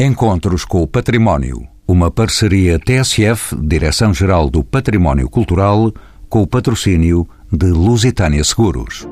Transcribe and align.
Encontros 0.00 0.64
com 0.64 0.82
o 0.82 0.88
Património. 0.88 1.68
Uma 1.86 2.10
parceria 2.10 2.80
TSF, 2.80 3.54
Direção-Geral 3.54 4.50
do 4.50 4.64
Património 4.64 5.30
Cultural, 5.30 5.92
com 6.28 6.42
o 6.42 6.46
patrocínio 6.48 7.28
de 7.52 7.66
Lusitânia 7.66 8.42
Seguros. 8.42 9.06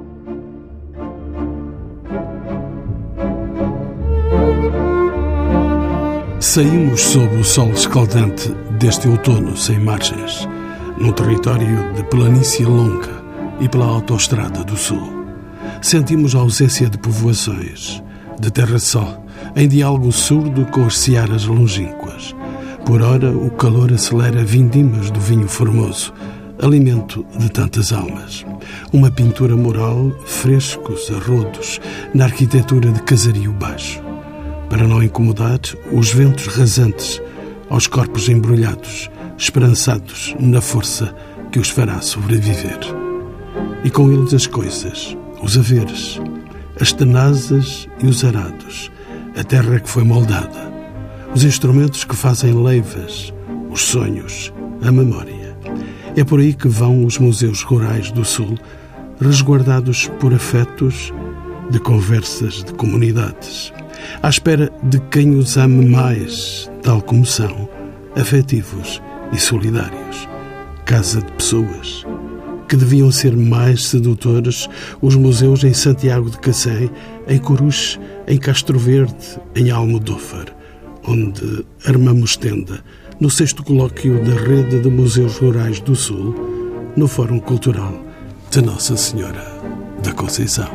Saímos 6.40 7.00
sob 7.00 7.36
o 7.36 7.44
sol 7.44 7.70
escaldante 7.70 8.48
deste 8.80 9.06
outono 9.06 9.56
sem 9.56 9.78
margens, 9.78 10.48
num 10.98 11.12
território 11.12 11.92
de 11.92 12.02
planície 12.06 12.64
longa 12.64 13.22
e 13.60 13.68
pela 13.68 13.86
autoestrada 13.86 14.64
do 14.64 14.76
sul. 14.76 15.24
Sentimos 15.80 16.34
a 16.34 16.40
ausência 16.40 16.90
de 16.90 16.98
povoações, 16.98 18.02
de 18.40 18.50
terra-só, 18.50 19.21
em 19.54 19.68
diálogo 19.68 20.10
surdo 20.10 20.64
com 20.66 20.84
as 20.84 20.98
searas 20.98 21.44
longínquas. 21.44 22.34
Por 22.86 23.02
ora, 23.02 23.30
o 23.30 23.50
calor 23.50 23.92
acelera 23.92 24.44
vindimas 24.44 25.10
do 25.10 25.20
vinho 25.20 25.46
formoso, 25.46 26.12
alimento 26.60 27.24
de 27.38 27.50
tantas 27.50 27.92
almas. 27.92 28.44
Uma 28.92 29.10
pintura 29.10 29.56
moral, 29.56 30.10
frescos 30.24 31.10
arrodos, 31.10 31.80
na 32.14 32.24
arquitetura 32.24 32.90
de 32.90 33.02
casario 33.02 33.52
baixo. 33.52 34.02
Para 34.68 34.86
não 34.86 35.02
incomodar 35.02 35.60
os 35.92 36.12
ventos 36.12 36.46
rasantes 36.46 37.20
aos 37.68 37.86
corpos 37.86 38.28
embrulhados, 38.28 39.10
esperançados 39.36 40.34
na 40.40 40.60
força 40.60 41.14
que 41.50 41.58
os 41.58 41.68
fará 41.68 42.00
sobreviver. 42.00 42.78
E 43.84 43.90
com 43.90 44.10
eles 44.10 44.32
as 44.32 44.46
coisas, 44.46 45.16
os 45.42 45.58
haveres, 45.58 46.20
as 46.80 46.92
tenazas 46.92 47.88
e 48.02 48.06
os 48.06 48.24
arados, 48.24 48.90
a 49.36 49.44
terra 49.44 49.80
que 49.80 49.88
foi 49.88 50.04
moldada, 50.04 50.72
os 51.34 51.44
instrumentos 51.44 52.04
que 52.04 52.14
fazem 52.14 52.52
leivas, 52.52 53.32
os 53.70 53.82
sonhos, 53.82 54.52
a 54.82 54.92
memória. 54.92 55.56
É 56.16 56.22
por 56.22 56.40
aí 56.40 56.52
que 56.52 56.68
vão 56.68 57.04
os 57.04 57.18
museus 57.18 57.62
rurais 57.62 58.10
do 58.10 58.24
Sul, 58.24 58.58
resguardados 59.20 60.08
por 60.20 60.34
afetos 60.34 61.12
de 61.70 61.78
conversas 61.78 62.62
de 62.64 62.72
comunidades, 62.74 63.72
à 64.22 64.28
espera 64.28 64.70
de 64.82 65.00
quem 65.10 65.34
os 65.36 65.56
ame 65.56 65.86
mais, 65.86 66.70
tal 66.82 67.00
como 67.00 67.24
são, 67.24 67.68
afetivos 68.14 69.00
e 69.32 69.38
solidários. 69.38 70.28
Casa 70.84 71.22
de 71.22 71.32
pessoas 71.32 72.04
que 72.72 72.76
deviam 72.76 73.12
ser 73.12 73.36
mais 73.36 73.84
sedutores, 73.84 74.66
os 75.02 75.14
museus 75.14 75.62
em 75.62 75.74
Santiago 75.74 76.30
de 76.30 76.38
Cacém, 76.38 76.90
em 77.28 77.36
Coruche, 77.36 78.00
em 78.26 78.38
Castro 78.38 78.78
Verde, 78.78 79.38
em 79.54 79.70
Almodóvar, 79.70 80.46
onde 81.06 81.66
armamos 81.84 82.34
tenda, 82.34 82.82
no 83.20 83.28
sexto 83.28 83.62
colóquio 83.62 84.24
da 84.24 84.34
Rede 84.34 84.80
de 84.80 84.88
Museus 84.88 85.36
Rurais 85.36 85.80
do 85.80 85.94
Sul, 85.94 86.34
no 86.96 87.06
Fórum 87.06 87.40
Cultural 87.40 87.92
de 88.50 88.62
Nossa 88.62 88.96
Senhora 88.96 89.44
da 90.02 90.14
Conceição. 90.14 90.70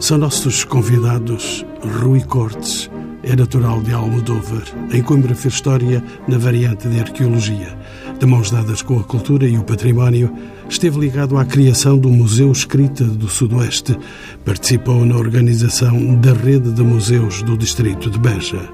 São 0.00 0.18
nossos 0.18 0.64
convidados 0.64 1.64
Rui 2.00 2.22
Cortes, 2.22 2.90
é 3.22 3.36
natural 3.36 3.80
de 3.82 3.92
Almodóvar, 3.92 4.64
em 4.92 5.02
Coimbra 5.02 5.34
fez 5.34 5.54
história 5.54 6.02
na 6.26 6.38
variante 6.38 6.88
de 6.88 6.98
arqueologia. 6.98 7.76
De 8.18 8.26
mãos 8.26 8.50
dadas 8.50 8.82
com 8.82 8.98
a 8.98 9.04
cultura 9.04 9.46
e 9.46 9.56
o 9.56 9.62
património, 9.62 10.32
esteve 10.68 10.98
ligado 10.98 11.36
à 11.36 11.44
criação 11.44 11.98
do 11.98 12.08
Museu 12.08 12.50
Escrita 12.50 13.04
do 13.04 13.28
Sudoeste. 13.28 13.96
Participou 14.44 15.04
na 15.04 15.16
organização 15.16 16.16
da 16.16 16.32
rede 16.32 16.72
de 16.72 16.82
museus 16.82 17.42
do 17.42 17.56
distrito 17.56 18.10
de 18.10 18.18
Beja. 18.18 18.68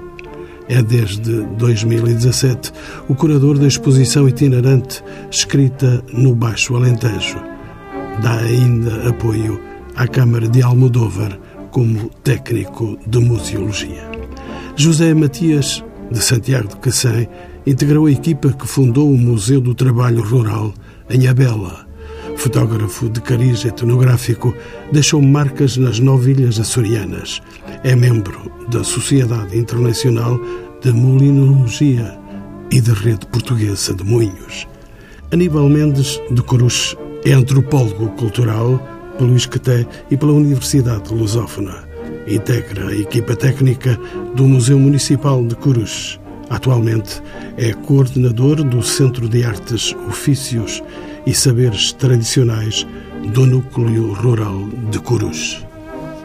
É 0.67 0.83
desde 0.83 1.41
2017 1.57 2.71
o 3.07 3.15
curador 3.15 3.57
da 3.57 3.67
exposição 3.67 4.27
itinerante 4.29 5.03
escrita 5.31 6.03
no 6.13 6.35
Baixo 6.35 6.75
Alentejo. 6.75 7.37
Dá 8.21 8.35
ainda 8.39 9.09
apoio 9.09 9.59
à 9.95 10.07
Câmara 10.07 10.47
de 10.47 10.61
Almodóvar 10.61 11.39
como 11.71 12.09
técnico 12.23 12.99
de 13.07 13.19
museologia. 13.19 14.08
José 14.81 15.13
Matias, 15.13 15.83
de 16.09 16.23
Santiago 16.23 16.69
de 16.69 16.77
Cacém, 16.77 17.27
integrou 17.67 18.05
a 18.05 18.11
equipa 18.11 18.53
que 18.53 18.65
fundou 18.65 19.11
o 19.11 19.17
Museu 19.17 19.59
do 19.59 19.75
Trabalho 19.75 20.23
Rural 20.23 20.73
em 21.09 21.27
Abela. 21.27 21.85
Fotógrafo 22.37 23.09
de 23.09 23.19
cariz 23.19 23.65
etnográfico, 23.65 24.55
deixou 24.89 25.21
marcas 25.21 25.75
nas 25.75 25.99
nove 25.99 26.31
ilhas 26.31 26.61
açorianas. 26.61 27.41
É 27.83 27.93
membro 27.93 28.49
da 28.69 28.81
Sociedade 28.81 29.57
Internacional 29.57 30.39
de 30.81 30.93
Molinologia 30.93 32.17
e 32.71 32.79
da 32.79 32.93
Rede 32.93 33.25
Portuguesa 33.25 33.93
de 33.93 34.05
Moinhos. 34.05 34.65
Aníbal 35.29 35.67
Mendes, 35.67 36.21
de 36.31 36.41
Coruche, 36.41 36.95
é 37.25 37.33
antropólogo 37.33 38.07
cultural 38.11 38.81
pelo 39.17 39.35
ISCTE 39.35 39.85
e 40.09 40.15
pela 40.15 40.31
Universidade 40.31 41.13
Lusófona. 41.13 41.88
Integra 42.29 42.89
a 42.89 42.95
equipa 42.95 43.35
técnica 43.35 43.99
do 44.35 44.47
Museu 44.47 44.77
Municipal 44.77 45.43
de 45.43 45.55
Coruche. 45.55 46.19
Atualmente 46.47 47.21
é 47.57 47.73
coordenador 47.73 48.63
do 48.63 48.83
Centro 48.83 49.27
de 49.27 49.43
Artes, 49.43 49.95
Ofícios 50.07 50.83
e 51.25 51.33
Saberes 51.33 51.91
Tradicionais 51.91 52.85
do 53.33 53.47
Núcleo 53.47 54.13
Rural 54.13 54.69
de 54.91 54.99
Coruche. 54.99 55.65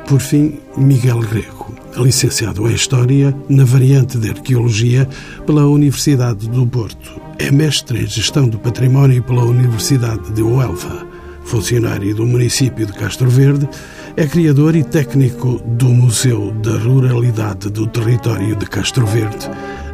Por 0.07 0.21
fim, 0.21 0.59
Miguel 0.77 1.21
Rego, 1.21 1.75
licenciado 1.97 2.69
em 2.69 2.75
História 2.75 3.35
na 3.49 3.65
variante 3.65 4.19
de 4.19 4.29
Arqueologia 4.29 5.09
pela 5.47 5.67
Universidade 5.67 6.51
do 6.51 6.67
Porto. 6.67 7.19
É 7.39 7.51
mestre 7.51 8.03
em 8.03 8.07
Gestão 8.07 8.47
do 8.47 8.59
Património 8.59 9.23
pela 9.23 9.45
Universidade 9.45 10.31
de 10.33 10.43
Uelva 10.43 11.15
funcionário 11.45 12.15
do 12.15 12.27
município 12.27 12.87
de 12.87 12.93
Castro 12.93 13.29
Verde, 13.29 13.69
é 14.17 14.27
criador 14.29 14.77
e 14.77 14.85
técnico 14.85 15.61
do 15.67 15.87
Museu 15.87 16.53
da 16.63 16.79
Ruralidade 16.79 17.69
do 17.69 17.85
Território 17.85 18.55
de 18.55 18.65
Castro 18.65 19.05
Verde, 19.05 19.51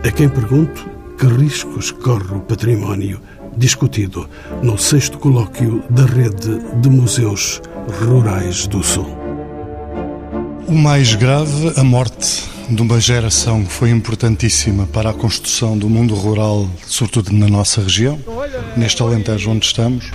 a 0.06 0.10
quem 0.10 0.28
pergunto 0.28 0.86
que 1.18 1.26
riscos 1.26 1.90
corre 1.90 2.34
o 2.34 2.40
património 2.40 3.18
discutido 3.56 4.28
no 4.62 4.76
sexto 4.76 5.18
colóquio 5.18 5.82
da 5.88 6.04
Rede 6.04 6.60
de 6.82 6.90
Museus 6.90 7.62
Rurais 8.02 8.66
do 8.66 8.82
Sul. 8.82 9.06
O 10.68 10.74
mais 10.74 11.14
grave, 11.14 11.72
a 11.76 11.82
morte 11.82 12.44
de 12.68 12.82
uma 12.82 13.00
geração 13.00 13.64
que 13.64 13.72
foi 13.72 13.88
importantíssima 13.88 14.86
para 14.86 15.10
a 15.10 15.14
construção 15.14 15.78
do 15.78 15.88
mundo 15.88 16.14
rural, 16.14 16.68
sobretudo 16.86 17.32
na 17.32 17.48
nossa 17.48 17.80
região, 17.80 18.20
neste 18.76 19.02
Alentejo 19.02 19.50
onde 19.50 19.64
estamos 19.64 20.10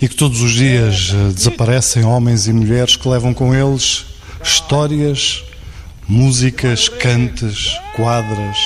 e 0.00 0.08
que 0.08 0.14
todos 0.14 0.40
os 0.40 0.52
dias 0.52 1.12
eh, 1.12 1.32
desaparecem 1.32 2.04
homens 2.04 2.46
e 2.46 2.52
mulheres 2.52 2.96
que 2.96 3.08
levam 3.08 3.34
com 3.34 3.54
eles 3.54 4.06
histórias, 4.42 5.42
músicas, 6.06 6.88
cantes, 6.88 7.76
quadras, 7.96 8.56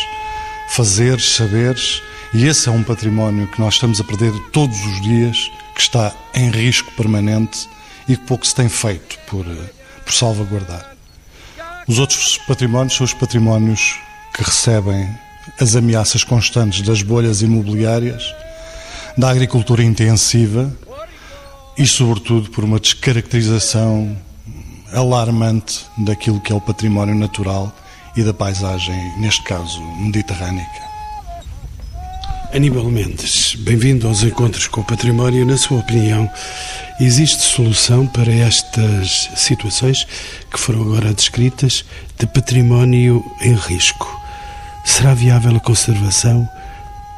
fazeres, 0.68 1.34
saberes, 1.34 2.02
e 2.34 2.46
esse 2.46 2.68
é 2.68 2.72
um 2.72 2.82
património 2.82 3.46
que 3.48 3.60
nós 3.60 3.74
estamos 3.74 4.00
a 4.00 4.04
perder 4.04 4.32
todos 4.52 4.78
os 4.84 5.00
dias, 5.02 5.50
que 5.74 5.80
está 5.80 6.14
em 6.34 6.50
risco 6.50 6.90
permanente 6.92 7.68
e 8.08 8.16
que 8.16 8.24
pouco 8.24 8.46
se 8.46 8.54
tem 8.54 8.68
feito 8.68 9.18
por, 9.26 9.46
eh, 9.46 9.70
por 10.04 10.12
salvaguardar. 10.12 10.92
Os 11.86 11.98
outros 11.98 12.38
patrimónios 12.46 12.94
são 12.94 13.04
os 13.04 13.14
patrimónios 13.14 13.98
que 14.34 14.42
recebem 14.42 15.08
as 15.60 15.74
ameaças 15.74 16.24
constantes 16.24 16.82
das 16.82 17.02
bolhas 17.02 17.42
imobiliárias, 17.42 18.22
da 19.16 19.30
agricultura 19.30 19.82
intensiva, 19.82 20.72
e, 21.76 21.86
sobretudo, 21.86 22.50
por 22.50 22.64
uma 22.64 22.78
descaracterização 22.78 24.16
alarmante 24.92 25.86
daquilo 25.98 26.40
que 26.40 26.52
é 26.52 26.54
o 26.56 26.60
património 26.60 27.14
natural 27.14 27.72
e 28.16 28.22
da 28.22 28.34
paisagem, 28.34 29.18
neste 29.18 29.42
caso, 29.42 29.82
mediterrânica. 29.96 30.92
Aníbal 32.54 32.84
Mendes, 32.84 33.54
bem-vindo 33.54 34.06
aos 34.06 34.22
Encontros 34.22 34.66
com 34.66 34.82
o 34.82 34.84
Património. 34.84 35.46
Na 35.46 35.56
sua 35.56 35.78
opinião, 35.78 36.30
existe 37.00 37.42
solução 37.42 38.06
para 38.06 38.30
estas 38.30 39.30
situações 39.34 40.06
que 40.50 40.60
foram 40.60 40.82
agora 40.82 41.14
descritas 41.14 41.82
de 42.18 42.26
património 42.26 43.24
em 43.40 43.54
risco? 43.54 44.20
Será 44.84 45.14
viável 45.14 45.56
a 45.56 45.60
conservação 45.60 46.46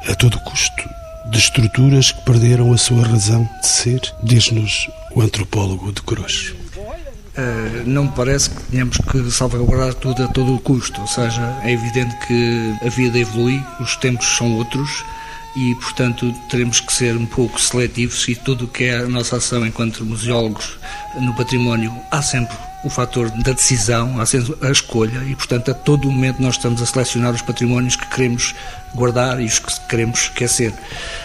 a 0.08 0.14
todo 0.14 0.38
custo? 0.38 1.03
De 1.30 1.38
estruturas 1.38 2.12
que 2.12 2.24
perderam 2.24 2.72
a 2.72 2.78
sua 2.78 3.06
razão 3.06 3.48
de 3.60 3.66
ser, 3.66 4.00
diz-nos 4.22 4.88
o 5.14 5.22
antropólogo 5.22 5.92
de 5.92 6.02
Cruz. 6.02 6.54
Uh, 7.36 7.82
não 7.84 8.04
me 8.04 8.12
parece 8.12 8.50
que 8.50 8.62
tenhamos 8.70 8.96
que 8.96 9.30
salvaguardar 9.30 9.94
tudo 9.94 10.22
a 10.22 10.28
todo 10.28 10.54
o 10.54 10.60
custo, 10.60 11.00
ou 11.00 11.06
seja, 11.06 11.42
é 11.64 11.72
evidente 11.72 12.14
que 12.26 12.74
a 12.84 12.88
vida 12.88 13.18
evolui, 13.18 13.60
os 13.80 13.96
tempos 13.96 14.26
são 14.36 14.54
outros 14.54 15.04
e, 15.56 15.74
portanto, 15.76 16.32
teremos 16.48 16.80
que 16.80 16.92
ser 16.92 17.16
um 17.16 17.26
pouco 17.26 17.60
seletivos 17.60 18.28
e 18.28 18.36
tudo 18.36 18.66
o 18.66 18.68
que 18.68 18.84
é 18.84 18.98
a 18.98 19.08
nossa 19.08 19.36
ação 19.36 19.66
enquanto 19.66 20.04
museólogos 20.04 20.78
no 21.20 21.34
património, 21.34 21.92
há 22.10 22.22
sempre 22.22 22.56
o 22.84 22.90
fator 22.90 23.30
da 23.30 23.52
decisão, 23.52 24.16
a 24.20 24.70
escolha 24.70 25.24
e, 25.24 25.34
portanto, 25.34 25.70
a 25.70 25.74
todo 25.74 26.10
momento 26.10 26.40
nós 26.40 26.56
estamos 26.56 26.82
a 26.82 26.86
selecionar 26.86 27.32
os 27.32 27.42
patrimónios 27.42 27.96
que 27.96 28.06
queremos 28.08 28.54
guardar 28.94 29.40
e 29.40 29.44
os 29.44 29.58
que 29.58 29.80
queremos 29.88 30.22
esquecer. 30.22 30.72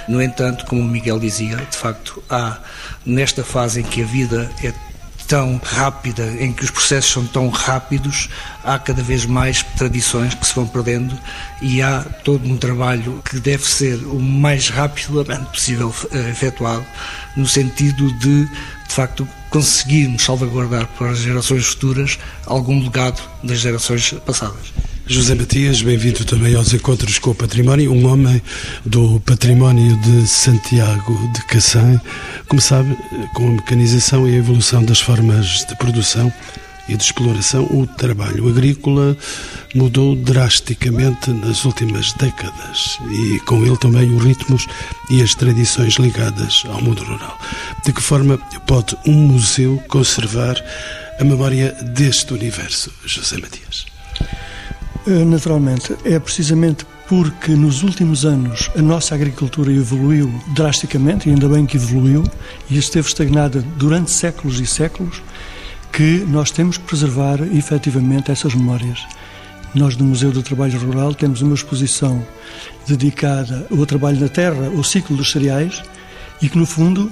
No 0.08 0.22
entanto, 0.22 0.66
como 0.66 0.82
o 0.82 0.86
Miguel 0.86 1.20
dizia, 1.20 1.58
de 1.58 1.78
facto, 1.78 2.22
há 2.30 2.58
nesta 3.06 3.44
fase 3.44 3.82
em 3.82 3.84
que 3.84 4.02
a 4.02 4.06
vida 4.06 4.50
é 4.64 4.74
tão 5.30 5.62
rápida, 5.64 6.26
em 6.40 6.52
que 6.52 6.64
os 6.64 6.72
processos 6.72 7.12
são 7.12 7.24
tão 7.24 7.50
rápidos, 7.50 8.30
há 8.64 8.80
cada 8.80 9.04
vez 9.04 9.28
mais 9.28 9.62
tradições 9.62 10.34
que 10.34 10.46
se 10.46 10.56
vão 10.56 10.66
perdendo 10.66 11.16
e 11.62 11.84
há 11.84 12.02
todo 12.24 12.50
um 12.50 12.58
trabalho 12.58 13.22
que 13.30 13.40
deve 13.40 13.64
ser 13.64 13.98
o 14.08 14.20
mais 14.20 14.70
rapidamente 14.70 15.46
possível 15.52 15.94
eh, 16.12 16.32
efetuado, 16.32 16.84
no 17.38 17.48
sentido 17.48 18.12
de, 18.14 18.46
de 18.46 18.94
facto, 18.94 19.28
conseguirmos 19.52 20.24
salvaguardar 20.24 20.88
para 20.98 21.12
as 21.12 21.20
gerações 21.20 21.68
futuras 21.68 22.18
algum 22.48 22.82
legado 22.82 23.22
das 23.44 23.60
gerações 23.60 24.12
passadas. 24.26 24.74
José 25.12 25.34
Matias, 25.34 25.82
bem-vindo 25.82 26.24
também 26.24 26.54
aos 26.54 26.72
Encontros 26.72 27.18
com 27.18 27.32
o 27.32 27.36
Património, 27.36 27.92
um 27.92 28.06
homem 28.06 28.40
do 28.86 29.20
património 29.22 29.98
de 30.02 30.28
Santiago 30.28 31.18
de 31.34 31.44
Cacém. 31.48 32.00
Como 32.48 32.62
sabe, 32.62 32.96
com 33.34 33.48
a 33.48 33.52
mecanização 33.54 34.30
e 34.30 34.36
a 34.36 34.38
evolução 34.38 34.86
das 34.86 35.02
formas 35.02 35.66
de 35.68 35.76
produção 35.78 36.32
e 36.88 36.96
de 36.96 37.04
exploração, 37.04 37.64
o 37.72 37.88
trabalho 37.88 38.48
agrícola 38.50 39.18
mudou 39.74 40.16
drasticamente 40.16 41.32
nas 41.32 41.66
últimas 41.66 42.14
décadas 42.14 43.00
e 43.10 43.40
com 43.40 43.66
ele 43.66 43.78
também 43.78 44.14
os 44.14 44.24
ritmos 44.24 44.68
e 45.10 45.24
as 45.24 45.34
tradições 45.34 45.96
ligadas 45.96 46.62
ao 46.68 46.84
mundo 46.84 47.04
rural. 47.04 47.36
De 47.84 47.92
que 47.92 48.02
forma 48.02 48.38
pode 48.68 48.96
um 49.08 49.28
museu 49.28 49.82
conservar 49.88 50.64
a 51.20 51.24
memória 51.24 51.72
deste 51.96 52.32
universo, 52.32 52.94
José 53.04 53.38
Matias? 53.40 53.99
Eh, 55.10 55.26
naturalmente, 55.26 55.96
é 56.06 56.20
precisamente 56.20 56.86
porque 57.08 57.54
nos 57.54 57.82
últimos 57.82 58.26
anos 58.26 58.70
a 58.78 58.82
nossa 58.82 59.16
agricultura 59.16 59.74
evoluiu 59.74 60.32
drasticamente, 60.54 61.28
e 61.28 61.32
ainda 61.32 61.50
bem 61.50 61.66
que 61.66 61.78
evoluiu, 61.78 62.24
e 62.70 62.78
esteve 62.78 63.08
estagnada 63.08 63.66
durante 63.76 64.12
séculos 64.12 64.60
e 64.60 64.68
séculos, 64.68 65.24
que 65.92 66.24
nós 66.28 66.52
temos 66.52 66.78
que 66.78 66.84
preservar 66.84 67.42
efetivamente 67.42 68.30
essas 68.30 68.54
memórias. 68.54 69.00
Nós, 69.74 69.98
no 69.98 70.06
Museu 70.06 70.32
do 70.32 70.44
Trabalho 70.44 70.80
Rural, 70.80 71.16
temos 71.16 71.42
uma 71.42 71.56
exposição 71.56 72.24
dedicada 72.88 73.66
ao 73.72 73.88
trabalho 73.88 74.20
na 74.20 74.30
terra, 74.30 74.68
ao 74.68 74.84
ciclo 74.84 75.18
dos 75.18 75.32
cereais, 75.32 75.82
e 76.40 76.48
que, 76.48 76.58
no 76.58 76.68
fundo, 76.68 77.12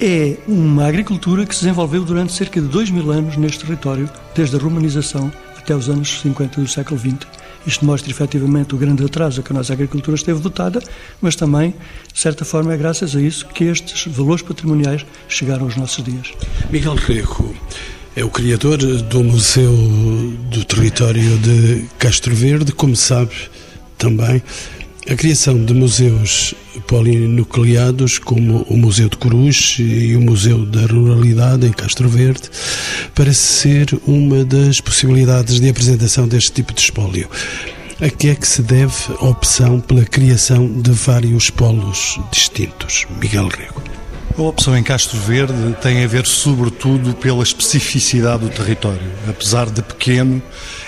é 0.00 0.38
uma 0.48 0.86
agricultura 0.86 1.44
que 1.44 1.54
se 1.54 1.60
desenvolveu 1.60 2.04
durante 2.04 2.32
cerca 2.32 2.58
de 2.58 2.68
dois 2.68 2.88
mil 2.88 3.10
anos 3.10 3.36
neste 3.36 3.66
território, 3.66 4.08
desde 4.34 4.56
a 4.56 4.58
romanização 4.58 5.30
até 5.64 5.74
os 5.74 5.88
anos 5.88 6.20
50 6.20 6.60
do 6.60 6.68
século 6.68 7.00
XX. 7.00 7.26
Isto 7.66 7.86
mostra 7.86 8.10
efetivamente 8.10 8.74
o 8.74 8.78
grande 8.78 9.02
atraso 9.02 9.40
a 9.40 9.42
que 9.42 9.50
a 9.50 9.54
nossa 9.54 9.72
agricultura 9.72 10.14
esteve 10.14 10.38
dotada, 10.40 10.82
mas 11.20 11.34
também, 11.34 11.74
de 12.12 12.20
certa 12.20 12.44
forma, 12.44 12.74
é 12.74 12.76
graças 12.76 13.16
a 13.16 13.20
isso 13.20 13.46
que 13.46 13.64
estes 13.64 14.06
valores 14.12 14.42
patrimoniais 14.42 15.06
chegaram 15.26 15.64
aos 15.64 15.74
nossos 15.74 16.04
dias. 16.04 16.32
Miguel 16.70 16.96
Greco 16.96 17.56
é 18.14 18.22
o 18.22 18.28
criador 18.28 18.76
do 18.76 19.24
Museu 19.24 19.74
do 20.50 20.62
Território 20.66 21.38
de 21.38 21.86
Castro 21.98 22.34
Verde, 22.34 22.70
como 22.70 22.94
sabe 22.94 23.34
também 23.96 24.42
a 25.08 25.14
criação 25.14 25.62
de 25.62 25.74
museus 25.74 26.54
polinucleados, 26.86 28.18
como 28.18 28.62
o 28.62 28.76
Museu 28.76 29.08
de 29.08 29.16
Corus 29.18 29.76
e 29.78 30.16
o 30.16 30.20
Museu 30.20 30.64
da 30.64 30.86
Ruralidade 30.86 31.66
em 31.66 31.72
Castro 31.72 32.08
Verde, 32.08 32.42
parece 33.14 33.40
ser 33.40 34.00
uma 34.06 34.44
das 34.44 34.80
possibilidades 34.80 35.60
de 35.60 35.68
apresentação 35.68 36.26
deste 36.26 36.52
tipo 36.52 36.72
de 36.72 36.80
espólio. 36.80 37.28
A 38.00 38.08
que 38.08 38.28
é 38.28 38.34
que 38.34 38.48
se 38.48 38.62
deve 38.62 38.94
a 39.20 39.26
opção 39.26 39.78
pela 39.78 40.04
criação 40.04 40.66
de 40.80 40.90
vários 40.90 41.50
polos 41.50 42.18
distintos? 42.32 43.06
Miguel 43.20 43.48
Rego. 43.48 43.82
A 44.36 44.42
opção 44.42 44.76
em 44.76 44.82
Castro 44.82 45.16
Verde 45.20 45.76
tem 45.80 46.02
a 46.02 46.08
ver, 46.08 46.26
sobretudo, 46.26 47.14
pela 47.14 47.44
especificidade 47.44 48.42
do 48.42 48.48
território. 48.48 49.12
Apesar 49.28 49.70
de 49.70 49.80
pequeno, 49.80 50.42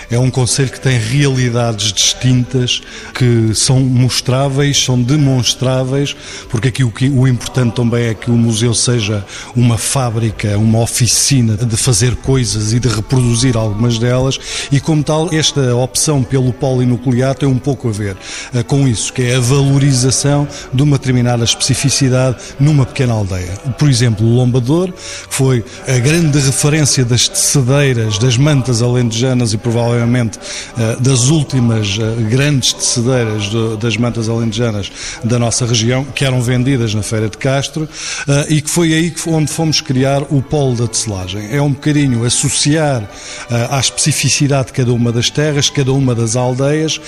é 0.09 0.17
um 0.17 0.29
Conselho 0.29 0.69
que 0.69 0.79
tem 0.79 0.97
realidades 0.97 1.91
distintas, 1.91 2.81
que 3.13 3.53
são 3.53 3.79
mostráveis, 3.79 4.83
são 4.83 5.01
demonstráveis, 5.01 6.15
porque 6.49 6.69
aqui 6.69 6.83
o, 6.83 6.91
que, 6.91 7.09
o 7.09 7.27
importante 7.27 7.75
também 7.75 8.05
é 8.05 8.13
que 8.13 8.29
o 8.29 8.37
museu 8.37 8.73
seja 8.73 9.25
uma 9.55 9.77
fábrica, 9.77 10.57
uma 10.57 10.79
oficina 10.79 11.57
de 11.57 11.75
fazer 11.75 12.15
coisas 12.17 12.71
e 12.71 12.79
de 12.79 12.87
reproduzir 12.87 13.57
algumas 13.57 13.97
delas, 13.97 14.39
e 14.71 14.79
como 14.79 15.03
tal, 15.03 15.29
esta 15.33 15.75
opção 15.75 16.23
pelo 16.23 16.53
polinuclear 16.53 17.35
tem 17.35 17.49
um 17.49 17.59
pouco 17.59 17.89
a 17.89 17.91
ver 17.91 18.15
uh, 18.53 18.63
com 18.63 18.87
isso, 18.87 19.11
que 19.11 19.23
é 19.23 19.35
a 19.35 19.39
valorização 19.39 20.47
de 20.73 20.83
uma 20.83 20.97
determinada 20.97 21.43
especificidade 21.43 22.37
numa 22.59 22.85
pequena 22.85 23.13
aldeia. 23.13 23.53
Por 23.77 23.89
exemplo, 23.89 24.25
o 24.25 24.35
Lombador, 24.35 24.91
que 24.91 25.33
foi 25.33 25.65
a 25.87 25.99
grande 25.99 26.39
referência 26.39 27.03
das 27.03 27.27
tecedeiras, 27.27 28.17
das 28.17 28.37
mantas 28.37 28.81
alentejanas 28.81 29.53
e 29.53 29.57
provavelmente 29.57 29.96
provavelmente 29.97 30.39
eh, 30.77 30.97
das 30.99 31.29
últimas 31.29 31.97
eh, 31.99 32.21
grandes 32.29 32.73
tecedeiras 32.73 33.49
das 33.79 33.97
mantas 33.97 34.29
alentejanas 34.29 34.91
da 35.23 35.39
nossa 35.39 35.65
região, 35.65 36.05
que 36.05 36.23
eram 36.23 36.39
vendidas 36.41 36.93
na 36.93 37.01
Feira 37.01 37.27
de 37.27 37.37
Castro, 37.37 37.89
eh, 38.27 38.45
e 38.49 38.61
que 38.61 38.69
foi 38.69 38.93
aí 38.93 39.13
onde 39.27 39.51
fomos 39.51 39.81
criar 39.81 40.21
o 40.29 40.41
polo 40.41 40.75
da 40.75 40.87
tecelagem. 40.87 41.49
É 41.51 41.61
um 41.61 41.71
bocadinho 41.71 42.23
associar 42.23 43.09
à 43.49 43.79
especificidade 43.79 44.67
de 44.67 44.73
cada 44.73 44.93
uma 44.93 45.11
das 45.11 45.29
terras, 45.29 45.69
cada 45.69 45.91
uma 45.91 46.13
das 46.13 46.35
aldeias, 46.35 46.99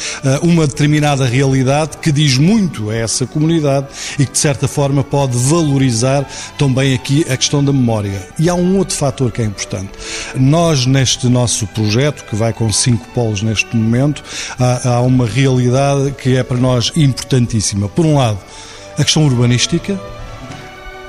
uma 0.42 0.66
determinada 0.66 1.26
realidade 1.26 1.98
que 1.98 2.12
diz 2.12 2.38
muito 2.38 2.90
a 2.90 2.96
essa 2.96 3.26
comunidade 3.26 3.88
e 4.18 4.26
que, 4.26 4.32
de 4.32 4.38
certa 4.38 4.68
forma, 4.68 5.04
pode 5.04 5.38
valorizar 5.38 6.28
também 6.58 6.94
aqui 6.94 7.26
a 7.30 7.38
questão 7.38 7.64
da 7.64 7.74
memória. 7.74 8.28
E 8.38 8.50
há 8.50 8.56
um 8.56 8.78
outro 8.78 8.96
fator 8.96 9.32
que 9.32 9.42
é 9.42 9.46
importante. 9.46 9.92
Nós, 10.36 10.86
neste 10.86 11.28
nosso 11.28 11.68
projeto, 11.68 12.24
que 12.26 12.36
vai 12.36 12.54
com 12.54 12.72
cinco 12.80 13.08
polos 13.14 13.42
neste 13.42 13.76
momento, 13.76 14.24
há, 14.60 14.90
há 14.90 15.02
uma 15.02 15.26
realidade 15.26 16.12
que 16.12 16.36
é 16.36 16.44
para 16.44 16.58
nós 16.58 16.92
importantíssima. 16.96 17.88
Por 17.88 18.06
um 18.06 18.18
lado, 18.18 18.40
a 18.98 19.04
questão 19.04 19.26
urbanística, 19.26 20.00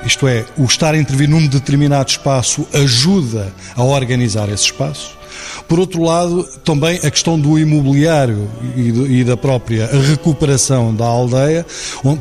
isto 0.05 0.27
é, 0.27 0.45
o 0.57 0.65
estar 0.65 0.93
a 0.93 0.97
intervir 0.97 1.29
num 1.29 1.45
determinado 1.47 2.09
espaço 2.09 2.67
ajuda 2.73 3.53
a 3.75 3.83
organizar 3.83 4.49
esse 4.49 4.65
espaço. 4.65 5.20
Por 5.67 5.79
outro 5.79 6.03
lado, 6.03 6.43
também 6.63 6.99
a 7.03 7.11
questão 7.11 7.39
do 7.39 7.57
imobiliário 7.57 8.49
e, 8.75 9.23
da 9.23 9.37
própria 9.37 9.87
recuperação 9.87 10.93
da 10.93 11.05
aldeia, 11.05 11.65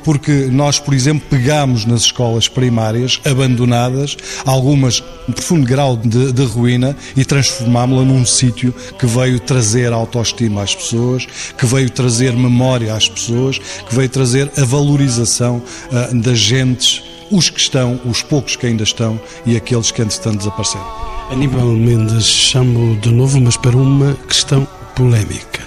porque 0.04 0.48
nós, 0.50 0.78
por 0.78 0.94
exemplo, 0.94 1.26
pegamos 1.28 1.84
nas 1.84 2.02
escolas 2.02 2.48
primárias 2.48 3.20
abandonadas, 3.24 4.16
algumas 4.44 5.02
em 5.28 5.32
profundo 5.32 5.66
grau 5.66 5.96
de, 5.96 6.32
de 6.32 6.44
ruína, 6.44 6.96
e 7.16 7.24
transformámos-la 7.24 8.04
num 8.04 8.24
sítio 8.24 8.74
que 8.98 9.06
veio 9.06 9.38
trazer 9.38 9.92
autoestima 9.92 10.62
às 10.62 10.74
pessoas, 10.74 11.26
que 11.56 11.66
veio 11.66 11.90
trazer 11.90 12.32
memória 12.32 12.94
às 12.94 13.08
pessoas, 13.08 13.58
que 13.58 13.94
veio 13.94 14.08
trazer 14.08 14.50
a 14.56 14.64
valorização 14.64 15.62
uh, 15.90 16.14
das 16.16 16.38
gentes, 16.38 17.02
os 17.30 17.48
que 17.48 17.60
estão, 17.60 18.00
os 18.04 18.22
poucos 18.22 18.56
que 18.56 18.66
ainda 18.66 18.82
estão 18.82 19.20
e 19.46 19.56
aqueles 19.56 19.90
que 19.90 20.02
entretanto 20.02 20.38
desapareceram. 20.38 20.86
Aníbal 21.30 21.66
Mendes 21.66 22.24
chamo 22.24 22.96
de 22.96 23.10
novo, 23.10 23.40
mas 23.40 23.56
para 23.56 23.76
uma 23.76 24.14
questão 24.26 24.66
polémica. 24.96 25.60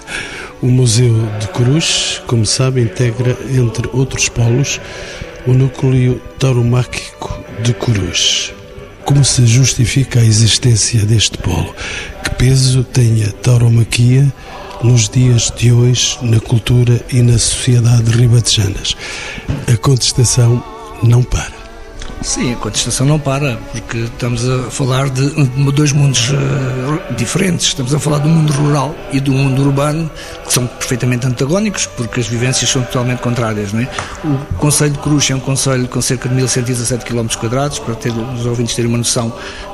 O 0.61 0.67
Museu 0.67 1.13
de 1.39 1.47
Cruz, 1.47 2.21
como 2.27 2.45
sabe, 2.45 2.81
integra, 2.81 3.37
entre 3.49 3.89
outros 3.93 4.27
polos, 4.29 4.79
o 5.47 5.53
núcleo 5.53 6.21
tauromáquico 6.37 7.39
de 7.63 7.73
Cruz. 7.73 8.53
Como 9.05 9.23
se 9.23 9.45
justifica 9.45 10.19
a 10.19 10.25
existência 10.25 11.05
deste 11.05 11.37
polo? 11.37 11.73
Que 12.23 12.29
peso 12.31 12.83
tem 12.83 13.23
a 13.23 13.31
tauromaquia 13.31 14.31
nos 14.81 15.09
dias 15.09 15.51
de 15.55 15.71
hoje 15.71 16.17
na 16.21 16.39
cultura 16.39 17.01
e 17.11 17.21
na 17.21 17.37
sociedade 17.37 18.11
ribatejanas? 18.11 18.95
A 19.71 19.77
contestação 19.77 20.63
não 21.03 21.21
para. 21.23 21.62
Sim, 22.23 22.53
a 22.53 22.55
contestação 22.55 23.05
não 23.05 23.19
para, 23.19 23.57
porque 23.73 23.97
estamos 23.97 24.49
a 24.49 24.71
falar 24.71 25.09
de, 25.09 25.29
dois 25.73 25.91
mundos 25.91 26.29
uh, 26.29 27.13
diferentes. 27.15 27.67
Estamos 27.67 27.93
a 27.93 27.99
falar 27.99 28.19
do 28.19 28.29
mundo 28.29 28.53
rural 28.53 28.95
e 29.11 29.19
do 29.19 29.33
mundo 29.33 29.61
urbano, 29.61 30.09
que 30.45 30.53
são 30.53 30.65
perfeitamente 30.65 31.27
antagónicos, 31.27 31.85
porque 31.85 32.21
as 32.21 32.27
vivências 32.27 32.69
são 32.69 32.81
totalmente 32.81 33.19
contrárias. 33.19 33.73
Não 33.73 33.81
é? 33.81 33.89
O 34.23 34.55
Conselho 34.55 34.93
de 34.93 34.99
Cruz 34.99 35.29
é 35.29 35.35
um 35.35 35.39
conselho 35.41 35.85
com 35.89 36.01
cerca 36.01 36.29
de 36.29 36.35
1117 36.35 37.03
km, 37.03 37.27
para 37.85 37.95
ter, 37.95 38.11
os 38.11 38.45
ouvintes 38.45 38.73
terem 38.73 38.89
uma 38.89 38.99
noção. 38.99 39.27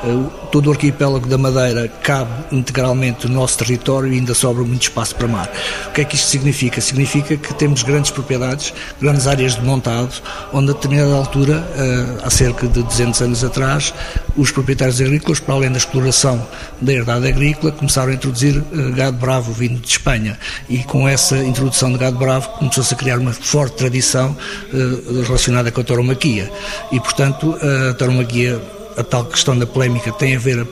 Uh, 0.04 0.32
todo 0.52 0.68
o 0.68 0.72
arquipélago 0.72 1.28
da 1.28 1.38
Madeira 1.38 1.88
cabe 2.02 2.32
integralmente 2.52 3.28
no 3.28 3.36
nosso 3.36 3.60
território 3.60 4.12
e 4.12 4.16
ainda 4.16 4.34
sobra 4.34 4.64
muito 4.64 4.82
espaço 4.82 5.16
para 5.16 5.28
mar. 5.28 5.52
O 5.90 5.92
que 5.92 6.02
é 6.02 6.04
que 6.04 6.16
isto 6.16 6.28
significa? 6.28 6.82
Significa 6.82 7.38
que 7.38 7.54
temos 7.54 7.84
grandes 7.84 8.10
propriedades, 8.10 8.74
grandes 9.00 9.28
áreas 9.28 9.56
de 9.56 9.62
montado, 9.62 10.16
onde 10.52 10.72
a 10.72 10.74
determinada 10.74 11.14
altura, 11.14 11.64
uh, 11.76 12.26
há 12.26 12.39
cerca 12.40 12.70
de 12.70 12.82
200 12.82 13.22
anos 13.22 13.44
atrás, 13.44 13.94
os 14.38 14.50
proprietários 14.50 15.02
agrícolas, 15.02 15.42
para 15.42 15.56
além 15.56 15.70
da 15.70 15.78
exploração 15.78 16.42
da 16.80 16.94
herdade 16.94 17.28
agrícola, 17.28 17.70
começaram 17.74 18.14
a 18.14 18.16
introduzir 18.16 18.56
uh, 18.58 18.94
gado 18.96 19.18
bravo 19.18 19.52
vindo 19.52 19.78
de 19.82 19.90
Espanha. 19.90 20.40
E 20.70 20.78
com 20.78 21.06
essa 21.06 21.38
introdução 21.38 21.92
de 21.92 21.98
gado 21.98 22.18
bravo 22.18 22.48
começou-se 22.52 22.94
a 22.94 22.98
criar 22.98 23.20
uma 23.20 23.34
forte 23.34 23.76
tradição 23.76 24.38
uh, 24.74 25.22
relacionada 25.24 25.70
com 25.70 25.82
a 25.82 25.84
tauromaquia. 25.84 26.50
E, 26.94 27.00
portanto, 27.02 27.58
a 27.90 27.94
tauromaquia, 27.96 28.62
a 28.96 29.04
tal 29.04 29.26
questão 29.26 29.58
da 29.58 29.68
polémica, 29.68 30.10
tem 30.14 30.38
a 30.38 30.40
ver 30.40 30.66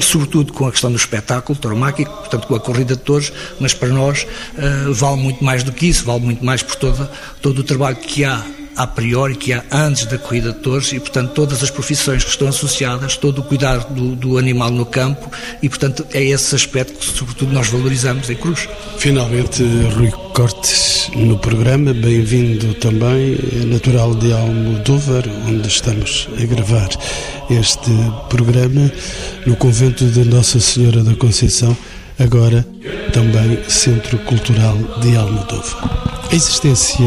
sobretudo 0.00 0.52
com 0.52 0.66
a 0.66 0.72
questão 0.72 0.90
do 0.90 0.96
espetáculo 0.96 1.56
tauromáquico, 1.56 2.10
portanto 2.10 2.48
com 2.48 2.56
a 2.56 2.60
corrida 2.60 2.96
de 2.96 3.00
touros, 3.02 3.32
mas 3.60 3.72
para 3.72 3.88
nós 3.90 4.26
uh, 4.58 4.92
vale 4.92 5.18
muito 5.18 5.44
mais 5.44 5.62
do 5.62 5.70
que 5.70 5.86
isso, 5.86 6.04
vale 6.04 6.20
muito 6.20 6.44
mais 6.44 6.64
por 6.64 6.74
toda, 6.74 7.08
todo 7.40 7.60
o 7.60 7.62
trabalho 7.62 7.96
que 7.96 8.24
há 8.24 8.44
a 8.76 8.86
priori 8.86 9.36
que 9.36 9.52
há 9.52 9.62
antes 9.70 10.06
da 10.06 10.18
corrida 10.18 10.52
de 10.52 10.58
touros 10.58 10.92
e, 10.92 10.98
portanto, 10.98 11.32
todas 11.32 11.62
as 11.62 11.70
profissões 11.70 12.24
que 12.24 12.30
estão 12.30 12.48
associadas, 12.48 13.16
todo 13.16 13.40
o 13.40 13.44
cuidar 13.44 13.78
do, 13.78 14.14
do, 14.16 14.38
animal 14.38 14.70
no 14.70 14.84
campo 14.84 15.30
e, 15.62 15.68
portanto, 15.68 16.06
é 16.12 16.22
esse 16.22 16.54
aspecto 16.54 16.98
que, 16.98 17.04
sobretudo, 17.04 17.52
nós 17.52 17.68
valorizamos 17.68 18.28
em 18.28 18.34
Cruz. 18.34 18.68
Finalmente, 18.98 19.62
Rui 19.96 20.10
Cortes 20.32 21.10
no 21.14 21.38
programa, 21.38 21.94
bem-vindo 21.94 22.74
também, 22.74 23.38
natural 23.66 24.14
de 24.14 24.32
Almodóvar, 24.32 25.24
onde 25.46 25.68
estamos 25.68 26.28
a 26.40 26.46
gravar 26.46 26.88
este 27.50 27.90
programa, 28.28 28.90
no 29.46 29.54
convento 29.56 30.04
de 30.06 30.24
Nossa 30.24 30.58
Senhora 30.58 31.02
da 31.04 31.14
Conceição, 31.14 31.76
agora 32.18 32.66
também 33.12 33.58
Centro 33.68 34.18
Cultural 34.20 34.76
de 35.00 35.16
Almodóvar. 35.16 36.24
A 36.30 36.34
existência 36.34 37.06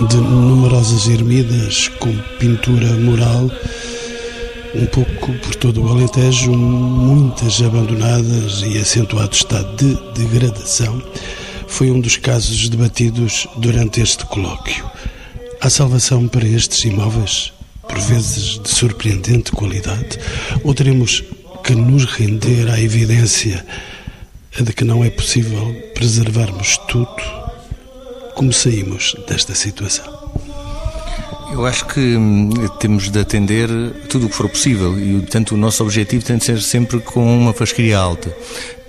de 0.00 0.16
numerosas 0.16 1.06
ermidas 1.06 1.88
com 2.00 2.12
pintura 2.38 2.88
mural, 2.94 3.48
um 4.74 4.86
pouco 4.86 5.32
por 5.34 5.54
todo 5.54 5.84
o 5.84 5.88
Alentejo, 5.88 6.52
muitas 6.52 7.62
abandonadas 7.62 8.62
e 8.66 8.76
acentuado 8.76 9.32
estado 9.32 9.76
de 9.76 9.94
degradação, 10.20 11.00
foi 11.68 11.92
um 11.92 12.00
dos 12.00 12.16
casos 12.16 12.68
debatidos 12.68 13.46
durante 13.56 14.00
este 14.00 14.26
colóquio. 14.26 14.84
Há 15.60 15.70
salvação 15.70 16.26
para 16.26 16.46
estes 16.46 16.84
imóveis, 16.84 17.52
por 17.88 17.98
vezes 18.00 18.58
de 18.58 18.68
surpreendente 18.68 19.52
qualidade, 19.52 20.18
ou 20.64 20.74
teremos 20.74 21.22
que 21.62 21.74
nos 21.74 22.04
render 22.04 22.68
à 22.68 22.80
evidência 22.80 23.64
de 24.60 24.72
que 24.72 24.84
não 24.84 25.04
é 25.04 25.10
possível 25.10 25.72
preservarmos 25.94 26.78
tudo 26.88 27.43
como 28.34 28.52
saímos 28.52 29.14
desta 29.26 29.54
situação? 29.54 30.24
Eu 31.52 31.64
acho 31.64 31.86
que 31.86 32.00
hum, 32.00 32.50
temos 32.80 33.10
de 33.10 33.18
atender 33.18 33.68
tudo 34.08 34.26
o 34.26 34.28
que 34.28 34.34
for 34.34 34.48
possível 34.48 34.98
e, 34.98 35.20
portanto, 35.20 35.52
o 35.52 35.56
nosso 35.56 35.84
objetivo 35.84 36.24
tem 36.24 36.36
de 36.36 36.44
ser 36.44 36.60
sempre 36.60 36.98
com 36.98 37.24
uma 37.24 37.52
fasquia 37.52 37.96
alta. 37.96 38.34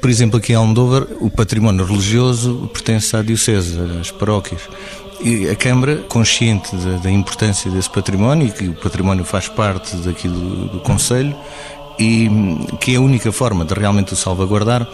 Por 0.02 0.10
exemplo, 0.10 0.38
aqui 0.38 0.54
em 0.54 0.56
Almodóvar, 0.56 1.08
o 1.20 1.30
património 1.30 1.86
religioso 1.86 2.70
pertence 2.74 3.16
à 3.16 3.22
Diocese, 3.22 3.78
às 4.00 4.12
paróquias. 4.12 4.62
E 5.24 5.48
a 5.48 5.56
Câmara, 5.56 5.98
consciente 6.10 6.76
da, 6.76 6.98
da, 6.98 7.12
importância 7.12 7.70
desse 7.72 7.90
património 7.90 8.48
e 8.48 8.52
que 8.52 8.68
o 8.68 8.74
património 8.74 9.24
faz 9.24 9.48
parte 9.48 9.96
daqui 9.98 10.28
do, 10.28 10.68
do 10.68 10.80
Conselho 10.80 11.36
e 11.98 12.28
hum, 12.28 12.66
que 12.80 12.94
é 12.94 12.98
a 12.98 13.02
única 13.02 13.32
forma 13.32 13.64
de 13.64 13.74
realmente 13.74 14.14
o 14.14 14.16
salvaguardar, 14.16 14.88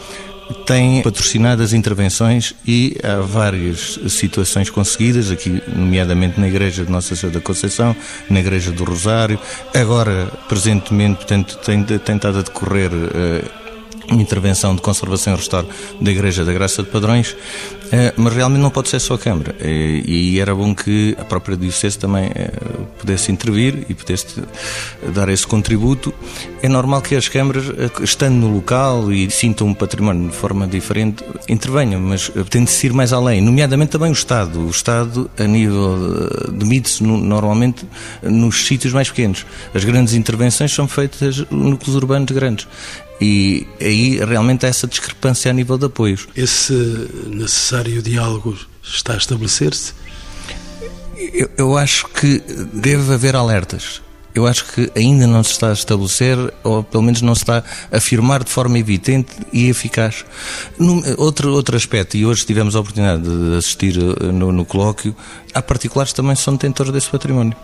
tem 0.66 1.02
patrocinado 1.02 1.62
as 1.62 1.74
intervenções 1.74 2.54
e 2.66 2.98
há 3.04 3.22
várias 3.22 4.00
situações 4.10 4.70
conseguidas, 4.70 5.32
aqui 5.32 5.62
nomeadamente 5.68 6.40
na 6.40 6.48
Igreja 6.48 6.86
de 6.86 6.92
Nossa 6.92 7.16
Senhora 7.16 7.40
da 7.40 7.44
Conceição, 7.44 7.96
na 8.30 8.40
Igreja 8.40 8.72
do 8.72 8.84
Rosário. 8.84 9.40
Agora, 9.74 10.32
presentemente, 10.48 11.18
portanto, 11.18 11.58
tem, 11.58 11.84
tem 11.84 12.16
estado 12.16 12.40
a 12.40 12.42
decorrer 12.42 12.92
uh, 12.92 13.62
intervenção 14.20 14.76
de 14.76 14.82
conservação 14.82 15.34
e 15.34 15.38
restauro 15.38 15.68
da 16.00 16.12
Igreja 16.12 16.44
da 16.44 16.52
Graça 16.52 16.84
de 16.84 16.90
Padrões, 16.90 17.36
eh, 17.92 18.14
mas 18.16 18.34
realmente 18.34 18.62
não 18.62 18.70
pode 18.70 18.90
ser 18.90 19.00
só 19.00 19.16
a 19.16 19.20
Câmara. 19.20 19.56
Eh, 19.60 20.02
e 20.06 20.40
era 20.40 20.56
bom 20.56 20.74
que 20.74 21.16
a 21.20 21.26
própria 21.26 21.58
Diocese 21.58 22.00
também 22.00 22.32
eh, 22.34 22.52
pudesse 22.98 23.32
intervir 23.32 23.86
e 23.90 23.94
pudesse 23.94 24.42
dar 25.14 25.28
esse 25.30 25.46
contributo. 25.46 26.14
É 26.64 26.70
normal 26.70 27.02
que 27.02 27.16
as 27.16 27.28
câmaras, 27.28 27.66
estando 28.02 28.36
no 28.36 28.54
local 28.54 29.12
e 29.12 29.30
sintam 29.30 29.68
um 29.68 29.74
património 29.74 30.30
de 30.30 30.36
forma 30.36 30.66
diferente, 30.68 31.24
intervenham, 31.50 32.00
mas 32.00 32.32
tem 32.50 32.64
de 32.64 32.86
ir 32.86 32.94
mais 32.94 33.12
além, 33.12 33.42
nomeadamente 33.42 33.92
também 33.92 34.10
o 34.10 34.14
Estado. 34.14 34.60
O 34.60 34.70
Estado, 34.70 35.30
a 35.38 35.44
nível 35.44 36.30
de 36.52 36.66
MIDS, 36.66 37.02
normalmente 37.02 37.86
nos 38.24 38.66
sítios 38.66 38.94
mais 38.94 39.10
pequenos. 39.10 39.46
As 39.74 39.84
grandes 39.84 40.14
intervenções 40.14 40.74
são 40.74 40.88
feitas 40.88 41.46
em 41.52 41.56
núcleos 41.56 41.96
urbanos 41.96 42.32
grandes. 42.32 42.68
E 43.22 43.68
aí 43.80 44.18
realmente 44.18 44.66
há 44.66 44.70
essa 44.70 44.88
discrepância 44.88 45.52
a 45.52 45.54
nível 45.54 45.78
de 45.78 45.86
apoios. 45.86 46.28
Esse 46.36 46.74
necessário 47.28 48.02
diálogo 48.02 48.58
está 48.84 49.14
a 49.14 49.18
estabelecer-se? 49.18 49.94
Eu, 51.16 51.50
eu 51.56 51.78
acho 51.78 52.08
que 52.08 52.40
deve 52.74 53.14
haver 53.14 53.36
alertas. 53.36 54.02
Eu 54.34 54.48
acho 54.48 54.66
que 54.74 54.90
ainda 54.96 55.28
não 55.28 55.44
se 55.44 55.52
está 55.52 55.70
a 55.70 55.74
estabelecer, 55.74 56.38
ou 56.64 56.84
pelo 56.84 57.04
menos 57.04 57.22
não 57.22 57.36
se 57.36 57.42
está 57.42 57.64
a 57.92 57.98
afirmar 57.98 58.44
de 58.44 58.50
forma 58.50 58.80
evidente 58.80 59.34
e 59.52 59.68
eficaz. 59.68 60.26
Num, 60.80 61.04
outro, 61.18 61.54
outro 61.54 61.76
aspecto, 61.76 62.16
e 62.16 62.26
hoje 62.26 62.46
tivemos 62.46 62.76
a 62.76 62.80
oportunidade 62.80 63.24
de 63.24 63.58
assistir 63.58 63.98
eh, 63.98 64.32
no, 64.32 64.52
no 64.54 64.66
colóquio, 64.66 65.14
há 65.54 65.62
particulares 65.62 66.14
também 66.14 66.36
são 66.36 66.54
detentores 66.54 66.94
desse 66.94 67.10
património. 67.10 67.56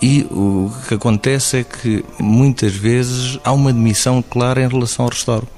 E 0.00 0.26
o 0.30 0.70
que 0.86 0.94
acontece 0.94 1.58
é 1.58 1.64
que 1.64 2.04
muitas 2.18 2.74
vezes 2.74 3.38
há 3.42 3.52
uma 3.52 3.72
demissão 3.72 4.22
clara 4.22 4.62
em 4.62 4.68
relação 4.68 5.04
ao 5.04 5.10
restauro. 5.10 5.48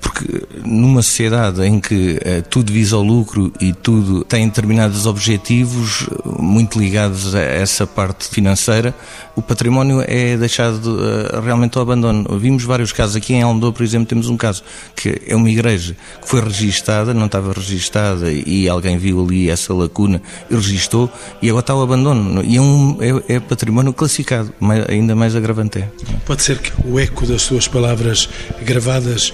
Porque 0.00 0.42
numa 0.64 1.02
sociedade 1.02 1.62
em 1.62 1.80
que 1.80 2.18
é, 2.22 2.40
tudo 2.40 2.72
visa 2.72 2.96
ao 2.96 3.02
lucro 3.02 3.52
e 3.60 3.72
tudo 3.72 4.24
tem 4.24 4.46
determinados 4.46 5.06
objetivos 5.06 6.08
muito 6.24 6.78
ligados 6.78 7.34
a 7.34 7.40
essa 7.40 7.86
parte 7.86 8.28
financeira, 8.28 8.94
o 9.34 9.42
património 9.42 10.02
é 10.06 10.36
deixado 10.36 10.96
uh, 10.96 11.40
realmente 11.40 11.76
ao 11.76 11.82
abandono. 11.82 12.38
Vimos 12.38 12.64
vários 12.64 12.92
casos. 12.92 13.16
Aqui 13.16 13.34
em 13.34 13.42
Almodóvar, 13.42 13.76
por 13.76 13.82
exemplo, 13.82 14.06
temos 14.06 14.28
um 14.28 14.36
caso 14.36 14.62
que 14.94 15.22
é 15.26 15.34
uma 15.36 15.50
igreja 15.50 15.96
que 16.22 16.28
foi 16.28 16.40
registada, 16.40 17.12
não 17.12 17.26
estava 17.26 17.52
registada 17.52 18.30
e 18.30 18.68
alguém 18.68 18.96
viu 18.96 19.22
ali 19.22 19.50
essa 19.50 19.74
lacuna 19.74 20.22
e 20.50 20.54
registou 20.54 21.10
e 21.42 21.48
agora 21.48 21.62
está 21.62 21.72
ao 21.72 21.82
abandono. 21.82 22.42
E 22.44 22.56
é, 22.56 22.60
um, 22.60 22.98
é, 23.00 23.34
é 23.34 23.40
património 23.40 23.92
classificado, 23.92 24.52
ainda 24.88 25.14
mais 25.14 25.34
agravante. 25.36 25.84
Pode 26.24 26.42
ser 26.42 26.58
que 26.58 26.72
o 26.84 26.98
eco 26.98 27.26
das 27.26 27.42
suas 27.42 27.68
palavras 27.68 28.28
gravadas, 28.64 29.32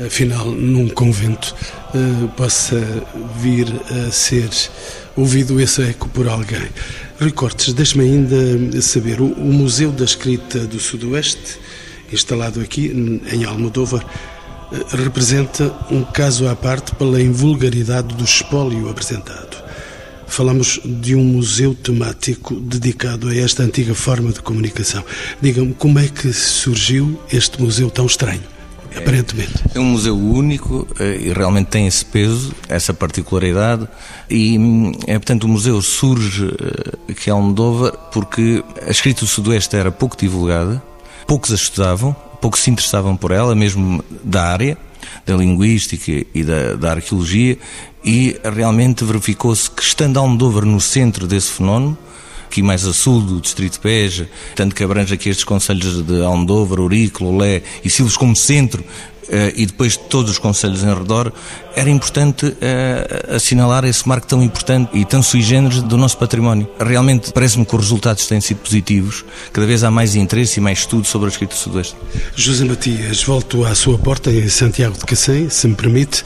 afinal, 0.00 0.46
num 0.46 0.88
convento, 0.88 1.54
eh, 1.94 2.26
possa 2.36 2.80
vir 3.36 3.66
a 3.90 4.10
ser 4.10 4.48
ouvido 5.16 5.60
esse 5.60 5.82
eco 5.82 6.08
por 6.08 6.28
alguém. 6.28 6.68
Rui 7.20 7.30
Cortes, 7.30 7.72
deixe-me 7.72 8.04
ainda 8.04 8.82
saber, 8.82 9.20
o 9.20 9.28
Museu 9.28 9.92
da 9.92 10.04
Escrita 10.04 10.60
do 10.60 10.80
Sudoeste, 10.80 11.58
instalado 12.12 12.60
aqui 12.60 12.86
em 13.32 13.44
Almodóvar, 13.44 14.04
eh, 14.72 14.96
representa 14.96 15.72
um 15.90 16.02
caso 16.04 16.48
à 16.48 16.56
parte 16.56 16.94
pela 16.96 17.20
invulgaridade 17.20 18.14
do 18.14 18.24
espólio 18.24 18.88
apresentado. 18.88 19.62
Falamos 20.26 20.80
de 20.84 21.14
um 21.14 21.22
museu 21.22 21.74
temático 21.74 22.58
dedicado 22.58 23.28
a 23.28 23.36
esta 23.36 23.62
antiga 23.62 23.94
forma 23.94 24.32
de 24.32 24.40
comunicação. 24.40 25.04
Diga-me, 25.40 25.74
como 25.74 26.00
é 26.00 26.08
que 26.08 26.32
surgiu 26.32 27.20
este 27.32 27.62
museu 27.62 27.88
tão 27.88 28.06
estranho? 28.06 28.53
Aparentemente. 28.96 29.52
É 29.74 29.80
um 29.80 29.84
museu 29.84 30.16
único 30.16 30.86
eh, 30.98 31.18
e 31.20 31.32
realmente 31.32 31.68
tem 31.68 31.86
esse 31.86 32.04
peso, 32.04 32.52
essa 32.68 32.92
particularidade 32.94 33.88
e, 34.28 34.58
hum, 34.58 34.92
é, 35.06 35.18
portanto, 35.18 35.44
o 35.44 35.48
museu 35.48 35.80
surge 35.82 36.46
aqui 37.08 37.30
em 37.30 37.32
Almodóvar 37.32 37.92
porque 38.12 38.62
a 38.86 38.90
escrita 38.90 39.20
do 39.20 39.26
Sudoeste 39.26 39.76
era 39.76 39.90
pouco 39.90 40.16
divulgada, 40.16 40.82
poucos 41.26 41.52
a 41.52 41.54
estudavam, 41.54 42.14
poucos 42.40 42.60
se 42.60 42.70
interessavam 42.70 43.16
por 43.16 43.30
ela, 43.30 43.54
mesmo 43.54 44.04
da 44.22 44.44
área, 44.44 44.76
da 45.26 45.34
linguística 45.34 46.26
e 46.34 46.44
da, 46.44 46.74
da 46.74 46.90
arqueologia, 46.92 47.58
e 48.04 48.38
realmente 48.42 49.04
verificou-se 49.04 49.70
que, 49.70 49.82
estando 49.82 50.18
Almodóvar 50.18 50.64
no 50.64 50.80
centro 50.80 51.26
desse 51.26 51.52
fenómeno, 51.52 51.96
aqui 52.46 52.62
mais 52.62 52.86
a 52.86 52.92
sul 52.92 53.20
do 53.20 53.40
distrito 53.40 53.74
de 53.74 53.80
Peja, 53.80 54.28
tanto 54.54 54.74
que 54.74 54.84
abrange 54.84 55.14
aqui 55.14 55.28
estes 55.28 55.44
conselhos 55.44 56.02
de 56.02 56.22
Almodóvar, 56.22 56.80
Ourique, 56.80 57.22
Lolé 57.22 57.62
e 57.84 57.90
Silves 57.90 58.16
como 58.16 58.36
centro, 58.36 58.84
e 59.56 59.66
depois 59.66 59.96
todos 59.96 60.32
os 60.32 60.38
conselhos 60.38 60.82
em 60.82 60.94
redor, 60.94 61.32
era 61.74 61.90
importante 61.90 62.46
uh, 62.46 63.34
assinalar 63.34 63.84
esse 63.84 64.06
marco 64.06 64.26
tão 64.26 64.42
importante 64.42 64.90
e 64.92 65.04
tão 65.04 65.22
sui 65.22 65.42
generis 65.42 65.82
do 65.82 65.96
nosso 65.96 66.16
património. 66.18 66.68
Realmente 66.78 67.32
parece-me 67.32 67.64
que 67.64 67.74
os 67.74 67.80
resultados 67.80 68.26
têm 68.26 68.40
sido 68.40 68.58
positivos, 68.58 69.24
cada 69.52 69.66
vez 69.66 69.82
há 69.82 69.90
mais 69.90 70.14
interesse 70.14 70.60
e 70.60 70.62
mais 70.62 70.80
estudo 70.80 71.06
sobre 71.06 71.28
a 71.28 71.30
escrita 71.30 71.54
sudoeste. 71.54 71.96
José 72.36 72.64
Matias, 72.64 73.22
volto 73.24 73.64
à 73.64 73.74
sua 73.74 73.98
porta 73.98 74.30
em 74.30 74.48
Santiago 74.48 74.96
de 74.96 75.04
Cacém, 75.04 75.48
se 75.48 75.66
me 75.66 75.74
permite. 75.74 76.22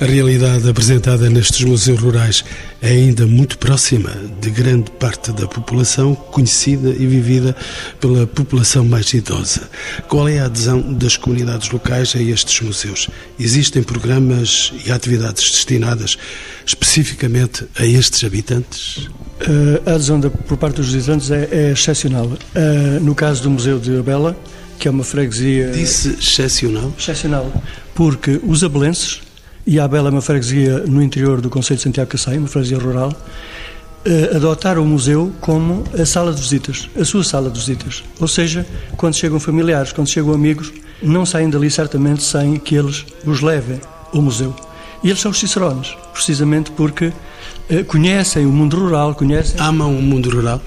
A 0.00 0.04
realidade 0.04 0.68
apresentada 0.68 1.30
nestes 1.30 1.62
museus 1.62 2.00
rurais 2.00 2.44
é 2.82 2.88
ainda 2.88 3.26
muito 3.26 3.56
próxima 3.58 4.10
de 4.40 4.50
grande 4.50 4.90
parte 4.90 5.30
da 5.30 5.46
população, 5.46 6.16
conhecida 6.16 6.90
e 6.90 7.06
vivida 7.06 7.54
pela 8.00 8.26
população 8.26 8.84
mais 8.84 9.14
idosa. 9.14 9.70
Qual 10.08 10.28
é 10.28 10.40
a 10.40 10.46
adesão 10.46 10.80
das 10.92 11.16
comunidades 11.16 11.70
locais 11.70 12.12
a 12.16 12.20
estes 12.20 12.60
museus? 12.60 13.08
Existem 13.38 13.84
programas 13.84 14.72
e 14.84 14.90
atividades 14.90 15.48
destinadas 15.48 16.18
especificamente 16.66 17.64
a 17.78 17.86
estes 17.86 18.24
habitantes? 18.24 19.06
Uh, 19.42 19.80
a 19.86 19.94
adesão 19.94 20.18
da, 20.18 20.28
por 20.28 20.58
parte 20.58 20.76
dos 20.76 20.92
visitantes 20.92 21.30
é, 21.30 21.48
é 21.52 21.70
excepcional. 21.70 22.26
Uh, 22.26 23.00
no 23.00 23.14
caso 23.14 23.44
do 23.44 23.50
Museu 23.50 23.78
de 23.78 23.96
Abela, 23.96 24.36
que 24.78 24.88
é 24.88 24.90
uma 24.90 25.04
freguesia. 25.04 25.70
Disse 25.70 26.16
excepcional? 26.18 26.92
Excepcional, 26.98 27.62
porque 27.94 28.40
os 28.42 28.64
abelenses, 28.64 29.20
e 29.66 29.78
a 29.78 29.84
Abela 29.84 30.08
é 30.08 30.12
uma 30.12 30.20
freguesia 30.20 30.78
no 30.80 31.02
interior 31.02 31.40
do 31.40 31.48
Conselho 31.48 31.76
de 31.76 31.84
Santiago 31.84 32.10
Cacém, 32.10 32.38
uma 32.38 32.48
freguesia 32.48 32.78
rural, 32.78 33.10
uh, 33.10 34.36
adotaram 34.36 34.82
o 34.82 34.86
museu 34.86 35.32
como 35.40 35.84
a 35.98 36.04
sala 36.04 36.32
de 36.32 36.40
visitas, 36.40 36.88
a 36.98 37.04
sua 37.04 37.22
sala 37.22 37.50
de 37.50 37.58
visitas. 37.58 38.02
Ou 38.20 38.26
seja, 38.26 38.66
quando 38.96 39.14
chegam 39.14 39.38
familiares, 39.38 39.92
quando 39.92 40.08
chegam 40.08 40.32
amigos, 40.34 40.72
não 41.00 41.24
saem 41.24 41.48
dali 41.48 41.70
certamente 41.70 42.22
sem 42.22 42.56
que 42.56 42.74
eles 42.74 43.04
os 43.24 43.40
levem 43.40 43.80
ao 44.12 44.20
museu. 44.20 44.54
E 45.02 45.08
eles 45.08 45.20
são 45.20 45.30
os 45.30 45.38
cicerones, 45.38 45.96
precisamente 46.12 46.70
porque 46.72 47.06
uh, 47.06 47.84
conhecem 47.86 48.46
o 48.46 48.52
mundo 48.52 48.76
rural, 48.76 49.14
conhecem... 49.14 49.60
Amam 49.60 49.96
o 49.96 50.02
mundo 50.02 50.28
rural? 50.30 50.60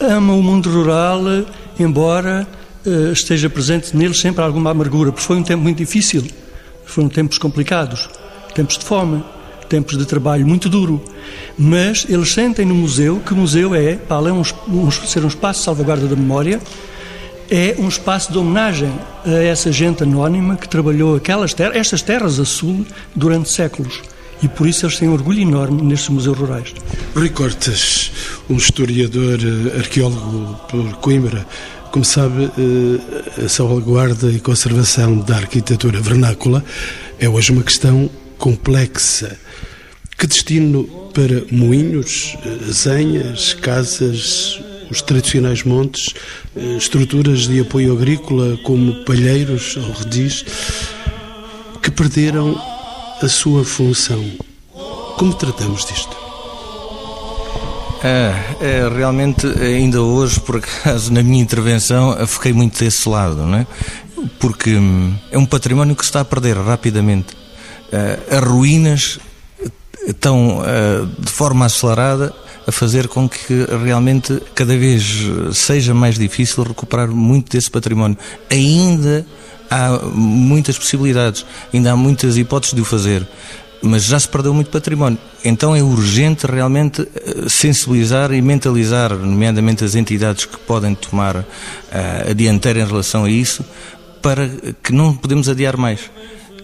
Amam 0.00 0.38
o 0.38 0.42
mundo 0.42 0.70
rural, 0.70 1.20
embora 1.78 2.46
uh, 2.86 3.12
esteja 3.12 3.50
presente 3.50 3.96
neles 3.96 4.20
sempre 4.20 4.44
alguma 4.44 4.70
amargura, 4.70 5.10
porque 5.10 5.26
foi 5.26 5.36
um 5.36 5.42
tempo 5.42 5.62
muito 5.62 5.78
difícil, 5.78 6.24
foram 6.84 7.08
tempos 7.08 7.38
complicados, 7.38 8.08
tempos 8.54 8.78
de 8.78 8.84
fome, 8.84 9.22
tempos 9.68 9.96
de 9.96 10.04
trabalho 10.04 10.46
muito 10.46 10.68
duro. 10.68 11.02
Mas 11.58 12.06
eles 12.08 12.32
sentem 12.32 12.64
no 12.64 12.74
museu 12.74 13.20
que 13.24 13.32
o 13.32 13.36
museu 13.36 13.74
é, 13.74 13.98
além 14.08 14.40
de 14.40 15.08
ser 15.08 15.24
um 15.24 15.28
espaço 15.28 15.60
de 15.60 15.64
salvaguarda 15.64 16.06
da 16.06 16.16
memória, 16.16 16.60
é 17.50 17.74
um 17.78 17.88
espaço 17.88 18.32
de 18.32 18.38
homenagem 18.38 18.92
a 19.24 19.30
essa 19.30 19.70
gente 19.70 20.02
anónima 20.02 20.56
que 20.56 20.68
trabalhou 20.68 21.16
aquelas 21.16 21.52
terras, 21.52 21.76
estas 21.76 22.02
terras 22.02 22.40
a 22.40 22.44
sul 22.44 22.86
durante 23.14 23.50
séculos. 23.50 24.02
E 24.42 24.48
por 24.48 24.66
isso 24.66 24.84
eles 24.84 24.98
têm 24.98 25.08
um 25.08 25.12
orgulho 25.12 25.40
enorme 25.40 25.80
nestes 25.82 26.08
museus 26.08 26.36
rurais. 26.36 26.74
Rui 27.14 27.30
Cortes, 27.30 28.10
um 28.50 28.56
historiador, 28.56 29.38
eh, 29.40 29.78
arqueólogo 29.78 30.60
por 30.68 30.92
Coimbra, 30.96 31.46
como 31.94 32.04
sabe, 32.04 32.50
eh, 32.58 33.44
a 33.44 33.48
salvaguarda 33.48 34.28
e 34.28 34.40
conservação 34.40 35.16
da 35.20 35.36
arquitetura 35.36 36.00
vernácula 36.00 36.64
é 37.20 37.28
hoje 37.28 37.52
uma 37.52 37.62
questão 37.62 38.10
complexa. 38.36 39.38
Que 40.18 40.26
destino 40.26 40.82
para 41.14 41.44
moinhos, 41.52 42.36
eh, 42.44 42.72
zenhas, 42.72 43.54
casas, 43.54 44.60
os 44.90 45.02
tradicionais 45.02 45.62
montes, 45.62 46.12
eh, 46.56 46.76
estruturas 46.78 47.46
de 47.46 47.60
apoio 47.60 47.92
agrícola 47.92 48.58
como 48.64 49.04
palheiros 49.04 49.76
ou 49.76 49.92
redis, 49.92 50.44
que 51.80 51.92
perderam 51.92 52.60
a 53.22 53.28
sua 53.28 53.64
função. 53.64 54.32
Como 55.16 55.32
tratamos 55.32 55.86
disto? 55.86 56.23
É, 58.06 58.34
é, 58.60 58.88
realmente, 58.94 59.46
ainda 59.46 60.02
hoje, 60.02 60.38
por 60.38 60.56
acaso, 60.56 61.08
na 61.14 61.22
minha 61.22 61.42
intervenção, 61.42 62.14
fiquei 62.26 62.52
muito 62.52 62.78
desse 62.78 63.08
lado, 63.08 63.36
não 63.36 63.56
é? 63.56 63.66
Porque 64.38 64.76
hum, 64.76 65.14
é 65.30 65.38
um 65.38 65.46
património 65.46 65.96
que 65.96 66.02
se 66.02 66.10
está 66.10 66.20
a 66.20 66.24
perder 66.24 66.54
rapidamente. 66.58 67.32
Uh, 67.32 68.36
as 68.36 68.44
ruínas 68.44 69.18
estão 70.06 70.58
uh, 70.58 71.06
de 71.18 71.30
forma 71.30 71.64
acelerada 71.64 72.34
a 72.66 72.72
fazer 72.72 73.08
com 73.08 73.26
que 73.26 73.66
realmente 73.82 74.38
cada 74.54 74.76
vez 74.76 75.02
seja 75.52 75.94
mais 75.94 76.18
difícil 76.18 76.62
recuperar 76.62 77.08
muito 77.08 77.52
desse 77.52 77.70
património. 77.70 78.18
Ainda 78.50 79.26
há 79.70 79.98
muitas 80.12 80.76
possibilidades, 80.76 81.44
ainda 81.72 81.92
há 81.92 81.96
muitas 81.96 82.36
hipóteses 82.36 82.74
de 82.74 82.82
o 82.82 82.84
fazer, 82.84 83.26
mas 83.84 84.04
já 84.04 84.18
se 84.18 84.28
perdeu 84.28 84.54
muito 84.54 84.70
património. 84.70 85.18
Então 85.44 85.76
é 85.76 85.82
urgente 85.82 86.46
realmente 86.46 87.02
eh, 87.02 87.48
sensibilizar 87.48 88.32
e 88.32 88.40
mentalizar, 88.40 89.14
nomeadamente 89.14 89.84
as 89.84 89.94
entidades 89.94 90.46
que 90.46 90.56
podem 90.56 90.94
tomar 90.94 91.36
uh, 91.36 91.44
a 92.30 92.32
dianteira 92.32 92.80
em 92.80 92.86
relação 92.86 93.24
a 93.24 93.30
isso, 93.30 93.62
para 94.22 94.48
que 94.82 94.92
não 94.92 95.14
podemos 95.14 95.48
adiar 95.50 95.76
mais. 95.76 96.10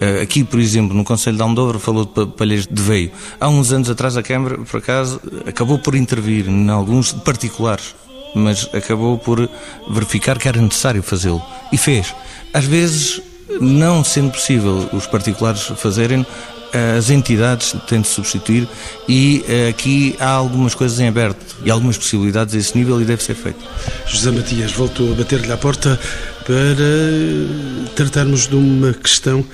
Eh, 0.01 0.23
aqui, 0.23 0.43
por 0.43 0.59
exemplo, 0.59 0.97
no 0.97 1.05
Conselho 1.05 1.37
de 1.37 1.43
Almodóvar 1.43 1.79
falou 1.79 2.07
de 2.07 2.27
palheiros 2.33 2.67
de 2.67 2.83
veio. 2.83 3.11
Há 3.39 3.49
uns 3.49 3.71
anos 3.71 3.91
atrás 3.91 4.17
a 4.17 4.23
Câmara, 4.23 4.57
por 4.57 4.79
acaso, 4.79 5.21
acabou 5.47 5.79
por 5.79 5.95
intervir 5.95 6.49
em 6.49 6.71
alguns 6.71 7.13
particulares, 7.13 7.95
mas 8.35 8.67
acabou 8.73 9.19
por 9.19 9.47
verificar 9.91 10.39
que 10.39 10.49
era 10.49 10.61
necessário 10.61 11.03
fazê-lo. 11.03 11.43
E 11.71 11.77
fez. 11.77 12.15
Às 12.55 12.65
vezes, 12.65 13.21
não 13.61 14.03
sendo 14.03 14.31
possível 14.31 14.89
os 14.95 15.07
particulares 15.07 15.65
fazerem, 15.77 16.25
as 16.73 17.11
entidades 17.11 17.75
têm 17.87 18.01
de 18.01 18.09
substituir 18.09 18.69
e 19.09 19.45
eh, 19.49 19.69
aqui 19.69 20.15
há 20.21 20.31
algumas 20.31 20.75
coisas 20.75 21.01
em 21.01 21.09
aberto 21.09 21.57
e 21.65 21.71
algumas 21.71 21.99
possibilidades 21.99 22.55
a 22.55 22.59
esse 22.59 22.77
nível 22.77 23.01
e 23.01 23.05
deve 23.05 23.23
ser 23.23 23.35
feito. 23.35 23.59
José 24.07 24.31
Matias, 24.31 24.73
voltou 24.73 25.13
a 25.13 25.15
bater-lhe 25.17 25.51
à 25.51 25.57
porta 25.57 25.99
para 26.45 27.95
tratarmos 27.95 28.47
de 28.47 28.55
uma 28.55 28.93
questão 28.93 29.45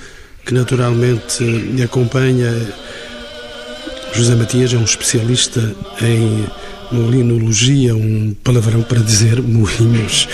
que 0.45 0.53
naturalmente 0.53 1.43
me 1.43 1.81
acompanha. 1.83 2.53
José 4.13 4.35
Matias 4.35 4.73
é 4.73 4.77
um 4.77 4.83
especialista 4.83 5.75
em 6.01 6.45
molinologia, 6.91 7.95
um 7.95 8.33
palavrão 8.43 8.81
para 8.81 8.99
dizer 8.99 9.41
moinhos 9.41 10.27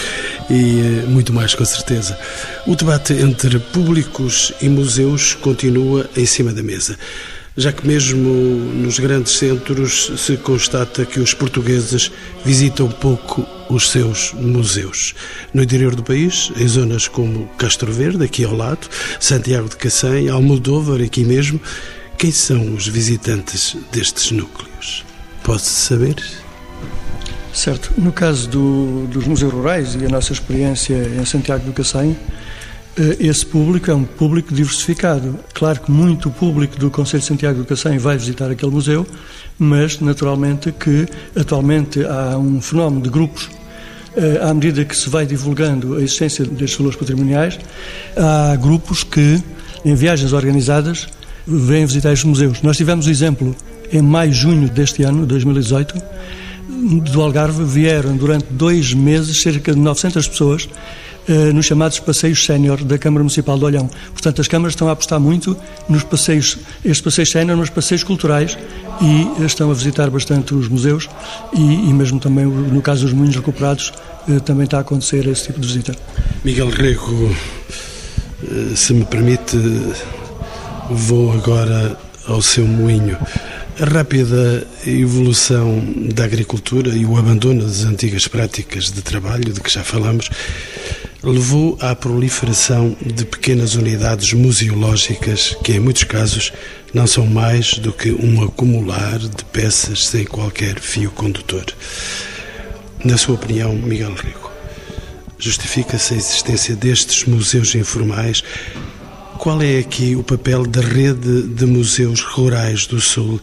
e 0.50 0.80
eh, 0.80 1.06
muito 1.08 1.34
mais 1.34 1.56
com 1.56 1.66
certeza. 1.66 2.18
O 2.66 2.76
debate 2.76 3.14
entre 3.14 3.60
públicos 3.60 4.54
e 4.62 4.70
museus 4.70 5.34
continua 5.36 6.10
em 6.16 6.26
cima 6.26 6.52
da 6.52 6.64
mesa 6.64 6.98
já 7.56 7.72
que 7.72 7.86
mesmo 7.86 8.30
nos 8.30 8.98
grandes 9.00 9.34
centros 9.34 10.12
se 10.18 10.38
constata 10.38 11.06
que 11.06 11.20
os 11.20 11.34
portugueses 11.34 12.12
visitam 12.44 12.90
pouco 12.90 13.46
os 13.70 13.92
seus 13.92 14.34
museus. 14.34 15.14
No 15.54 15.62
interior 15.62 15.96
do 15.96 16.04
país, 16.04 16.52
em 16.58 16.68
zonas 16.68 17.08
como 17.08 17.48
Castro 17.58 17.92
Verde, 17.92 18.24
aqui 18.24 18.44
ao 18.44 18.56
lado, 18.56 18.88
Santiago 19.20 19.70
de 19.70 19.78
Cacém, 19.78 20.30
Almodóvar, 20.30 21.02
aqui 21.02 21.24
mesmo, 21.24 21.62
quem 22.18 22.32
são 22.32 22.74
os 22.74 22.88
visitantes 22.88 23.76
destes 23.92 24.32
núcleos? 24.32 25.06
Pode-se 25.44 25.70
saber? 25.70 26.43
Certo. 27.54 27.94
No 27.98 28.12
caso 28.12 28.50
do, 28.50 29.08
dos 29.08 29.28
museus 29.28 29.54
rurais 29.54 29.96
e 29.96 30.04
a 30.06 30.10
nossa 30.10 30.34
experiência 30.34 30.96
em 30.96 31.24
Santiago 31.24 31.64
do 31.64 31.72
Cacém, 31.72 32.18
eh, 32.98 33.18
esse 33.20 33.46
público 33.46 33.92
é 33.92 33.94
um 33.94 34.04
público 34.04 34.52
diversificado. 34.54 35.38
Claro 35.54 35.82
que 35.82 35.92
muito 35.92 36.32
público 36.32 36.80
do 36.80 36.90
Conselho 36.90 37.22
de 37.22 37.28
Santiago 37.28 37.60
do 37.60 37.66
Cacém 37.66 38.00
vai 38.00 38.18
visitar 38.18 38.50
aquele 38.50 38.72
museu, 38.72 39.06
mas 39.60 40.00
naturalmente 40.00 40.72
que 40.72 41.06
atualmente 41.36 42.04
há 42.04 42.38
um 42.40 42.60
fenómeno 42.60 43.04
de 43.04 43.10
grupos 43.10 43.52
eh, 44.18 44.40
à 44.42 44.52
medida 44.52 44.84
que 44.84 44.98
se 44.98 45.08
vai 45.08 45.26
divulgando 45.26 45.96
a 45.96 46.02
existência 46.02 46.44
destes 46.44 46.78
valores 46.78 46.98
patrimoniais, 46.98 47.60
há 48.18 48.56
grupos 48.56 49.04
que, 49.04 49.42
em 49.86 49.94
viagens 49.94 50.34
organizadas, 50.34 51.08
vêm 51.46 51.86
visitar 51.86 52.12
estes 52.12 52.28
museus. 52.28 52.64
Nós 52.64 52.78
tivemos 52.78 53.06
o 53.06 53.12
exemplo 53.12 53.56
em 53.92 54.02
maio, 54.02 54.34
junho 54.34 54.68
deste 54.70 55.04
ano, 55.04 55.26
2018, 55.26 55.96
do 56.84 57.22
Algarve 57.22 57.64
vieram 57.64 58.16
durante 58.18 58.46
dois 58.50 58.94
meses 58.94 59.42
cerca 59.42 59.74
de 59.74 59.80
900 59.80 60.28
pessoas 60.28 60.68
eh, 61.28 61.54
nos 61.54 61.66
chamados 61.66 62.00
passeios 62.00 62.44
sénior 62.46 62.84
da 62.84 62.98
Câmara 62.98 63.24
Municipal 63.24 63.58
de 63.58 63.64
Olhão. 63.64 63.90
Portanto, 64.12 64.42
as 64.42 64.48
câmaras 64.48 64.74
estão 64.74 64.90
a 64.90 64.92
apostar 64.92 65.20
muito 65.20 65.56
nos 65.88 66.04
passeios, 66.04 66.58
estes 66.84 67.00
passeios 67.00 67.32
sénior, 67.32 67.58
nos 67.58 67.70
passeios 67.70 68.04
culturais 68.04 68.58
e 69.02 69.46
estão 69.46 69.72
a 69.72 69.74
visitar 69.74 70.10
bastante 70.10 70.54
os 70.54 70.68
museus 70.68 71.10
e, 71.54 71.62
e 71.62 71.94
mesmo 71.94 72.20
também, 72.20 72.46
no 72.46 72.82
caso 72.82 73.04
dos 73.04 73.14
moinhos 73.14 73.38
recuperados, 73.38 73.94
eh, 74.28 74.40
também 74.40 74.66
está 74.66 74.80
a 74.80 74.82
acontecer 74.82 75.26
esse 75.28 75.46
tipo 75.46 75.62
de 75.62 75.68
visita. 75.68 75.96
Miguel 76.44 76.70
Rego, 76.70 77.34
eh, 78.44 78.76
se 78.76 78.94
me 78.94 79.06
permite, 79.06 79.58
vou 80.90 81.32
agora 81.32 81.98
ao 82.28 82.42
seu 82.42 82.68
moinho. 82.68 83.18
A 83.80 83.86
rápida 83.86 84.68
evolução 84.86 85.84
da 86.14 86.26
agricultura 86.26 86.90
e 86.90 87.08
o 87.08 87.18
abandono 87.18 87.64
das 87.64 87.84
antigas 87.84 88.28
práticas 88.28 88.92
de 88.92 89.02
trabalho, 89.02 89.52
de 89.52 89.60
que 89.60 89.70
já 89.70 89.84
falamos, 89.84 90.30
levou 91.24 91.76
à 91.82 91.96
proliferação 91.96 92.96
de 93.04 93.26
pequenas 93.26 93.74
unidades 93.74 94.32
museológicas 94.34 95.58
que, 95.64 95.72
em 95.72 95.80
muitos 95.80 96.04
casos, 96.04 96.54
não 96.94 97.08
são 97.08 97.26
mais 97.26 97.80
do 97.80 97.92
que 97.92 98.12
um 98.12 98.44
acumular 98.44 99.18
de 99.18 99.44
peças 99.52 100.06
sem 100.06 100.24
qualquer 100.24 100.80
fio 100.80 101.10
condutor. 101.10 101.66
Na 103.04 103.18
sua 103.18 103.34
opinião, 103.34 103.74
Miguel 103.74 104.14
Rico, 104.14 104.52
justifica-se 105.40 106.14
a 106.14 106.18
existência 106.18 106.76
destes 106.76 107.26
museus 107.26 107.74
informais? 107.74 108.44
Qual 109.38 109.62
é 109.62 109.80
aqui 109.80 110.16
o 110.16 110.24
papel 110.24 110.66
da 110.66 110.82
rede 110.82 111.44
de 111.44 111.66
museus 111.66 112.22
rurais 112.22 112.86
do 112.86 113.02
Sul 113.02 113.42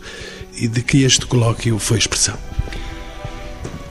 e 0.57 0.67
de 0.67 0.83
que 0.83 1.03
este 1.03 1.27
colóquio 1.27 1.79
foi 1.79 1.99
expressão? 1.99 2.37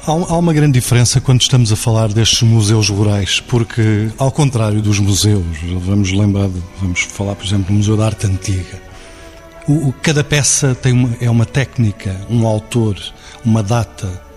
Há, 0.06 0.38
uma 0.38 0.54
grande 0.54 0.80
diferença 0.80 1.22
quando 1.22 1.42
estamos 1.42 1.72
a 1.72 1.76
falar 1.76 2.08
destes 2.08 2.42
museus 2.42 2.90
rurais, 2.90 3.40
porque, 3.42 4.10
ao 4.18 4.32
contrário 4.32 4.82
dos 4.82 4.98
museus, 4.98 5.46
vamos 5.86 6.12
lembrar, 6.12 6.50
vamos 6.82 7.02
falar, 7.02 7.36
por 7.36 7.46
exemplo, 7.46 7.66
do 7.68 7.74
Museu 7.74 7.96
da 7.96 8.08
Arte 8.08 8.26
Antiga. 8.26 8.82
O, 9.68 9.94
cada 10.02 10.24
peça 10.24 10.74
tem 10.74 10.94
uma, 10.94 11.16
é 11.22 11.30
uma 11.30 11.46
técnica, 11.46 12.20
um 12.28 12.48
autor, 12.48 12.98
uma 13.46 13.62
data, 13.62 14.29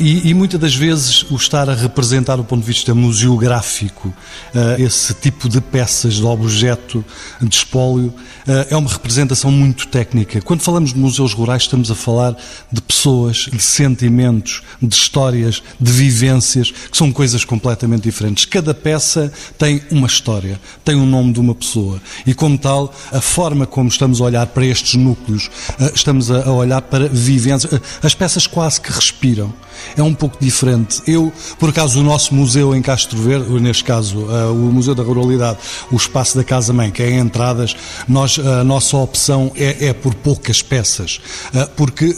e, 0.00 0.30
e, 0.30 0.34
muitas 0.34 0.58
das 0.58 0.74
vezes 0.74 1.30
o 1.30 1.36
estar 1.36 1.68
a 1.68 1.74
representar 1.74 2.36
do 2.36 2.44
ponto 2.44 2.62
de 2.62 2.66
vista 2.66 2.94
museográfico 2.94 4.08
uh, 4.08 4.82
esse 4.82 5.12
tipo 5.12 5.46
de 5.46 5.60
peças, 5.60 6.14
de 6.14 6.24
objeto, 6.24 7.04
de 7.38 7.54
espólio, 7.54 8.06
uh, 8.06 8.66
é 8.70 8.74
uma 8.74 8.88
representação 8.88 9.52
muito 9.52 9.86
técnica. 9.88 10.40
Quando 10.40 10.62
falamos 10.62 10.94
de 10.94 10.98
museus 10.98 11.34
rurais, 11.34 11.64
estamos 11.64 11.90
a 11.90 11.94
falar 11.94 12.34
de 12.72 12.80
pessoas, 12.80 13.46
de 13.52 13.60
sentimentos, 13.60 14.62
de 14.80 14.94
histórias, 14.94 15.62
de 15.78 15.92
vivências, 15.92 16.70
que 16.70 16.96
são 16.96 17.12
coisas 17.12 17.44
completamente 17.44 18.04
diferentes. 18.04 18.46
Cada 18.46 18.72
peça 18.72 19.30
tem 19.58 19.82
uma 19.90 20.06
história, 20.06 20.58
tem 20.82 20.94
o 20.94 21.04
nome 21.04 21.34
de 21.34 21.40
uma 21.40 21.54
pessoa. 21.54 22.00
E, 22.26 22.32
como 22.32 22.56
tal, 22.56 22.90
a 23.12 23.20
forma 23.20 23.66
como 23.66 23.90
estamos 23.90 24.22
a 24.22 24.24
olhar 24.24 24.46
para 24.46 24.64
estes 24.64 24.94
núcleos, 24.94 25.50
estamos 25.94 26.30
a 26.30 26.50
olhar 26.50 26.80
para 26.80 27.06
vivências. 27.06 27.78
As 28.02 28.14
peças 28.14 28.46
quase 28.46 28.80
que 28.80 28.90
respiram 28.90 29.52
é 29.96 30.02
um 30.02 30.14
pouco 30.14 30.36
diferente. 30.40 31.02
Eu, 31.06 31.32
por 31.58 31.70
acaso, 31.70 32.00
o 32.00 32.02
nosso 32.02 32.34
museu 32.34 32.74
em 32.74 32.82
Castro 32.82 33.18
Verde, 33.18 33.50
neste 33.60 33.84
caso, 33.84 34.18
uh, 34.18 34.52
o 34.52 34.72
Museu 34.72 34.94
da 34.94 35.02
Ruralidade, 35.02 35.58
o 35.90 35.96
espaço 35.96 36.36
da 36.36 36.44
Casa 36.44 36.72
Mãe, 36.72 36.90
que 36.90 37.02
é 37.02 37.18
entradas, 37.18 37.76
nós, 38.08 38.38
a 38.38 38.64
nossa 38.64 38.96
opção 38.96 39.52
é, 39.56 39.88
é 39.88 39.92
por 39.92 40.14
poucas 40.14 40.62
peças, 40.62 41.20
uh, 41.54 41.68
porque 41.76 42.16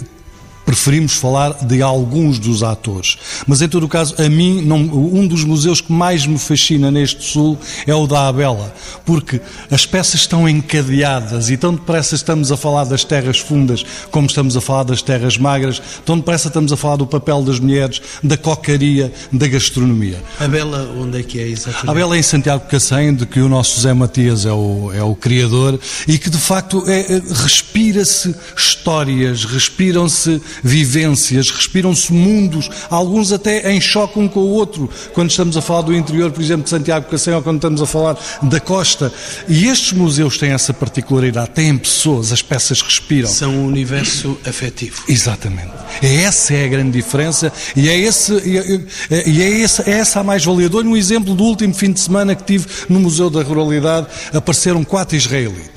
preferimos 0.67 1.15
falar 1.15 1.65
de 1.65 1.81
alguns 1.81 2.39
dos 2.39 2.63
atores. 2.63 3.17
Mas 3.47 3.63
em 3.63 3.69
todo 3.69 3.85
o 3.85 3.89
caso, 3.89 4.15
a 4.19 4.29
mim, 4.29 4.61
não, 4.61 4.79
um 4.79 5.27
dos 5.27 5.45
museus 5.45 5.81
que 5.81 5.93
mais 5.93 6.27
me 6.27 6.39
fascina 6.39 6.91
neste 6.91 7.25
Sul 7.25 7.57
é 7.87 7.95
o 7.95 8.07
da 8.07 8.29
Abela, 8.29 8.75
porque 9.05 9.41
as 9.71 9.87
peças 9.87 10.21
estão 10.21 10.49
encadeadas 10.49 11.49
e 11.49 11.57
tão 11.57 11.73
depressa 11.73 12.17
estamos 12.17 12.51
a 12.51 12.57
falar 12.57 12.85
das 12.85 13.05
terras 13.05 13.39
fundas 13.39 13.85
como 14.11 14.27
estamos 14.27 14.57
a 14.57 14.61
falar 14.61 14.85
das 14.85 15.03
terras 15.03 15.39
magras, 15.39 15.81
tão 16.05 16.17
depressa 16.17 16.49
estamos 16.49 16.73
a 16.73 16.77
falar 16.77 16.97
do 16.97 17.07
papel 17.07 17.43
das 17.43 17.59
mulheres, 17.59 18.01
da 18.23 18.37
cocaria, 18.37 19.13
da 19.33 19.47
gastronomia. 19.47 20.23
A 20.41 20.49
Bela, 20.49 20.91
onde 20.99 21.21
é 21.21 21.23
que 21.23 21.39
é 21.39 21.49
exatamente? 21.49 21.91
A 21.91 21.95
Bela 21.95 22.17
é 22.17 22.19
em 22.19 22.23
Santiago 22.23 22.67
Cacém, 22.69 23.15
de 23.15 23.27
que 23.27 23.41
o 23.41 23.49
nosso 23.49 23.81
Zé 23.81 23.93
Matias 23.93 24.47
é 24.47 24.53
o, 24.53 24.93
é 24.93 25.03
o 25.03 25.15
criador 25.15 25.79
e 26.09 26.19
que 26.19 26.31
de 26.31 26.39
facto 26.39 26.83
é, 26.89 27.01
é 27.01 27.23
respira-se 27.43 28.35
histórias, 28.57 29.45
respiram-se 29.45 30.41
vivências, 30.63 31.51
respiram-se 31.51 32.13
mundos, 32.13 32.71
alguns 32.91 33.33
até 33.33 33.73
em 33.73 33.81
choque 33.81 34.19
um 34.19 34.29
com 34.29 34.41
o 34.41 34.49
outro, 34.49 34.89
quando 35.13 35.31
estamos 35.31 35.57
a 35.57 35.63
falar 35.63 35.83
do 35.83 35.95
interior, 35.95 36.31
por 36.31 36.43
exemplo, 36.43 36.65
de 36.65 36.71
Santiago 36.71 37.09
Cacém, 37.11 37.35
ou 37.35 37.43
quando 37.43 37.57
estamos 37.57 37.83
a 37.83 37.87
falar 37.87 38.17
da 38.43 38.61
costa. 38.61 39.13
E 39.49 39.67
estes 39.67 39.93
museus 39.93 40.39
têm 40.39 40.51
essa 40.51 40.73
particularidade, 40.73 41.51
têm 41.51 41.77
pessoas, 41.77 42.33
as 42.33 42.43
peças 42.43 42.81
respiram. 42.81 43.29
São 43.29 43.53
um 43.53 43.67
universo 43.67 44.39
afetivo. 44.45 45.03
Exatamente. 45.09 45.73
É 46.03 46.23
essa 46.23 46.55
é 46.55 46.65
a 46.65 46.69
grande 46.69 46.93
diferença 46.93 47.53
e 47.75 47.89
é, 47.89 47.99
esse, 47.99 48.33
e 48.45 48.59
é, 48.59 49.29
e 49.29 49.43
é, 49.43 49.63
essa, 49.63 49.89
é 49.89 49.95
essa 49.95 50.21
a 50.21 50.25
mais-valia. 50.25 50.69
Dou-lhe 50.69 50.89
um 50.89 50.97
exemplo 50.97 51.35
do 51.35 51.45
último 51.45 51.75
fim 51.75 51.93
de 51.93 52.01
semana 52.01 52.35
que 52.35 52.45
tive 52.45 52.67
no 52.89 53.01
Museu 53.01 53.31
da 53.31 53.43
Ruralidade, 53.43 54.07
apareceram 54.33 54.85
quatro 54.85 55.17
israelitas. 55.17 55.76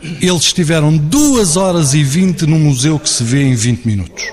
Eles 0.00 0.42
estiveram 0.42 0.96
2 0.96 1.56
horas 1.56 1.94
e 1.94 2.04
20 2.04 2.46
no 2.46 2.58
museu 2.58 2.98
que 2.98 3.08
se 3.08 3.24
vê 3.24 3.42
em 3.42 3.54
20 3.54 3.84
minutos. 3.84 4.24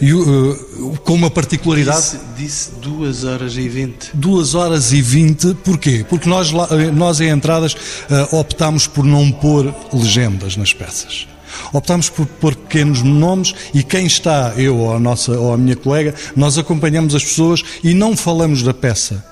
E, 0.00 0.12
uh, 0.12 0.98
com 1.04 1.14
uma 1.14 1.30
particularidade. 1.30 2.18
Disse 2.36 2.70
2 2.80 3.24
horas 3.24 3.56
e 3.56 3.68
20. 3.68 4.10
2 4.14 4.54
horas 4.54 4.92
e 4.92 5.00
20, 5.02 5.54
porquê? 5.62 6.04
Porque 6.08 6.28
nós, 6.28 6.52
eh, 6.52 6.90
nós 6.90 7.20
em 7.20 7.28
entradas, 7.28 7.74
uh, 7.74 8.36
optámos 8.36 8.86
por 8.86 9.04
não 9.04 9.30
pôr 9.30 9.74
legendas 9.92 10.56
nas 10.56 10.72
peças. 10.72 11.26
Optámos 11.72 12.08
por 12.08 12.26
pôr 12.26 12.54
pequenos 12.54 13.02
nomes 13.02 13.54
e 13.74 13.82
quem 13.82 14.06
está, 14.06 14.54
eu 14.56 14.76
ou 14.76 14.94
a, 14.94 14.98
nossa, 14.98 15.38
ou 15.38 15.52
a 15.52 15.58
minha 15.58 15.76
colega, 15.76 16.14
nós 16.34 16.56
acompanhamos 16.56 17.14
as 17.14 17.24
pessoas 17.24 17.62
e 17.82 17.92
não 17.92 18.16
falamos 18.16 18.62
da 18.62 18.72
peça 18.72 19.29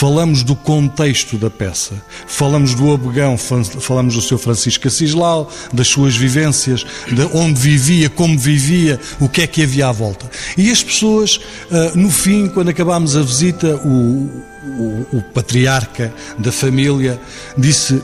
falamos 0.00 0.42
do 0.42 0.56
contexto 0.56 1.36
da 1.36 1.50
peça, 1.50 1.92
falamos 2.26 2.74
do 2.74 2.90
Abegão, 2.90 3.36
falamos 3.36 4.14
do 4.14 4.22
seu 4.22 4.38
Francisco 4.38 4.88
Assislau, 4.88 5.52
das 5.74 5.88
suas 5.88 6.16
vivências, 6.16 6.86
de 7.06 7.20
onde 7.34 7.60
vivia, 7.60 8.08
como 8.08 8.38
vivia, 8.38 8.98
o 9.20 9.28
que 9.28 9.42
é 9.42 9.46
que 9.46 9.62
havia 9.62 9.88
à 9.88 9.92
volta. 9.92 10.24
E 10.56 10.70
as 10.70 10.82
pessoas, 10.82 11.38
ah, 11.70 11.92
no 11.94 12.10
fim, 12.10 12.48
quando 12.48 12.70
acabámos 12.70 13.14
a 13.14 13.20
visita, 13.20 13.76
o, 13.76 14.42
o, 14.64 15.18
o 15.18 15.22
patriarca 15.34 16.14
da 16.38 16.50
família 16.50 17.20
disse: 17.58 18.02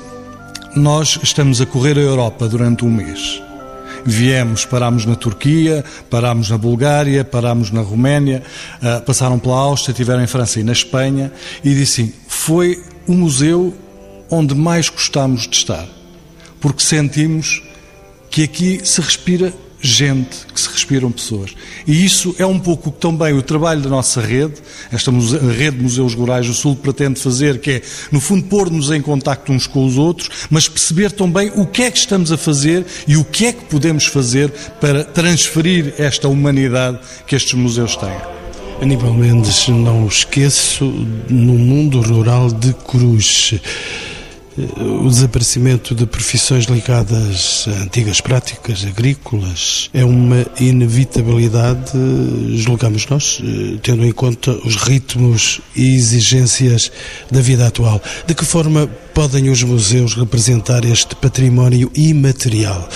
Nós 0.74 1.18
estamos 1.22 1.62
a 1.62 1.66
correr 1.66 1.96
a 1.96 2.02
Europa 2.02 2.46
durante 2.46 2.84
um 2.84 2.90
mês 2.90 3.45
Viemos, 4.06 4.64
parámos 4.64 5.04
na 5.04 5.16
Turquia, 5.16 5.84
parámos 6.08 6.48
na 6.50 6.56
Bulgária, 6.56 7.24
parámos 7.24 7.70
na 7.70 7.80
Roménia, 7.80 8.42
uh, 8.80 9.02
passaram 9.02 9.38
pela 9.38 9.56
Áustria, 9.56 9.92
estiveram 9.92 10.22
em 10.22 10.26
França 10.26 10.60
e 10.60 10.62
na 10.62 10.72
Espanha, 10.72 11.32
e 11.64 11.74
disse 11.74 12.02
assim, 12.02 12.12
foi 12.28 12.82
o 13.06 13.12
museu 13.12 13.74
onde 14.30 14.54
mais 14.54 14.88
gostámos 14.88 15.46
de 15.48 15.56
estar, 15.56 15.86
porque 16.60 16.82
sentimos 16.82 17.62
que 18.30 18.42
aqui 18.42 18.80
se 18.84 19.00
respira 19.00 19.52
gente, 19.80 20.46
que 20.52 20.60
se 20.60 20.68
respiram 20.68 21.10
pessoas. 21.10 21.54
E 21.86 22.04
isso 22.04 22.34
é 22.38 22.46
um 22.46 22.58
pouco 22.58 22.90
também 22.90 23.32
o 23.32 23.42
trabalho 23.42 23.80
da 23.80 23.88
nossa 23.88 24.20
rede, 24.20 24.54
esta 24.92 25.10
rede 25.10 25.76
de 25.76 25.82
Museus 25.82 26.14
Rurais 26.14 26.46
do 26.46 26.54
Sul 26.54 26.76
pretende 26.76 27.20
fazer, 27.20 27.60
que 27.60 27.70
é, 27.70 27.82
no 28.10 28.20
fundo, 28.20 28.44
pôr-nos 28.44 28.90
em 28.90 29.00
contacto 29.00 29.52
uns 29.52 29.66
com 29.66 29.86
os 29.86 29.96
outros, 29.98 30.28
mas 30.50 30.68
perceber 30.68 31.12
também 31.12 31.52
o 31.54 31.66
que 31.66 31.82
é 31.82 31.90
que 31.90 31.98
estamos 31.98 32.32
a 32.32 32.36
fazer 32.36 32.84
e 33.06 33.16
o 33.16 33.24
que 33.24 33.46
é 33.46 33.52
que 33.52 33.64
podemos 33.64 34.06
fazer 34.06 34.50
para 34.80 35.04
transferir 35.04 35.94
esta 35.98 36.28
humanidade 36.28 36.98
que 37.26 37.36
estes 37.36 37.54
museus 37.54 37.96
têm. 37.96 38.16
Aníbal 38.80 39.14
Mendes, 39.14 39.68
não 39.68 40.06
esqueço, 40.06 40.84
no 41.30 41.54
mundo 41.54 42.00
rural 42.00 42.52
de 42.52 42.74
Cruz 42.74 43.54
o 44.58 45.08
desaparecimento 45.08 45.94
de 45.94 46.06
profissões 46.06 46.64
ligadas 46.64 47.66
a 47.68 47.82
antigas 47.82 48.20
práticas 48.20 48.84
agrícolas 48.84 49.90
é 49.92 50.04
uma 50.04 50.46
inevitabilidade, 50.58 51.92
julgamos 52.54 53.06
nós, 53.06 53.42
tendo 53.82 54.04
em 54.04 54.12
conta 54.12 54.52
os 54.64 54.76
ritmos 54.76 55.60
e 55.74 55.96
exigências 55.96 56.90
da 57.30 57.40
vida 57.40 57.66
atual. 57.66 58.00
De 58.26 58.34
que 58.34 58.44
forma 58.44 58.86
podem 59.12 59.50
os 59.50 59.62
museus 59.62 60.14
representar 60.14 60.84
este 60.84 61.14
património 61.16 61.90
imaterial? 61.94 62.88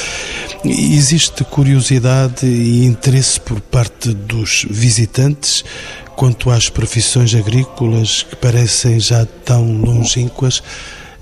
Existe 0.64 1.44
curiosidade 1.44 2.46
e 2.46 2.84
interesse 2.86 3.38
por 3.40 3.60
parte 3.60 4.14
dos 4.14 4.66
visitantes 4.68 5.64
quanto 6.16 6.50
às 6.50 6.68
profissões 6.68 7.34
agrícolas 7.34 8.22
que 8.22 8.36
parecem 8.36 8.98
já 9.00 9.26
tão 9.44 9.80
longínquas? 9.80 10.62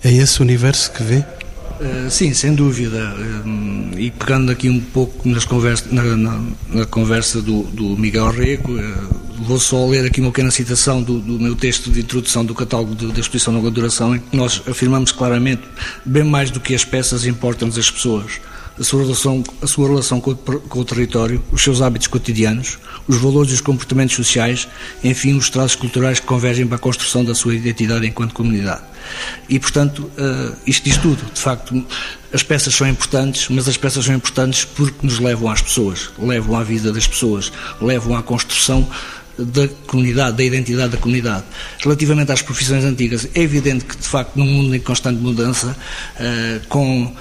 É 0.03 0.13
esse 0.13 0.41
o 0.41 0.43
universo 0.43 0.93
que 0.93 1.03
vê? 1.03 1.25
Uh, 1.81 2.11
sim, 2.11 2.35
sem 2.35 2.55
dúvida. 2.55 3.15
Uh, 3.15 3.99
e 3.99 4.11
pegando 4.11 4.51
aqui 4.51 4.69
um 4.69 4.81
pouco 4.81 5.29
nas 5.29 5.45
conversa, 5.45 5.85
na, 5.91 6.03
na, 6.03 6.43
na 6.71 6.87
conversa 6.87 7.41
do, 7.41 7.63
do, 7.65 7.97
Miguel 7.97 8.31
Rego, 8.31 8.73
uh, 8.73 9.09
vou 9.47 9.61
só 9.61 9.87
ler 9.87 10.05
aqui 10.05 10.21
uma 10.21 10.31
pequena 10.31 10.51
citação 10.51 11.03
do, 11.03 11.21
do 11.21 11.39
meu 11.39 11.55
texto 11.55 11.91
de 11.91 12.01
introdução 12.01 12.45
do 12.45 12.55
catálogo 12.55 12.95
de, 12.95 13.13
da 13.13 13.21
exposição 13.21 13.53
de 13.55 13.61
longa 13.61 13.71
duração, 13.71 14.15
em 14.15 14.19
que 14.19 14.37
nós 14.37 14.63
afirmamos 14.67 15.13
claramente, 15.13 15.63
bem 16.05 16.25
mais 16.25 16.51
do 16.51 16.59
que 16.59 16.75
as 16.75 16.85
peças, 16.85 17.27
importam-nos 17.27 17.79
as 17.79 17.91
pessoas 17.91 18.41
a 18.79 18.85
sua 18.85 19.03
relação, 19.03 19.43
a 19.61 19.67
sua 19.67 19.89
relação 19.89 20.21
com, 20.21 20.35
com, 20.35 20.79
o 20.79 20.85
território, 20.85 21.43
os 21.51 21.63
seus 21.63 21.83
hábitos 21.83 22.07
cotidianos, 22.07 22.79
os 23.09 23.17
valores 23.17 23.51
e 23.51 23.55
os 23.55 23.61
comportamentos 23.61 24.15
sociais, 24.15 24.69
enfim, 25.03 25.37
os 25.37 25.51
traços 25.51 25.75
culturais 25.75 26.21
que 26.21 26.27
convergem 26.27 26.67
para 26.67 26.77
a 26.77 26.81
construção 26.81 27.25
da 27.25 27.35
sua 27.35 27.55
identidade 27.55 28.07
enquanto 28.07 28.35
comunidade. 28.35 28.83
E, 29.49 29.59
portanto, 29.59 30.11
uh, 30.19 30.57
isto 30.67 30.85
diz 30.85 30.97
tudo. 30.99 31.25
De 31.33 31.41
facto, 31.41 31.85
as 32.33 32.43
peças 32.43 32.75
são 32.75 32.87
importantes, 32.87 33.49
mas 33.49 33.69
as 33.69 33.77
peças 33.77 34.05
são 34.05 34.15
importantes 34.15 34.65
porque 34.65 35.07
nos 35.07 35.19
levam 35.19 35.51
às 35.51 35.63
pessoas, 35.63 36.11
levam 36.19 36.57
à 36.57 36.63
vida 36.63 36.93
das 36.93 37.07
pessoas, 37.07 37.53
levam 37.81 38.17
à 38.17 38.23
construção 38.23 38.89
da 39.39 39.69
comunidade, 39.87 40.37
da 40.37 40.43
identidade 40.43 40.91
da 40.91 40.99
comunidade. 40.99 41.45
Relativamente 41.81 42.33
às 42.33 42.43
profissões 42.43 42.85
antigas, 42.85 43.29
é 43.35 43.41
evidente 43.41 43.85
que, 43.85 43.97
de 43.97 44.07
facto, 44.09 44.37
num 44.37 44.47
mundo 44.47 44.75
em 44.75 44.81
constante 44.81 45.21
mudança, 45.21 45.77
uh, 46.17 46.67
com 46.69 47.15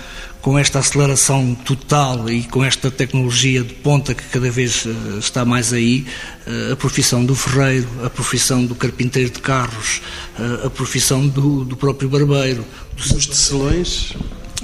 com 0.47 0.57
esta 0.57 0.79
aceleração 0.79 1.53
total 1.53 2.29
e 2.29 2.41
com 2.43 2.63
esta 2.63 2.89
tecnologia 2.89 3.62
de 3.62 3.73
ponta 3.73 4.15
que 4.15 4.23
cada 4.23 4.49
vez 4.49 4.86
uh, 4.86 5.19
está 5.19 5.43
mais 5.43 5.73
aí, 5.73 6.07
uh, 6.47 6.71
a 6.71 6.75
profissão 6.77 7.25
do 7.25 7.36
ferreiro, 7.36 7.86
a 8.01 8.10
profissão 8.10 8.65
do 8.65 8.73
carpinteiro 8.73 9.29
de 9.29 9.41
carros, 9.41 10.01
uh, 10.39 10.67
a 10.67 10.69
profissão 10.69 11.27
do, 11.27 11.65
do 11.65 11.75
próprio 11.75 12.07
barbeiro, 12.07 12.63
dos 12.95 13.27
tecelões, 13.27 14.13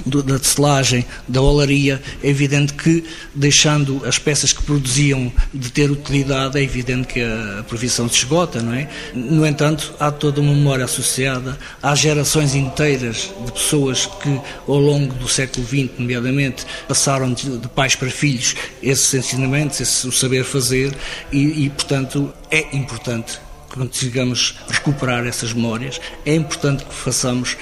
do, 0.04 0.22
da 0.22 0.38
tecelagem, 0.38 1.04
da 1.28 1.40
olaria, 1.40 2.02
é 2.22 2.28
evidente 2.28 2.74
que, 2.74 3.04
deixando 3.34 4.02
as 4.04 4.18
peças 4.18 4.52
que 4.52 4.62
produziam 4.62 5.32
de 5.52 5.70
ter 5.70 5.90
utilidade, 5.90 6.58
é 6.58 6.62
evidente 6.62 7.08
que 7.08 7.22
a, 7.22 7.64
profissão 7.64 8.08
se 8.08 8.18
esgota, 8.18 8.60
não 8.60 8.74
é? 8.74 8.88
No 9.14 9.46
entanto, 9.46 9.94
há 9.98 10.10
toda 10.10 10.40
uma 10.40 10.52
memória 10.54 10.84
associada, 10.84 11.58
há 11.82 11.94
gerações 11.94 12.54
inteiras 12.54 13.30
de 13.44 13.52
pessoas 13.52 14.06
que, 14.06 14.40
ao 14.66 14.78
longo 14.78 15.14
do 15.14 15.28
século 15.28 15.66
XX, 15.66 15.90
nomeadamente, 15.98 16.66
passaram 16.88 17.32
de, 17.32 17.58
de 17.58 17.68
pais 17.68 17.94
para 17.94 18.10
filhos 18.10 18.54
esses 18.82 19.12
ensinamentos, 19.14 19.80
esse, 19.80 20.06
o 20.06 20.12
saber 20.12 20.44
fazer, 20.44 20.94
e, 21.32 21.64
e 21.64 21.70
portanto, 21.70 22.32
é 22.50 22.76
importante 22.76 23.38
que 23.70 23.78
consigamos 23.78 24.56
recuperar 24.68 25.26
essas 25.26 25.52
memórias, 25.52 26.00
é 26.24 26.34
importante 26.34 26.84
que 26.84 26.94
façamos 26.94 27.56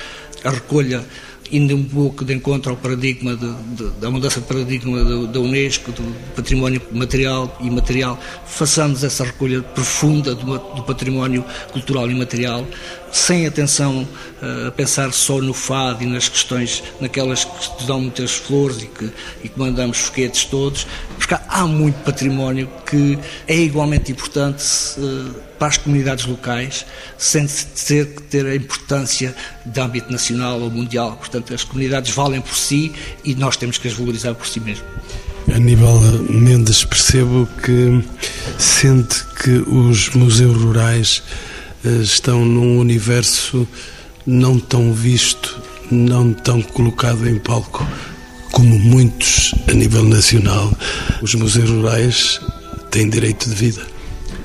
a 0.45 0.51
recolha 0.51 1.05
indo 1.53 1.77
um 1.77 1.85
pouco 1.85 2.25
de 2.25 2.33
encontro 2.33 2.71
ao 2.71 2.77
paradigma 2.77 3.37
de, 3.37 3.53
de, 3.77 3.91
da 4.01 4.11
mudança 4.11 4.41
de 4.41 4.47
paradigma 4.47 5.27
da 5.27 5.39
Unesco, 5.39 5.93
do 5.93 6.03
património 6.35 6.81
material 6.91 7.57
e 7.61 7.67
imaterial, 7.67 8.19
façamos 8.47 9.05
essa 9.05 9.25
recolha 9.25 9.63
profunda 9.63 10.35
do, 10.35 10.45
do 10.45 10.83
património 10.83 11.45
cultural 11.71 12.11
e 12.11 12.15
material, 12.15 12.67
sem 13.13 13.47
atenção 13.47 14.09
uh, 14.43 14.69
a 14.69 14.71
pensar 14.71 15.13
só 15.13 15.41
no 15.43 15.53
fado 15.53 16.03
e 16.03 16.07
nas 16.07 16.29
questões, 16.29 16.83
naquelas 16.99 17.45
que 17.45 17.85
dão 17.85 18.01
muitas 18.01 18.33
flores 18.33 18.83
e 18.83 18.87
que, 18.87 19.11
e 19.45 19.49
que 19.51 19.59
mandamos 19.59 19.99
foguetes 19.99 20.47
todos, 20.47 20.87
porque 21.19 21.37
há 21.49 21.67
muito 21.67 21.97
património 22.03 22.69
que 22.89 23.19
é 23.47 23.57
igualmente 23.57 24.11
importante 24.11 24.65
uh, 24.99 25.52
para 25.63 25.69
as 25.69 25.79
comunidades 25.79 26.25
locais, 26.25 26.85
sem 27.17 27.47
ter 27.87 28.07
que 28.17 28.23
ter 28.23 28.45
a 28.47 28.57
importância 28.57 29.33
de 29.65 29.81
âmbito 29.81 30.11
nacional 30.11 30.61
ou 30.61 30.69
mundial. 30.69 31.17
Portanto, 31.17 31.55
as 31.55 31.63
comunidades 31.63 32.13
valem 32.13 32.41
por 32.41 32.57
si 32.57 32.91
e 33.25 33.37
nós 33.37 33.57
temos 33.57 33.79
que 33.79 33.87
as 33.87 33.95
valorizar 33.95 34.35
por 34.35 34.45
si 34.45 34.59
mesmo. 34.59 34.85
Aníbal 35.55 36.01
Mendes, 36.29 36.85
percebo 36.85 37.49
que 37.63 38.03
sente 38.59 39.25
que 39.41 39.51
os 39.69 40.11
museus 40.11 40.61
rurais 40.61 41.23
eh, 41.85 41.89
estão 42.03 42.45
num 42.45 42.81
universo 42.81 43.65
não 44.27 44.59
tão 44.59 44.93
visto, 44.93 45.63
não 45.93 46.33
tão 46.33 46.61
colocado 46.61 47.29
em 47.29 47.39
palco 47.39 47.87
como 48.51 48.77
muitos 48.81 49.55
a 49.69 49.73
nível 49.75 50.03
nacional. 50.03 50.77
Os 51.23 51.37
museus 51.37 51.71
rurais 51.71 52.41
têm 52.91 53.09
direito 53.09 53.49
de 53.49 53.55
vida. 53.55 53.92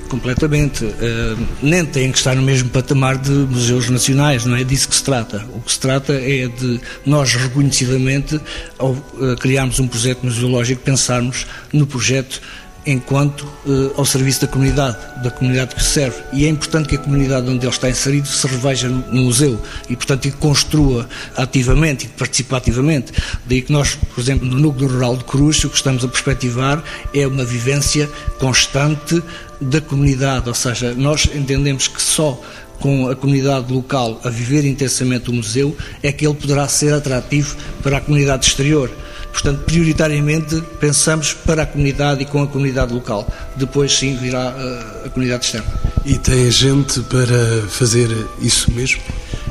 Completamente. 0.08 0.84
Uh, 0.84 1.46
nem 1.62 1.84
têm 1.84 2.10
que 2.10 2.18
estar 2.18 2.34
no 2.34 2.42
mesmo 2.42 2.70
patamar 2.70 3.18
de 3.18 3.30
museus 3.30 3.90
nacionais, 3.90 4.44
não 4.44 4.56
é 4.56 4.64
disso 4.64 4.88
que 4.88 4.96
se 4.96 5.04
trata. 5.04 5.44
O 5.54 5.60
que 5.60 5.70
se 5.70 5.78
trata 5.78 6.14
é 6.14 6.48
de 6.48 6.80
nós, 7.04 7.34
reconhecidamente, 7.34 8.40
ao 8.78 8.92
uh, 8.92 9.36
criarmos 9.38 9.78
um 9.78 9.86
projeto 9.86 10.24
museológico, 10.24 10.82
pensarmos 10.82 11.46
no 11.72 11.86
projeto 11.86 12.40
enquanto 12.86 13.42
uh, 13.66 13.92
ao 13.98 14.04
serviço 14.06 14.40
da 14.40 14.46
comunidade, 14.46 14.96
da 15.22 15.30
comunidade 15.30 15.74
que 15.74 15.82
serve. 15.82 16.16
E 16.32 16.46
é 16.46 16.48
importante 16.48 16.88
que 16.88 16.96
a 16.96 16.98
comunidade 16.98 17.48
onde 17.48 17.66
ele 17.66 17.72
está 17.72 17.90
inserido 17.90 18.26
se 18.26 18.46
reveja 18.46 18.88
no, 18.88 19.06
no 19.12 19.22
museu 19.24 19.60
e, 19.90 19.94
portanto, 19.94 20.22
que 20.22 20.30
construa 20.32 21.06
ativamente 21.36 22.06
e 22.06 22.08
participe 22.08 22.54
ativamente. 22.54 23.12
Daí 23.44 23.60
que 23.60 23.70
nós, 23.70 23.94
por 23.94 24.20
exemplo, 24.20 24.48
no 24.48 24.58
núcleo 24.58 24.88
rural 24.88 25.18
de 25.18 25.24
Cruz, 25.24 25.62
o 25.64 25.68
que 25.68 25.76
estamos 25.76 26.02
a 26.02 26.08
perspectivar 26.08 26.82
é 27.12 27.26
uma 27.26 27.44
vivência 27.44 28.08
constante 28.38 29.22
da 29.60 29.80
comunidade, 29.80 30.48
ou 30.48 30.54
seja, 30.54 30.94
nós 30.94 31.28
entendemos 31.34 31.88
que 31.88 32.00
só 32.00 32.40
com 32.78 33.08
a 33.08 33.16
comunidade 33.16 33.72
local 33.72 34.20
a 34.24 34.30
viver 34.30 34.64
intensamente 34.64 35.30
o 35.30 35.32
museu 35.32 35.76
é 36.02 36.12
que 36.12 36.26
ele 36.26 36.34
poderá 36.34 36.68
ser 36.68 36.94
atrativo 36.94 37.56
para 37.82 37.98
a 37.98 38.00
comunidade 38.00 38.46
exterior. 38.46 38.90
Portanto, 39.32 39.64
prioritariamente 39.64 40.60
pensamos 40.80 41.32
para 41.32 41.62
a 41.62 41.66
comunidade 41.66 42.22
e 42.22 42.26
com 42.26 42.42
a 42.42 42.46
comunidade 42.46 42.92
local. 42.92 43.28
Depois, 43.56 43.92
sim, 43.92 44.16
virá 44.16 44.48
a, 44.48 45.06
a 45.06 45.10
comunidade 45.10 45.44
externa. 45.44 45.68
E 46.04 46.16
tem 46.18 46.50
gente 46.50 47.00
para 47.00 47.62
fazer 47.68 48.08
isso 48.40 48.70
mesmo? 48.72 49.00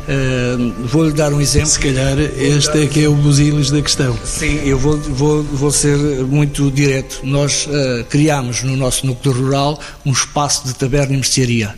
Uh, 0.08 0.88
Vou-lhe 0.88 1.12
dar 1.12 1.34
um 1.34 1.42
exemplo. 1.42 1.70
Se 1.70 1.80
calhar 1.80 2.18
este 2.18 2.84
é 2.84 2.88
que 2.88 3.04
é 3.04 3.10
o 3.10 3.14
busilis 3.14 3.70
da 3.70 3.82
questão. 3.82 4.18
Sim, 4.24 4.62
eu 4.64 4.80
vou, 4.80 4.98
vou, 4.98 5.44
vou 5.44 5.72
ser 5.72 5.98
muito 5.98 6.72
direto. 6.72 7.20
Nós 7.24 7.68
uh, 7.68 8.06
criámos 8.10 8.64
no 8.64 8.78
nosso 8.78 9.06
núcleo 9.06 9.34
rural 9.34 9.80
um 10.06 10.12
espaço 10.12 10.66
de 10.66 10.74
taberna 10.74 11.14
e 11.14 11.18
mercearia 11.18 11.76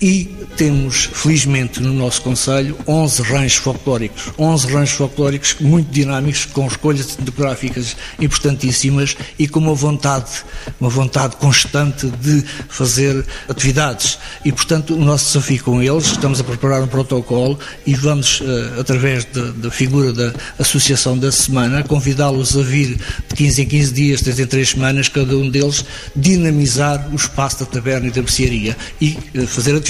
e 0.00 0.30
temos, 0.56 1.10
felizmente, 1.12 1.80
no 1.80 1.92
nosso 1.92 2.22
Conselho, 2.22 2.76
11 2.86 3.22
ranchos 3.22 3.58
folclóricos. 3.58 4.30
11 4.38 4.66
ranchos 4.72 4.96
folclóricos 4.96 5.56
muito 5.60 5.90
dinâmicos, 5.90 6.46
com 6.46 6.66
escolhas 6.66 7.16
demográficas 7.16 7.96
importantíssimas 8.18 9.16
e 9.38 9.46
com 9.46 9.58
uma 9.58 9.74
vontade, 9.74 10.30
uma 10.80 10.88
vontade 10.88 11.36
constante 11.36 12.06
de 12.06 12.42
fazer 12.68 13.24
atividades. 13.48 14.18
E, 14.44 14.50
portanto, 14.50 14.94
o 14.94 15.04
nosso 15.04 15.26
desafio 15.26 15.62
com 15.64 15.82
eles, 15.82 16.06
estamos 16.06 16.40
a 16.40 16.44
preparar 16.44 16.82
um 16.82 16.86
protocolo 16.86 17.58
e 17.86 17.94
vamos, 17.94 18.40
uh, 18.40 18.80
através 18.80 19.26
da 19.26 19.70
figura 19.70 20.12
da 20.12 20.32
Associação 20.58 21.16
da 21.16 21.30
Semana, 21.30 21.82
convidá-los 21.82 22.56
a 22.56 22.62
vir 22.62 22.96
de 23.28 23.34
15 23.34 23.62
em 23.62 23.66
15 23.66 23.92
dias, 23.92 24.20
3 24.22 24.40
em 24.40 24.46
3 24.46 24.68
semanas, 24.70 25.08
cada 25.08 25.36
um 25.36 25.48
deles, 25.48 25.84
dinamizar 26.16 27.08
o 27.12 27.16
espaço 27.16 27.60
da 27.60 27.66
taberna 27.66 28.08
e 28.08 28.10
da 28.10 28.22
mercearia 28.22 28.76
e 29.00 29.18
uh, 29.34 29.46
fazer 29.46 29.74
atividades 29.74 29.89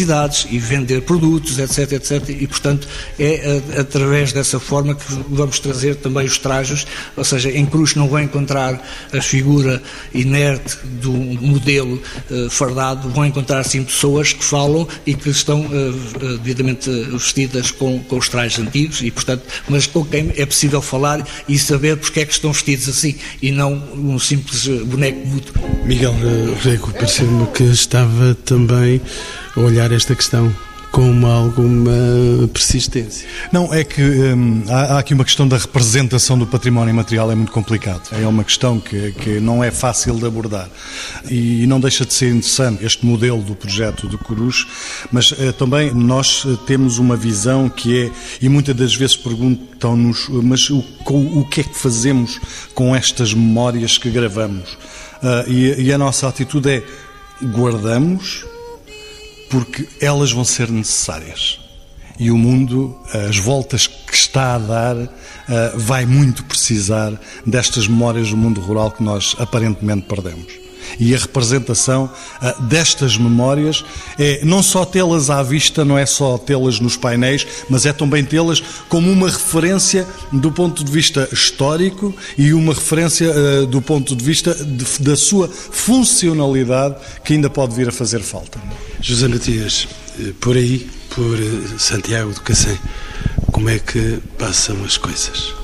e 0.50 0.58
vender 0.58 1.02
produtos, 1.02 1.58
etc, 1.58 1.92
etc. 1.92 2.28
E, 2.28 2.46
portanto, 2.46 2.88
é 3.18 3.60
através 3.78 4.32
dessa 4.32 4.58
forma 4.58 4.94
que 4.94 5.04
vamos 5.28 5.58
trazer 5.58 5.96
também 5.96 6.26
os 6.26 6.38
trajes, 6.38 6.86
ou 7.16 7.24
seja, 7.24 7.50
em 7.50 7.66
Cruz 7.66 7.94
não 7.94 8.08
vão 8.08 8.20
encontrar 8.20 8.80
a 9.12 9.20
figura 9.20 9.82
inerte 10.14 10.78
do 10.84 11.12
modelo 11.12 12.00
uh, 12.30 12.50
fardado, 12.50 13.08
vão 13.10 13.24
encontrar 13.24 13.64
sim 13.64 13.82
pessoas 13.84 14.32
que 14.32 14.44
falam 14.44 14.86
e 15.06 15.14
que 15.14 15.30
estão 15.30 15.62
uh, 15.62 16.38
devidamente 16.38 16.90
vestidas 17.12 17.70
com, 17.70 17.98
com 18.00 18.18
os 18.18 18.28
trajes 18.28 18.58
antigos 18.58 19.02
e, 19.02 19.10
portanto, 19.10 19.42
mas 19.68 19.86
com 19.86 20.04
quem 20.04 20.32
é 20.36 20.46
possível 20.46 20.82
falar 20.82 21.26
e 21.48 21.58
saber 21.58 21.96
porque 21.96 22.20
é 22.20 22.24
que 22.24 22.32
estão 22.32 22.52
vestidos 22.52 22.88
assim 22.88 23.16
e 23.40 23.50
não 23.50 23.74
um 23.94 24.18
simples 24.18 24.66
boneco 24.66 25.26
mudo. 25.26 25.52
Miguel 25.84 26.14
Rego, 26.62 26.92
pareceu-me 26.92 27.46
que 27.48 27.64
estava 27.64 28.34
também 28.44 29.00
olhar 29.61 29.92
esta 29.92 30.14
questão 30.14 30.53
com 30.90 31.25
alguma 31.25 32.49
persistência. 32.53 33.27
Não, 33.53 33.73
é 33.73 33.85
que 33.85 34.03
hum, 34.03 34.64
há, 34.68 34.94
há, 34.94 34.99
aqui 34.99 35.14
uma 35.14 35.25
questão 35.25 35.46
da 35.46 35.57
representação 35.57 36.37
do 36.37 36.46
património 36.46 36.92
material, 36.94 37.31
é 37.31 37.35
muito 37.35 37.53
complicado. 37.53 38.03
É 38.12 38.27
uma 38.27 38.42
questão 38.42 38.81
que, 38.81 39.12
que 39.12 39.40
não 39.40 39.62
é 39.62 39.70
fácil 39.70 40.16
de 40.16 40.27
abordar. 40.27 40.68
E, 41.31 41.66
não 41.66 41.79
deixa 41.79 42.05
de 42.05 42.12
ser 42.12 42.31
interessante 42.31 42.85
este 42.85 43.07
modelo 43.07 43.40
do 43.42 43.55
projeto 43.55 44.09
de 44.09 44.18
Corus, 44.18 44.66
mas 45.12 45.33
eh, 45.38 45.53
também 45.53 45.92
nós 45.94 46.44
eh, 46.44 46.57
temos 46.66 46.99
uma 46.99 47.16
visão 47.16 47.68
que 47.68 48.07
é, 48.07 48.11
e 48.42 48.49
muitas 48.49 48.75
das 48.75 48.94
vezes 48.94 49.16
perguntam-nos, 49.16 50.29
mas 50.29 50.68
o, 50.70 50.85
o 51.07 51.44
que 51.49 51.61
é 51.61 51.64
que 51.64 51.79
fazemos 51.79 52.40
com 52.75 52.94
estas 52.94 53.33
memórias 53.33 53.96
que 53.96 54.11
gravamos? 54.11 54.73
Uh, 55.23 55.49
e, 55.49 55.83
e 55.83 55.92
a 55.92 55.99
nossa 55.99 56.27
atitude 56.27 56.68
é 56.68 56.85
guardamos 57.42 58.44
porque 59.50 59.86
elas 60.00 60.32
vão 60.32 60.44
ser 60.44 60.70
necessárias. 60.70 61.58
E 62.18 62.30
o 62.30 62.38
mundo, 62.38 62.98
as 63.28 63.36
voltas 63.36 63.86
que 63.86 64.14
está 64.14 64.54
a 64.54 64.58
dar, 64.58 64.96
eh, 64.96 65.72
vai 65.74 66.06
muito 66.06 66.44
precisar 66.44 67.18
destas 67.44 67.88
memórias 67.88 68.30
do 68.30 68.36
mundo 68.36 68.60
rural 68.60 68.90
que 68.90 69.02
nós 69.02 69.34
aparentemente 69.38 70.06
perdemos. 70.06 70.60
E 70.99 71.14
a 71.14 71.19
representação 71.19 72.11
uh, 72.43 72.62
destas 72.62 73.16
memórias 73.16 73.85
é 74.19 74.45
não 74.45 74.62
só 74.62 74.85
tê-las 74.85 75.31
à 75.31 75.43
vista, 75.43 75.85
não 75.85 75.99
é 75.99 76.07
só 76.07 76.38
tê-las 76.38 76.81
nos 76.81 76.97
painéis, 76.97 77.47
mas 77.69 77.87
é 77.87 77.93
também 77.93 78.25
tê-las 78.25 78.62
como 78.88 79.11
uma 79.11 79.29
referência 79.29 80.07
do 80.33 80.51
ponto 80.51 80.85
de 80.85 80.90
vista 80.90 81.29
histórico 81.33 82.14
e 82.37 82.53
uma 82.53 82.75
referência 82.75 83.31
uh, 83.31 83.66
do 83.66 83.81
ponto 83.81 84.14
de 84.14 84.25
vista 84.25 84.55
de, 84.55 84.85
da 85.01 85.16
sua 85.16 85.49
funcionalidade 85.49 86.97
que 87.25 87.33
ainda 87.33 87.51
pode 87.51 87.75
vir 87.75 87.88
a 87.88 87.93
fazer 87.93 88.21
falta. 88.21 88.61
José 89.01 89.29
Matias, 89.29 89.88
eh, 90.19 90.33
por 90.40 90.57
aí, 90.57 90.88
por 91.14 91.38
Santiago 91.79 92.33
do 92.33 92.40
Cacém, 92.43 92.79
como 93.53 93.69
é 93.69 93.79
que 93.79 94.19
passam 94.38 94.77
as 94.85 94.97
coisas? 94.97 95.55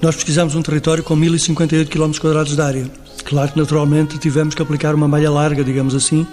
Nós 0.00 0.16
pesquisamos 0.16 0.54
um 0.54 0.62
território 0.62 1.04
com 1.04 1.14
1058 1.14 1.90
km 1.90 2.44
de 2.44 2.60
área 2.60 3.01
Claro 3.24 3.52
que 3.52 3.58
naturalmente 3.58 4.18
tivemos 4.18 4.54
que 4.54 4.62
aplicar 4.62 4.94
uma 4.94 5.08
malha 5.08 5.30
larga, 5.30 5.64
digamos 5.64 5.94
assim, 5.94 6.26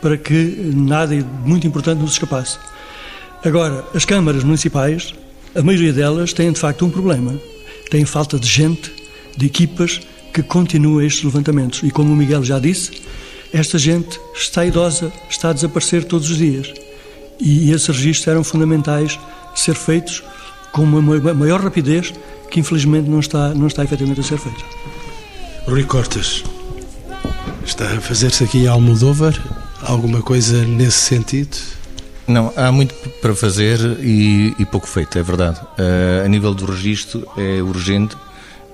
para 0.00 0.16
que 0.16 0.72
nada 0.74 1.14
muito 1.44 1.66
importante 1.66 2.00
nos 2.00 2.12
escapasse. 2.12 2.58
Agora, 3.44 3.84
as 3.94 4.04
câmaras 4.04 4.44
municipais, 4.44 5.14
a 5.54 5.62
maioria 5.62 5.92
delas 5.92 6.32
têm 6.32 6.52
de 6.52 6.58
facto 6.58 6.84
um 6.84 6.90
problema. 6.90 7.38
Têm 7.90 8.04
falta 8.04 8.38
de 8.38 8.48
gente, 8.48 8.92
de 9.36 9.46
equipas 9.46 10.00
que 10.32 10.42
continuem 10.42 11.06
estes 11.06 11.24
levantamentos. 11.24 11.82
E 11.82 11.90
como 11.90 12.12
o 12.12 12.16
Miguel 12.16 12.42
já 12.42 12.58
disse, 12.58 13.02
esta 13.52 13.78
gente 13.78 14.18
está 14.34 14.66
idosa, 14.66 15.12
está 15.30 15.50
a 15.50 15.52
desaparecer 15.52 16.04
todos 16.04 16.30
os 16.30 16.38
dias. 16.38 16.72
E 17.40 17.70
esses 17.70 17.88
registros 17.88 18.26
eram 18.28 18.42
fundamentais 18.42 19.18
ser 19.54 19.74
feitos 19.74 20.22
com 20.72 20.82
uma 20.82 21.00
maior 21.34 21.60
rapidez 21.60 22.12
que 22.50 22.60
infelizmente 22.60 23.08
não 23.08 23.20
está, 23.20 23.54
não 23.54 23.66
está 23.66 23.84
efetivamente 23.84 24.20
a 24.20 24.24
ser 24.24 24.38
feita. 24.38 24.64
Rui 25.66 25.82
Cortes, 25.84 26.44
está 27.64 27.86
a 27.86 28.00
fazer-se 28.00 28.44
aqui 28.44 28.68
Almodóvar 28.68 29.34
alguma 29.82 30.20
coisa 30.20 30.62
nesse 30.66 30.98
sentido? 30.98 31.56
Não, 32.28 32.52
há 32.54 32.70
muito 32.70 32.94
para 33.22 33.34
fazer 33.34 33.78
e, 34.00 34.54
e 34.58 34.66
pouco 34.66 34.86
feito, 34.86 35.18
é 35.18 35.22
verdade. 35.22 35.60
Uh, 35.60 36.24
a 36.24 36.28
nível 36.28 36.54
do 36.54 36.66
registro 36.66 37.26
é 37.38 37.62
urgente 37.62 38.14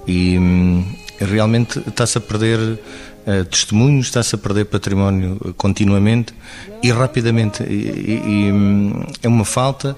e 0.05 0.37
um, 0.37 0.85
realmente 1.21 1.79
está-se 1.79 2.19
a 2.19 2.21
perder 2.21 2.59
uh, 2.59 3.45
testemunhos, 3.49 4.07
está-se 4.07 4.35
a 4.35 4.39
perder 4.39 4.65
património 4.65 5.55
continuamente 5.57 6.35
e 6.83 6.91
rapidamente. 6.91 7.63
E, 7.63 7.67
e, 7.67 8.23
e 8.27 8.53
um, 8.53 9.07
é 9.23 9.29
uma 9.29 9.45
falta. 9.45 9.97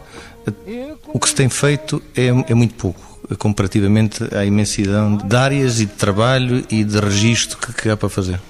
O 1.07 1.19
que 1.19 1.29
se 1.29 1.35
tem 1.35 1.49
feito 1.49 2.03
é, 2.15 2.27
é 2.27 2.55
muito 2.55 2.75
pouco 2.75 3.12
comparativamente 3.39 4.23
à 4.35 4.45
imensidão 4.45 5.17
de 5.17 5.37
áreas 5.37 5.81
e 5.81 5.87
de 5.87 5.93
trabalho 5.93 6.65
e 6.71 6.85
de 6.85 6.99
registro 6.99 7.59
que, 7.59 7.73
que 7.73 7.89
há 7.89 7.97
para 7.97 8.09
fazer. 8.09 8.41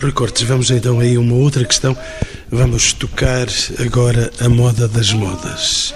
Recortes, 0.00 0.42
vamos 0.42 0.70
então 0.70 1.00
aí 1.00 1.16
uma 1.18 1.34
outra 1.34 1.64
questão. 1.64 1.96
Vamos 2.50 2.92
tocar 2.92 3.46
agora 3.78 4.30
a 4.40 4.48
moda 4.48 4.86
das 4.86 5.12
modas. 5.12 5.94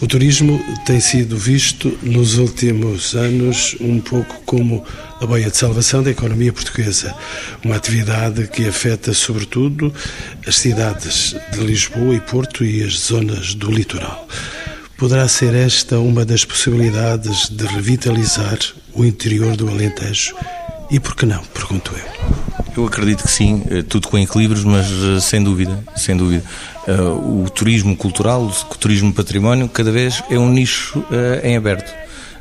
O 0.00 0.06
turismo 0.06 0.62
tem 0.86 1.00
sido 1.00 1.36
visto 1.36 1.98
nos 2.02 2.38
últimos 2.38 3.16
anos 3.16 3.74
um 3.80 4.00
pouco 4.00 4.40
como 4.46 4.84
a 5.20 5.26
boia 5.26 5.50
de 5.50 5.56
salvação 5.56 6.04
da 6.04 6.10
economia 6.12 6.52
portuguesa, 6.52 7.12
uma 7.64 7.74
atividade 7.74 8.46
que 8.46 8.68
afeta 8.68 9.12
sobretudo 9.12 9.92
as 10.46 10.56
cidades 10.56 11.34
de 11.52 11.58
Lisboa 11.58 12.14
e 12.14 12.20
Porto 12.20 12.64
e 12.64 12.84
as 12.84 12.92
zonas 12.92 13.54
do 13.54 13.72
litoral. 13.72 14.28
Poderá 14.98 15.28
ser 15.28 15.54
esta 15.54 16.00
uma 16.00 16.24
das 16.24 16.44
possibilidades 16.44 17.48
de 17.48 17.64
revitalizar 17.66 18.58
o 18.92 19.04
interior 19.04 19.54
do 19.54 19.68
Alentejo? 19.68 20.34
E 20.90 20.98
por 20.98 21.14
que 21.14 21.24
não? 21.24 21.40
Pergunto 21.54 21.92
eu. 21.94 22.82
Eu 22.82 22.84
acredito 22.84 23.22
que 23.22 23.30
sim, 23.30 23.62
eh, 23.70 23.82
tudo 23.82 24.08
com 24.08 24.18
equilíbrios, 24.18 24.64
mas 24.64 24.86
eh, 24.90 25.20
sem 25.20 25.40
dúvida, 25.40 25.84
sem 25.94 26.16
dúvida. 26.16 26.42
Eh, 26.88 27.00
o 27.00 27.48
turismo 27.48 27.96
cultural, 27.96 28.42
o 28.44 28.74
turismo 28.74 29.14
património, 29.14 29.68
cada 29.68 29.92
vez 29.92 30.20
é 30.28 30.36
um 30.36 30.50
nicho 30.50 31.04
em 31.44 31.56
aberto 31.56 31.94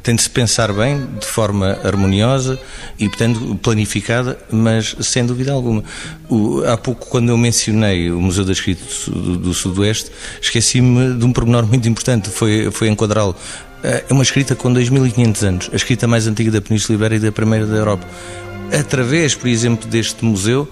tem 0.07 0.15
de 0.15 0.21
se 0.21 0.29
pensar 0.29 0.71
bem, 0.71 1.05
de 1.19 1.25
forma 1.25 1.77
harmoniosa 1.83 2.57
e, 2.97 3.09
portanto, 3.09 3.59
planificada, 3.61 4.39
mas 4.49 4.95
sem 5.01 5.25
dúvida 5.25 5.51
alguma. 5.51 5.83
O, 6.29 6.63
há 6.63 6.77
pouco, 6.77 7.07
quando 7.07 7.27
eu 7.27 7.37
mencionei 7.37 8.09
o 8.09 8.21
Museu 8.21 8.45
da 8.45 8.53
Escrita 8.53 8.85
do, 9.07 9.35
do 9.35 9.53
Sudoeste, 9.53 10.09
esqueci-me 10.41 11.13
de 11.13 11.25
um 11.25 11.33
pormenor 11.33 11.67
muito 11.67 11.89
importante, 11.89 12.29
foi, 12.29 12.71
foi 12.71 12.87
enquadrá-lo. 12.87 13.35
É 13.83 14.05
uma 14.09 14.23
escrita 14.23 14.55
com 14.55 14.73
2.500 14.73 15.43
anos, 15.45 15.69
a 15.73 15.75
escrita 15.75 16.07
mais 16.07 16.25
antiga 16.25 16.51
da 16.51 16.61
Península 16.61 16.95
Ibérica 16.95 17.25
e 17.25 17.29
da 17.29 17.31
primeira 17.33 17.65
da 17.65 17.75
Europa. 17.75 18.07
Através, 18.71 19.35
por 19.35 19.49
exemplo, 19.49 19.89
deste 19.89 20.23
museu, 20.23 20.69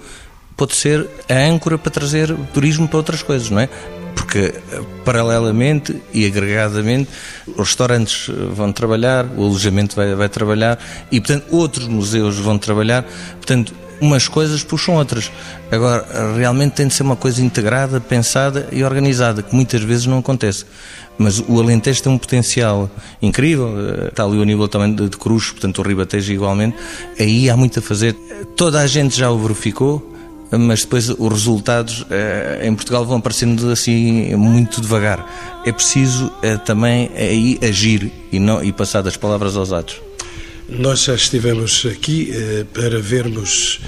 pode 0.56 0.76
ser 0.76 1.10
a 1.28 1.36
âncora 1.50 1.78
para 1.78 1.92
trazer 1.92 2.34
turismo 2.54 2.88
para 2.88 2.98
outras 2.98 3.22
coisas, 3.22 3.50
não 3.50 3.60
é? 3.60 3.68
Porque 4.16 4.56
paralelamente 5.04 6.02
e 6.14 6.26
agregadamente 6.26 7.10
os 7.48 7.68
restaurantes 7.68 8.30
vão 8.54 8.72
trabalhar, 8.72 9.26
o 9.38 9.44
alojamento 9.44 9.96
vai, 9.96 10.16
vai 10.16 10.30
trabalhar 10.30 10.80
e, 11.12 11.20
portanto, 11.20 11.46
outros 11.52 11.88
museus 11.88 12.38
vão 12.38 12.58
trabalhar. 12.58 13.06
Portanto, 13.36 13.74
umas 14.02 14.28
coisas 14.28 14.64
puxam 14.64 14.96
outras. 14.96 15.32
Agora, 15.72 16.34
realmente 16.36 16.74
tem 16.74 16.88
de 16.88 16.94
ser 16.94 17.04
uma 17.04 17.16
coisa 17.16 17.44
integrada, 17.44 18.00
pensada 18.00 18.68
e 18.72 18.84
organizada, 18.84 19.42
que 19.42 19.54
muitas 19.56 19.82
vezes 19.82 20.06
não 20.06 20.20
acontece. 20.20 20.66
Mas 21.18 21.40
o 21.40 21.62
Alentejo 21.62 22.04
tem 22.04 22.12
um 22.12 22.18
potencial 22.18 22.90
incrível, 23.22 23.70
está 24.08 24.24
ali 24.24 24.38
o 24.38 24.44
nível 24.44 24.68
também 24.68 24.94
de 24.94 25.18
Cruz, 25.18 25.52
portanto 25.52 25.80
o 25.80 25.82
Ribatejo 25.82 26.34
igualmente. 26.34 26.76
Aí 27.20 27.50
há 27.50 27.56
muito 27.56 27.80
a 27.80 27.82
fazer. 27.82 28.14
Toda 28.56 28.82
a 28.82 28.88
gente 28.88 29.18
já 29.18 29.30
o 29.32 29.38
verificou, 29.38 30.15
mas 30.52 30.82
depois 30.82 31.10
os 31.10 31.30
resultados 31.30 32.06
eh, 32.10 32.62
em 32.64 32.76
Portugal 32.76 33.06
vão 33.06 33.18
aparecendo 33.18 33.70
assim 33.70 34.36
muito 34.36 34.82
devagar. 34.82 35.62
É 35.66 35.72
preciso 35.72 36.32
eh, 36.44 36.58
também 36.58 37.10
aí 37.16 37.60
agir 37.62 38.12
e, 38.32 38.40
não, 38.40 38.64
e 38.64 38.72
passar 38.72 39.02
das 39.02 39.18
palavras 39.18 39.56
aos 39.56 39.72
atos. 39.74 40.02
Nós 40.70 41.04
já 41.04 41.16
estivemos 41.16 41.86
aqui 41.86 42.32
eh, 42.34 42.66
para 42.74 43.00
vermos 43.00 43.80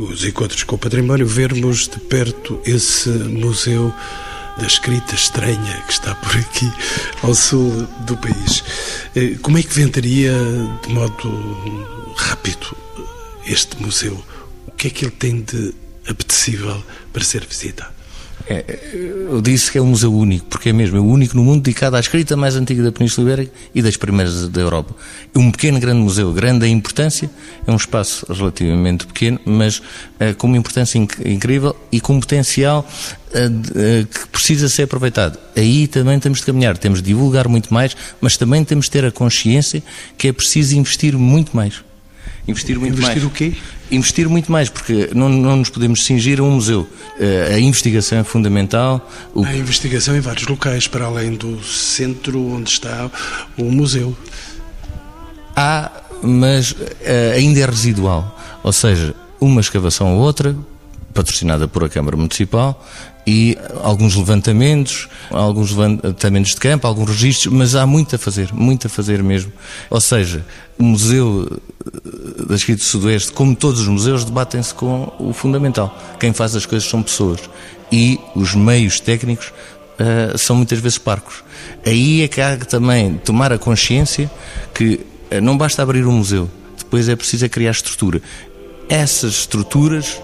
os 0.00 0.24
encontros 0.24 0.64
com 0.64 0.74
o 0.74 0.78
património, 0.78 1.24
vermos 1.24 1.86
de 1.86 2.00
perto 2.00 2.60
esse 2.66 3.08
museu 3.08 3.94
da 4.58 4.66
escrita 4.66 5.14
estranha 5.14 5.82
que 5.86 5.92
está 5.92 6.12
por 6.16 6.36
aqui 6.36 6.68
ao 7.22 7.32
sul 7.36 7.86
do 8.00 8.16
país. 8.16 8.64
Como 9.40 9.56
é 9.56 9.62
que 9.62 9.72
venderia 9.72 10.32
de 10.84 10.92
modo 10.92 12.16
rápido 12.16 12.76
este 13.46 13.80
museu? 13.80 14.20
Que 14.78 14.86
é 14.86 14.90
que 14.90 15.04
ele 15.04 15.12
tem 15.12 15.42
de 15.42 15.74
apetecível 16.08 16.82
para 17.12 17.24
ser 17.24 17.44
visitado? 17.44 17.98
É, 18.48 18.78
eu 19.30 19.42
disse 19.42 19.70
que 19.70 19.76
é 19.76 19.82
um 19.82 19.88
museu 19.88 20.14
único, 20.14 20.46
porque 20.46 20.70
é 20.70 20.72
mesmo, 20.72 20.96
é 20.96 21.00
o 21.00 21.04
único 21.04 21.36
no 21.36 21.44
mundo 21.44 21.60
dedicado 21.60 21.96
à 21.96 22.00
escrita 22.00 22.34
mais 22.34 22.56
antiga 22.56 22.82
da 22.82 22.90
Península 22.90 23.26
Ibérica 23.26 23.52
e 23.74 23.82
das 23.82 23.96
primeiras 23.96 24.48
da 24.48 24.60
Europa. 24.60 24.94
É 25.34 25.38
um 25.38 25.50
pequeno, 25.50 25.78
grande 25.78 26.00
museu, 26.00 26.32
grande 26.32 26.64
em 26.64 26.72
importância, 26.72 27.28
é 27.66 27.70
um 27.70 27.76
espaço 27.76 28.24
relativamente 28.32 29.06
pequeno, 29.06 29.38
mas 29.44 29.78
uh, 29.78 30.34
com 30.38 30.46
uma 30.46 30.56
importância 30.56 30.96
inc 30.96 31.12
incrível 31.26 31.76
e 31.92 32.00
com 32.00 32.14
um 32.14 32.20
potencial 32.20 32.88
uh, 33.34 34.06
que 34.06 34.28
precisa 34.28 34.68
ser 34.68 34.84
aproveitado. 34.84 35.38
Aí 35.54 35.86
também 35.86 36.18
temos 36.18 36.38
de 36.38 36.46
caminhar, 36.46 36.78
temos 36.78 37.02
de 37.02 37.08
divulgar 37.08 37.48
muito 37.48 37.74
mais, 37.74 37.94
mas 38.18 38.38
também 38.38 38.64
temos 38.64 38.86
de 38.86 38.92
ter 38.92 39.04
a 39.04 39.10
consciência 39.10 39.82
que 40.16 40.28
é 40.28 40.32
preciso 40.32 40.74
investir 40.74 41.18
muito 41.18 41.54
mais. 41.54 41.82
Investir 42.46 42.78
muito 42.78 42.94
investir 42.94 43.14
mais. 43.14 43.24
Investir 43.24 43.50
o 43.50 43.52
quê? 43.52 43.58
Investir 43.90 44.28
muito 44.28 44.52
mais, 44.52 44.68
porque 44.68 45.10
não, 45.14 45.28
não 45.28 45.56
nos 45.56 45.70
podemos 45.70 46.04
cingir 46.04 46.40
a 46.40 46.42
um 46.42 46.52
museu. 46.52 46.88
Eh, 47.18 47.54
a 47.54 47.58
investigação 47.58 48.18
é 48.18 48.24
fundamental. 48.24 49.08
O... 49.34 49.44
Há 49.44 49.56
investigação 49.56 50.14
em 50.16 50.20
vários 50.20 50.46
locais, 50.46 50.86
para 50.86 51.06
além 51.06 51.34
do 51.34 51.62
centro 51.62 52.40
onde 52.40 52.70
está 52.70 53.10
o 53.56 53.64
museu. 53.64 54.16
Há, 55.56 55.90
mas 56.22 56.72
uh, 56.72 56.76
ainda 57.34 57.60
é 57.60 57.66
residual. 57.66 58.38
Ou 58.62 58.72
seja, 58.72 59.14
uma 59.40 59.60
escavação 59.60 60.16
ou 60.16 60.20
outra, 60.20 60.54
patrocinada 61.14 61.66
por 61.66 61.84
a 61.84 61.88
Câmara 61.88 62.16
Municipal, 62.16 62.86
e 63.28 63.58
alguns 63.82 64.16
levantamentos, 64.16 65.06
alguns 65.30 65.72
levantamentos 65.72 66.52
de 66.52 66.56
campo, 66.56 66.86
alguns 66.86 67.10
registros, 67.10 67.52
mas 67.52 67.74
há 67.74 67.86
muito 67.86 68.16
a 68.16 68.18
fazer, 68.18 68.54
muito 68.54 68.86
a 68.86 68.90
fazer 68.90 69.22
mesmo. 69.22 69.52
Ou 69.90 70.00
seja, 70.00 70.42
o 70.78 70.82
Museu 70.82 71.60
da 72.48 72.54
Escrita 72.54 72.78
do 72.78 72.86
Sudoeste, 72.86 73.30
como 73.32 73.54
todos 73.54 73.82
os 73.82 73.88
museus, 73.88 74.24
debatem-se 74.24 74.72
com 74.72 75.12
o 75.18 75.34
fundamental. 75.34 75.94
Quem 76.18 76.32
faz 76.32 76.56
as 76.56 76.64
coisas 76.64 76.88
são 76.88 77.02
pessoas 77.02 77.38
e 77.92 78.18
os 78.34 78.54
meios 78.54 78.98
técnicos 78.98 79.48
uh, 79.48 80.38
são 80.38 80.56
muitas 80.56 80.78
vezes 80.78 80.96
parcos. 80.96 81.44
Aí 81.84 82.22
é 82.22 82.28
que 82.28 82.40
há 82.40 82.56
também 82.56 83.18
tomar 83.18 83.52
a 83.52 83.58
consciência 83.58 84.30
que 84.72 85.00
uh, 85.30 85.40
não 85.42 85.58
basta 85.58 85.82
abrir 85.82 86.06
um 86.06 86.12
museu, 86.12 86.48
depois 86.78 87.10
é 87.10 87.14
preciso 87.14 87.44
é 87.44 87.48
criar 87.50 87.72
estrutura. 87.72 88.22
Essas 88.88 89.32
estruturas 89.32 90.18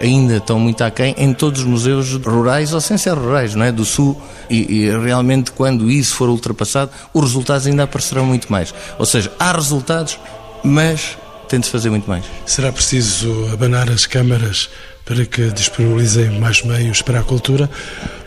ainda 0.00 0.36
estão 0.36 0.58
muito 0.58 0.82
aquém 0.82 1.14
em 1.16 1.32
todos 1.32 1.60
os 1.60 1.66
museus 1.66 2.12
rurais 2.14 2.72
ou 2.72 2.80
sem 2.80 2.98
ser 2.98 3.14
rurais, 3.14 3.54
não 3.54 3.64
é? 3.64 3.72
Do 3.72 3.84
Sul. 3.84 4.20
E, 4.50 4.84
e, 4.84 4.90
realmente, 4.98 5.52
quando 5.52 5.90
isso 5.90 6.14
for 6.16 6.28
ultrapassado, 6.28 6.90
os 7.12 7.22
resultados 7.22 7.66
ainda 7.66 7.84
aparecerão 7.84 8.26
muito 8.26 8.50
mais. 8.52 8.74
Ou 8.98 9.06
seja, 9.06 9.32
há 9.38 9.52
resultados, 9.52 10.18
mas 10.62 11.16
tem 11.48 11.60
de 11.60 11.68
fazer 11.68 11.90
muito 11.90 12.08
mais. 12.08 12.24
Será 12.44 12.72
preciso 12.72 13.48
abanar 13.52 13.88
as 13.90 14.06
câmaras 14.06 14.68
para 15.04 15.24
que 15.24 15.50
disponibilizem 15.50 16.38
mais 16.38 16.62
meios 16.62 17.02
para 17.02 17.20
a 17.20 17.22
cultura? 17.22 17.70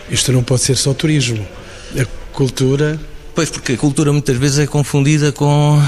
Isto 0.09 0.31
não 0.31 0.43
pode 0.43 0.61
ser 0.61 0.75
só 0.75 0.93
turismo. 0.93 1.45
A 1.99 2.05
cultura 2.33 2.99
Pois, 3.37 3.51
porque 3.51 3.73
a 3.73 3.77
cultura 3.77 4.11
muitas 4.11 4.35
vezes 4.35 4.57
é 4.57 4.65
confundida 4.65 5.31
com 5.31 5.79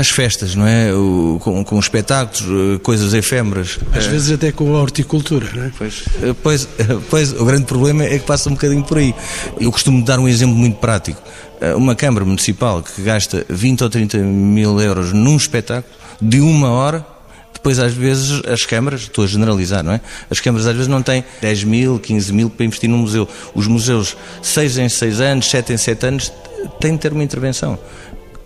as 0.00 0.10
festas, 0.10 0.56
não 0.56 0.66
é? 0.66 0.92
O, 0.92 1.38
com, 1.40 1.62
com 1.62 1.78
espetáculos, 1.78 2.42
eh, 2.42 2.80
coisas 2.82 3.14
efêmeras. 3.14 3.78
Às 3.92 4.06
vezes 4.06 4.32
até 4.32 4.50
com 4.50 4.74
a 4.74 4.80
horticultura, 4.80 5.48
não 5.54 5.66
é? 5.66 5.72
Pois, 5.78 6.02
eh, 6.20 6.34
pois, 6.42 6.68
eh, 6.80 6.98
pois, 7.08 7.32
o 7.32 7.44
grande 7.44 7.64
problema 7.64 8.02
é 8.02 8.18
que 8.18 8.26
passa 8.26 8.50
um 8.50 8.54
bocadinho 8.54 8.82
por 8.82 8.98
aí. 8.98 9.14
Eu 9.60 9.70
costumo 9.70 10.04
dar 10.04 10.18
um 10.18 10.26
exemplo 10.26 10.56
muito 10.56 10.78
prático. 10.78 11.22
Uma 11.76 11.94
Câmara 11.94 12.24
Municipal 12.24 12.82
que 12.82 13.00
gasta 13.02 13.46
20 13.48 13.84
ou 13.84 13.88
30 13.88 14.18
mil 14.18 14.80
euros 14.80 15.12
num 15.12 15.36
espetáculo 15.36 15.94
de 16.20 16.40
uma 16.40 16.70
hora 16.70 17.06
depois 17.66 17.78
às 17.78 17.94
vezes 17.94 18.42
as 18.46 18.64
câmaras, 18.64 19.02
estou 19.02 19.24
a 19.24 19.26
generalizar, 19.26 19.82
não 19.82 19.92
é? 19.92 20.00
As 20.30 20.38
câmaras 20.40 20.66
às 20.66 20.74
vezes 20.74 20.88
não 20.88 21.02
têm 21.02 21.24
10 21.40 21.64
mil, 21.64 21.98
15 21.98 22.32
mil 22.32 22.50
para 22.50 22.66
investir 22.66 22.88
num 22.88 22.98
museu. 22.98 23.28
Os 23.54 23.66
museus, 23.66 24.16
6 24.42 24.78
em 24.78 24.88
6 24.88 25.20
anos, 25.20 25.50
7 25.50 25.72
em 25.72 25.76
7 25.76 26.06
anos, 26.06 26.32
têm 26.80 26.92
de 26.92 26.98
ter 26.98 27.12
uma 27.12 27.24
intervenção. 27.24 27.78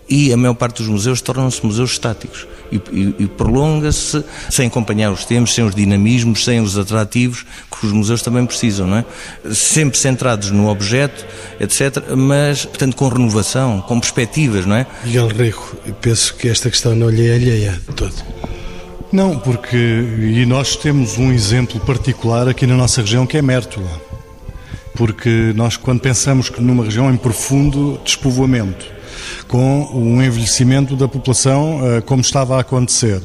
E 0.09 0.33
a 0.33 0.35
maior 0.35 0.55
parte 0.55 0.79
dos 0.79 0.87
museus 0.87 1.21
tornam-se 1.21 1.65
museus 1.65 1.91
estáticos 1.91 2.45
e, 2.69 2.75
e, 2.91 3.15
e 3.19 3.27
prolonga-se 3.27 4.21
sem 4.49 4.67
acompanhar 4.67 5.09
os 5.09 5.23
tempos, 5.23 5.53
sem 5.53 5.63
os 5.63 5.73
dinamismos, 5.73 6.43
sem 6.43 6.59
os 6.59 6.77
atrativos 6.77 7.45
que 7.71 7.85
os 7.85 7.93
museus 7.93 8.21
também 8.21 8.45
precisam, 8.45 8.87
não 8.87 8.97
é? 8.97 9.05
Sempre 9.53 9.97
centrados 9.97 10.51
no 10.51 10.67
objeto, 10.67 11.25
etc., 11.61 12.13
mas, 12.17 12.65
portanto, 12.65 12.95
com 12.97 13.07
renovação, 13.07 13.79
com 13.79 14.01
perspectivas, 14.01 14.65
não 14.65 14.75
é? 14.75 14.85
Miguel 15.05 15.29
Rico, 15.29 15.77
penso 16.01 16.35
que 16.35 16.49
esta 16.49 16.69
questão 16.69 16.93
não 16.93 17.09
lhe 17.09 17.29
é 17.29 17.35
alheia 17.35 17.71
de 17.71 17.95
todo. 17.95 18.15
Não, 19.11 19.39
porque 19.39 19.77
e 19.77 20.45
nós 20.45 20.75
temos 20.75 21.17
um 21.17 21.31
exemplo 21.31 21.79
particular 21.81 22.47
aqui 22.47 22.67
na 22.67 22.75
nossa 22.75 23.01
região 23.01 23.25
que 23.25 23.37
é 23.37 23.41
Mértola. 23.41 24.10
Porque 24.95 25.53
nós, 25.55 25.77
quando 25.77 26.01
pensamos 26.01 26.49
que 26.49 26.61
numa 26.61 26.83
região 26.83 27.11
em 27.11 27.17
profundo 27.17 27.99
despovoamento, 28.03 28.85
com 29.51 29.89
o 29.93 30.23
envelhecimento 30.23 30.95
da 30.95 31.09
população 31.09 31.81
eh, 31.83 31.99
como 31.99 32.21
estava 32.21 32.55
a 32.55 32.61
acontecer, 32.61 33.21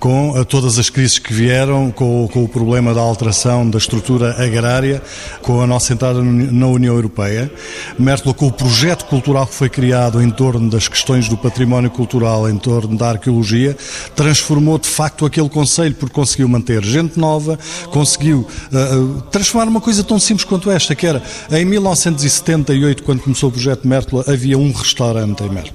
com 0.00 0.36
eh, 0.36 0.42
todas 0.42 0.76
as 0.76 0.90
crises 0.90 1.20
que 1.20 1.32
vieram, 1.32 1.92
com, 1.92 2.24
o 2.24 2.48
problema 2.48 2.92
da 2.92 3.00
alteração 3.00 3.70
da 3.70 3.78
estrutura 3.78 4.42
agrária, 4.42 5.00
com 5.40 5.60
a 5.60 5.68
nossa 5.68 5.92
entrada 5.92 6.20
na 6.20 6.66
União 6.66 6.96
Europeia. 6.96 7.48
Mértola, 7.96 8.34
com 8.34 8.48
o 8.48 8.52
projeto 8.52 9.04
cultural 9.04 9.46
que 9.46 9.54
foi 9.54 9.68
criado 9.68 10.20
em 10.20 10.30
torno 10.30 10.68
das 10.68 10.88
questões 10.88 11.28
do 11.28 11.36
património 11.36 11.90
cultural, 11.90 12.50
em 12.50 12.58
torno 12.58 12.96
da 12.96 13.10
arqueologia, 13.10 13.76
transformou 14.16 14.80
de 14.80 14.88
facto 14.88 15.24
aquele 15.24 15.48
conselho, 15.48 15.94
porque 15.94 16.14
conseguiu 16.14 16.48
manter 16.48 16.84
gente 16.84 17.20
nova, 17.20 17.56
conseguiu 17.92 18.48
uh, 18.72 19.22
transformar 19.30 19.68
uma 19.68 19.80
coisa 19.80 20.02
tão 20.02 20.18
simples 20.18 20.44
quanto 20.44 20.72
esta, 20.72 20.96
que 20.96 21.06
era 21.06 21.22
em 21.52 21.64
1978, 21.64 23.04
quando 23.04 23.20
começou 23.20 23.48
o 23.48 23.52
projeto 23.52 23.86
Mértola, 23.86 24.24
havia 24.26 24.58
um 24.58 24.72
restaurante 24.72 25.44
em 25.44 25.48
Mértola. 25.48 25.67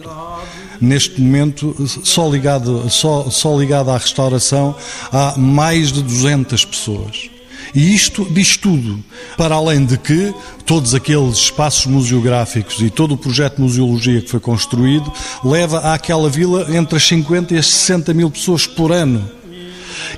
Neste 0.81 1.21
momento, 1.21 1.75
só 2.03 2.29
ligado, 2.29 2.89
só, 2.89 3.29
só 3.29 3.57
ligado 3.57 3.89
à 3.89 3.97
restauração, 3.97 4.75
há 5.11 5.37
mais 5.37 5.91
de 5.91 6.01
200 6.01 6.65
pessoas. 6.65 7.29
E 7.73 7.95
isto 7.95 8.27
diz 8.29 8.55
tudo, 8.57 9.03
para 9.35 9.55
além 9.55 9.85
de 9.85 9.97
que 9.97 10.33
todos 10.65 10.93
aqueles 10.93 11.37
espaços 11.37 11.85
museográficos 11.87 12.79
e 12.81 12.89
todo 12.89 13.13
o 13.13 13.17
projeto 13.17 13.55
de 13.55 13.61
museologia 13.61 14.21
que 14.21 14.29
foi 14.29 14.39
construído 14.39 15.11
leva 15.43 15.93
àquela 15.93 16.29
vila 16.29 16.67
entre 16.75 16.97
as 16.97 17.07
50 17.07 17.53
e 17.53 17.57
as 17.57 17.67
60 17.67 18.13
mil 18.13 18.29
pessoas 18.29 18.67
por 18.67 18.91
ano. 18.91 19.27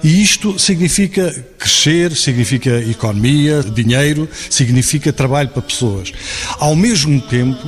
E 0.03 0.21
isto 0.21 0.59
significa 0.59 1.31
crescer, 1.57 2.15
significa 2.15 2.81
economia, 2.81 3.63
dinheiro, 3.63 4.27
significa 4.49 5.13
trabalho 5.13 5.49
para 5.49 5.61
pessoas. 5.61 6.11
Ao 6.59 6.75
mesmo 6.75 7.21
tempo, 7.21 7.65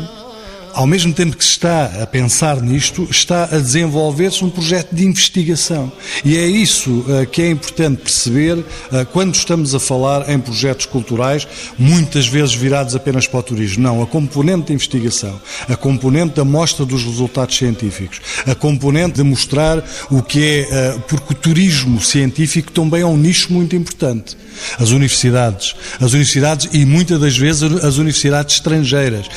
ao 0.78 0.86
mesmo 0.86 1.12
tempo 1.12 1.36
que 1.36 1.44
se 1.44 1.50
está 1.50 2.04
a 2.04 2.06
pensar 2.06 2.62
nisto, 2.62 3.08
está 3.10 3.46
a 3.46 3.58
desenvolver-se 3.58 4.46
um 4.46 4.50
projeto 4.50 4.94
de 4.94 5.04
investigação. 5.04 5.92
E 6.24 6.38
é 6.38 6.46
isso 6.46 7.00
uh, 7.00 7.26
que 7.26 7.42
é 7.42 7.50
importante 7.50 8.04
perceber 8.04 8.60
uh, 8.60 8.66
quando 9.12 9.34
estamos 9.34 9.74
a 9.74 9.80
falar 9.80 10.30
em 10.30 10.40
projetos 10.40 10.86
culturais, 10.86 11.48
muitas 11.80 12.28
vezes 12.28 12.54
virados 12.54 12.96
apenas 12.96 13.26
para 13.26 13.40
o 13.40 13.44
turismo. 13.44 13.82
Não, 13.82 14.04
a 14.04 14.06
componente 14.06 14.68
de 14.68 14.74
investigação, 14.74 15.42
a 15.68 15.76
componente 15.76 16.36
da 16.36 16.46
mostra 16.46 16.86
dos 16.86 17.04
resultados 17.04 17.58
científicos, 17.58 18.22
a 18.46 18.54
componente 18.54 19.16
de 19.16 19.24
mostrar 19.24 19.84
o 20.12 20.22
que 20.22 20.68
é, 20.70 20.94
uh, 20.94 21.00
porque 21.08 21.34
o 21.34 21.36
turismo 21.36 22.00
científico 22.00 22.72
também 22.72 23.02
é 23.02 23.06
um 23.06 23.18
nicho 23.18 23.52
muito 23.52 23.76
importante. 23.76 24.38
As 24.80 24.92
universidades, 24.92 25.76
as 26.00 26.14
universidades 26.14 26.70
e 26.72 26.86
muitas 26.86 27.20
das 27.20 27.36
vezes 27.36 27.64
as 27.84 27.98
universidades 27.98 28.56
estrangeiras, 28.56 29.28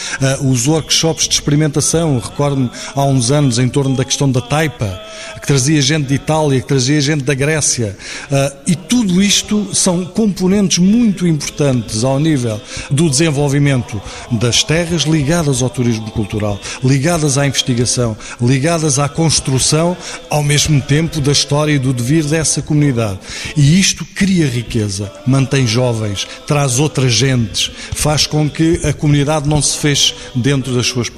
os 0.43 0.67
workshops 0.67 1.30
de 1.31 1.35
experimentação. 1.37 2.19
Recordo-me 2.19 2.71
há 2.95 3.05
uns 3.05 3.31
anos 3.31 3.59
em 3.59 3.69
torno 3.69 3.97
da 3.97 4.05
questão 4.05 4.31
da 4.31 4.41
taipa, 4.41 5.01
que 5.41 5.47
trazia 5.47 5.81
gente 5.81 6.09
de 6.09 6.15
Itália, 6.15 6.61
que 6.61 6.67
trazia 6.67 7.01
gente 7.01 7.23
da 7.23 7.35
Grécia. 7.35 7.97
Uh, 8.31 8.57
e 8.67 8.75
tudo 8.75 9.23
isto 9.23 9.75
são 9.75 10.05
componentes 10.05 10.79
muito 10.79 11.27
importantes 11.27 12.03
ao 12.03 12.19
nível 12.19 12.61
do 12.91 13.09
desenvolvimento 13.09 14.01
das 14.33 14.65
terras 14.65 15.03
ligadas 15.03 15.63
ao 15.63 15.71
turismo 15.71 16.11
cultural, 16.11 16.59
ligadas 16.83 17.39
à 17.39 17.47
investigação, 17.47 18.17
ligadas 18.41 18.99
à 18.99 19.09
construção, 19.09 19.97
ao 20.29 20.43
mesmo 20.43 20.81
tempo 20.81 21.21
da 21.21 21.33
história 21.33 21.73
e 21.73 21.79
do 21.79 21.93
devir 21.93 22.25
dessa 22.25 22.61
comunidade. 22.61 23.19
E 23.57 23.79
isto 23.79 24.05
cria 24.05 24.49
riqueza, 24.49 25.13
mantém 25.27 25.67
jovens, 25.67 26.27
traz 26.47 26.81
outras 26.81 27.13
gentes, 27.13 27.71
faz 27.93 28.27
com 28.27 28.51
que 28.51 28.81
a 28.85 28.93
comunidade 28.93 29.49
não 29.49 29.63
se 29.63 29.79
feche 29.79 30.15
dentro 30.35 30.75
das 30.75 30.87
suas. 30.87 31.11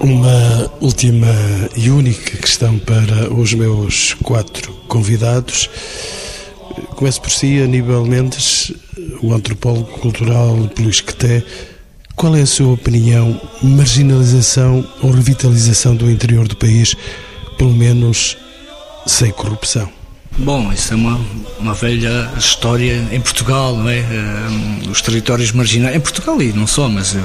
Uma 0.00 0.70
última 0.80 1.26
e 1.76 1.90
única 1.90 2.36
questão 2.38 2.78
para 2.78 3.32
os 3.32 3.52
meus 3.52 4.14
quatro 4.22 4.72
convidados. 4.88 5.68
Começo 6.96 7.20
por 7.20 7.30
si, 7.30 7.60
Aníbal 7.60 8.04
Mendes, 8.04 8.72
o 9.22 9.34
antropólogo 9.34 9.90
cultural 9.98 10.56
Luís 10.78 11.00
Queté. 11.00 11.44
Qual 12.16 12.36
é 12.36 12.42
a 12.42 12.46
sua 12.46 12.72
opinião? 12.72 13.40
Marginalização 13.62 14.86
ou 15.02 15.10
revitalização 15.10 15.96
do 15.96 16.10
interior 16.10 16.46
do 16.46 16.56
país, 16.56 16.94
pelo 17.56 17.72
menos 17.72 18.36
sem 19.06 19.30
corrupção? 19.30 19.90
Bom, 20.38 20.72
isso 20.72 20.92
é 20.92 20.96
uma, 20.96 21.20
uma 21.58 21.74
velha 21.74 22.30
história 22.38 23.08
em 23.10 23.20
Portugal, 23.20 23.76
não 23.76 23.88
é? 23.88 24.00
Um, 24.00 24.90
os 24.90 25.02
territórios 25.02 25.52
marginais, 25.52 25.96
em 25.96 26.00
Portugal 26.00 26.40
e 26.40 26.52
não 26.52 26.66
só, 26.66 26.88
mas 26.88 27.14
em 27.14 27.22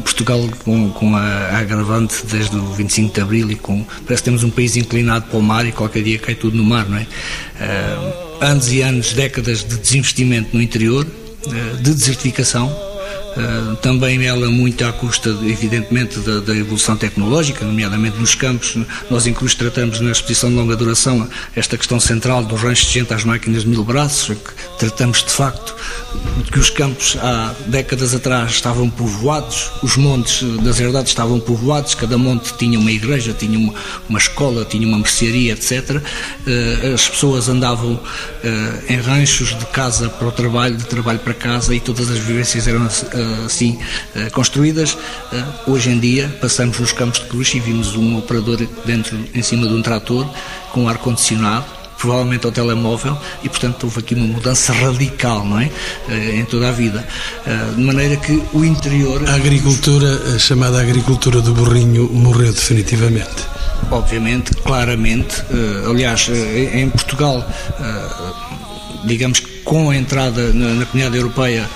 Portugal 0.00 0.48
com, 0.64 0.90
com 0.90 1.16
a, 1.16 1.58
agravante 1.58 2.24
desde 2.26 2.56
o 2.56 2.72
25 2.72 3.14
de 3.14 3.20
Abril 3.20 3.50
e 3.50 3.56
com, 3.56 3.84
parece 4.06 4.22
que 4.22 4.24
temos 4.24 4.44
um 4.44 4.50
país 4.50 4.76
inclinado 4.76 5.26
para 5.26 5.38
o 5.38 5.42
mar 5.42 5.66
e 5.66 5.72
qualquer 5.72 6.02
dia 6.02 6.18
cai 6.18 6.34
tudo 6.34 6.56
no 6.56 6.64
mar, 6.64 6.88
não 6.88 6.98
é? 6.98 7.02
Uh, 7.02 8.44
anos 8.44 8.72
e 8.72 8.80
anos, 8.80 9.12
décadas 9.12 9.64
de 9.64 9.76
desinvestimento 9.76 10.50
no 10.52 10.62
interior, 10.62 11.06
uh, 11.06 11.76
de 11.78 11.94
desertificação, 11.94 12.68
Uh, 13.32 13.76
também 13.76 14.24
ela 14.26 14.50
muito 14.50 14.84
à 14.84 14.92
custa, 14.92 15.30
evidentemente, 15.44 16.18
da, 16.20 16.40
da, 16.40 16.54
evolução 16.54 16.96
tecnológica, 16.96 17.64
nomeadamente 17.64 18.18
nos 18.18 18.34
campos. 18.34 18.76
Nós, 19.10 19.26
inclusive, 19.26 19.58
tratamos 19.58 20.00
na 20.00 20.12
exposição 20.12 20.50
de 20.50 20.56
longa 20.56 20.76
duração 20.76 21.26
esta 21.56 21.78
questão 21.78 21.98
central 21.98 22.44
do 22.44 22.54
rancho 22.54 22.86
de 22.86 22.92
gente 22.92 23.14
às 23.14 23.24
máquinas 23.24 23.62
de 23.62 23.68
mil 23.68 23.84
braços, 23.84 24.36
que 24.36 24.78
tratamos 24.78 25.24
de 25.24 25.30
facto 25.30 25.74
que 26.52 26.58
os 26.58 26.68
campos 26.68 27.16
há 27.20 27.54
décadas 27.66 28.14
atrás 28.14 28.50
estavam 28.50 28.90
povoados, 28.90 29.70
os 29.82 29.96
montes 29.96 30.42
das 30.62 30.78
herdades 30.78 31.10
estavam 31.10 31.40
povoados, 31.40 31.94
cada 31.94 32.18
monte 32.18 32.52
tinha 32.54 32.78
uma 32.78 32.90
igreja, 32.90 33.32
tinha 33.32 33.58
uma, 33.58 33.74
uma 34.08 34.18
escola, 34.18 34.64
tinha 34.64 34.86
uma 34.86 34.98
mercearia, 34.98 35.54
etc. 35.54 36.02
Eh, 36.46 36.92
as 36.94 37.08
pessoas 37.08 37.48
andavam 37.48 37.98
em 38.88 38.96
ranchos 38.96 39.56
de 39.56 39.64
casa 39.66 40.08
para 40.08 40.28
o 40.28 40.32
trabalho, 40.32 40.76
de 40.76 40.84
trabalho 40.84 41.18
para 41.20 41.32
casa 41.32 41.74
e 41.74 41.80
todas 41.80 42.10
as 42.10 42.18
vivências 42.18 42.66
eram 42.66 42.88
assim 43.46 43.78
construídas. 44.32 44.96
hoje 45.66 45.90
em 45.90 45.98
dia 45.98 46.28
passamos 46.40 46.78
nos 46.78 46.92
campos 46.92 47.20
de 47.20 47.26
cruz 47.26 47.52
e 47.54 47.60
vimos 47.60 47.94
um 47.96 48.18
operador 48.18 48.58
dentro, 48.84 49.18
em 49.34 49.42
cima 49.42 49.66
de 49.66 49.74
um 49.74 49.82
trator 49.82 50.26
com 50.72 50.88
ar-condicionado 50.88 51.82
provavelmente 52.02 52.44
ao 52.44 52.50
telemóvel 52.50 53.16
e, 53.44 53.48
portanto, 53.48 53.84
houve 53.84 54.00
aqui 54.00 54.16
uma 54.16 54.26
mudança 54.26 54.72
radical, 54.72 55.44
não 55.44 55.60
é? 55.60 55.70
Eh, 56.08 56.40
em 56.40 56.44
toda 56.44 56.68
a 56.68 56.72
vida. 56.72 57.06
Eh, 57.46 57.74
de 57.76 57.80
maneira 57.80 58.16
que 58.16 58.42
o 58.52 58.64
interior. 58.64 59.22
A 59.28 59.34
agricultura, 59.34 60.34
a 60.34 60.38
chamada 60.38 60.80
agricultura 60.80 61.40
do 61.40 61.54
burrinho, 61.54 62.10
morreu 62.12 62.52
definitivamente. 62.52 63.46
Obviamente, 63.88 64.52
claramente. 64.56 65.44
Eh, 65.48 65.88
aliás, 65.88 66.28
em 66.74 66.90
Portugal, 66.90 67.46
digamos 69.04 69.38
que 69.38 69.52
com 69.62 69.90
a 69.90 69.96
entrada 69.96 70.52
na, 70.52 70.84
Comunidade 70.86 71.16
Europeia 71.16 71.68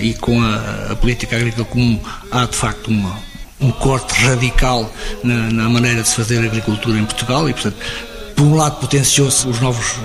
e 0.00 0.14
com 0.14 0.40
a, 0.42 0.92
a 0.92 0.96
política 0.96 1.36
agrícola 1.36 1.64
comum, 1.66 2.00
há 2.30 2.44
de 2.46 2.56
facto 2.56 2.88
uma, 2.88 3.18
um 3.60 3.70
corte 3.70 4.12
radical 4.24 4.90
na, 5.22 5.50
na, 5.50 5.68
maneira 5.68 6.02
de 6.02 6.08
se 6.08 6.16
fazer 6.16 6.44
agricultura 6.44 6.98
em 6.98 7.04
Portugal 7.04 7.48
e, 7.48 7.52
portanto, 7.52 7.76
por 8.34 8.44
um 8.44 8.54
lado 8.54 8.80
potenciou-se 8.80 9.46
os 9.46 9.60
novos 9.60 9.96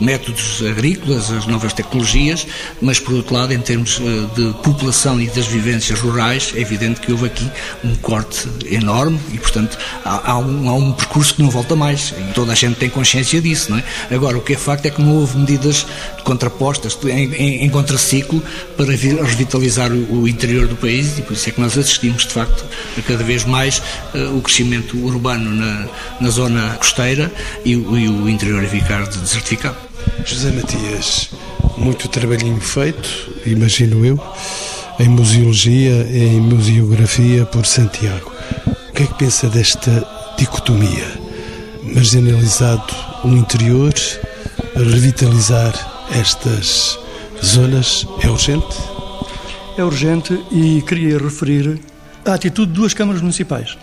métodos 0.00 0.62
agrícolas, 0.68 1.30
as 1.30 1.46
novas 1.46 1.72
tecnologias, 1.72 2.46
mas 2.80 2.98
por 2.98 3.14
outro 3.14 3.34
lado, 3.34 3.52
em 3.52 3.60
termos 3.60 4.00
eh, 4.00 4.26
de 4.34 4.52
população 4.62 5.20
e 5.20 5.26
das 5.28 5.46
vivências 5.46 6.00
rurais, 6.00 6.52
é 6.54 6.60
evidente 6.60 7.00
que 7.00 7.12
houve 7.12 7.26
aqui 7.26 7.48
um 7.84 7.94
corte 7.96 8.48
enorme 8.70 9.20
e, 9.32 9.38
portanto, 9.38 9.78
há, 10.04 10.32
há, 10.32 10.38
um, 10.38 10.68
há 10.68 10.74
um, 10.74 10.92
percurso 10.92 11.34
que 11.34 11.42
não 11.42 11.50
volta 11.50 11.76
mais. 11.76 12.14
E 12.16 12.32
toda 12.32 12.52
a 12.52 12.54
gente 12.54 12.76
tem 12.76 12.88
consciência 12.88 13.40
disso, 13.40 13.70
não 13.70 13.78
é? 13.78 13.84
Agora, 14.10 14.38
o 14.38 14.40
que 14.40 14.54
é 14.54 14.56
facto 14.56 14.86
é 14.86 14.90
que 14.90 15.00
não 15.00 15.16
houve 15.16 15.38
medidas 15.38 15.86
contrapostas, 16.24 16.96
em, 17.04 17.32
em, 17.34 17.64
em 17.64 17.70
contraciclo, 17.70 18.42
para 18.76 18.86
revitalizar 18.86 19.92
o, 19.92 20.22
o, 20.22 20.28
interior 20.28 20.66
do 20.66 20.76
país 20.76 21.18
e 21.18 21.22
por 21.22 21.32
isso 21.32 21.48
é 21.48 21.52
que 21.52 21.60
nós 21.60 21.76
assistimos, 21.76 22.26
de 22.26 22.32
facto, 22.32 22.64
a 22.96 23.02
cada 23.02 23.24
vez 23.24 23.44
mais 23.44 23.78
uh, 24.14 24.36
o 24.36 24.40
crescimento 24.40 24.96
urbano 24.96 25.50
na, 25.50 25.86
na 26.20 26.30
zona 26.30 26.74
costeira 26.76 27.32
e, 27.64 27.72
e 27.72 27.76
o 27.76 28.28
interior 28.28 28.64
a 28.64 28.68
ficar 28.68 29.06
desertificado. 29.06 29.89
José 30.24 30.50
Matias, 30.52 31.30
muito 31.76 32.08
trabalhinho 32.08 32.60
feito, 32.60 33.08
imagino 33.46 34.04
eu, 34.04 34.20
em 34.98 35.08
museologia 35.08 36.06
e 36.10 36.36
em 36.36 36.40
museografia 36.40 37.46
por 37.46 37.64
Santiago. 37.66 38.30
O 38.88 38.92
que 38.92 39.02
é 39.02 39.06
que 39.06 39.14
pensa 39.14 39.48
desta 39.48 40.06
dicotomia? 40.36 41.06
Marginalizado 41.82 42.94
o 43.24 43.28
interior, 43.28 43.92
revitalizar 44.74 45.72
estas 46.12 46.98
zonas 47.44 48.06
é 48.22 48.28
urgente? 48.28 48.76
É 49.76 49.84
urgente 49.84 50.38
e 50.52 50.82
queria 50.82 51.18
referir 51.18 51.80
a 52.24 52.34
atitude 52.34 52.72
de 52.72 52.78
duas 52.78 52.92
câmaras 52.92 53.22
municipais. 53.22 53.76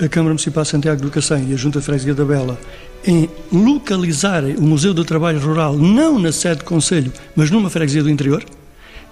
A 0.00 0.08
Câmara 0.08 0.30
Municipal 0.30 0.62
de 0.62 0.68
Santiago 0.68 1.00
do 1.00 1.10
Cacém 1.10 1.50
e 1.50 1.54
a 1.54 1.56
Junta 1.56 1.80
Freguesia 1.80 2.14
da 2.14 2.24
Bela 2.24 2.58
em 3.06 3.28
localizarem 3.52 4.56
o 4.56 4.62
Museu 4.62 4.92
do 4.92 5.04
Trabalho 5.04 5.40
Rural 5.40 5.76
não 5.76 6.18
na 6.18 6.32
sede 6.32 6.58
do 6.58 6.64
Conselho, 6.64 7.12
mas 7.34 7.50
numa 7.50 7.70
freguesia 7.70 8.02
do 8.02 8.10
interior, 8.10 8.44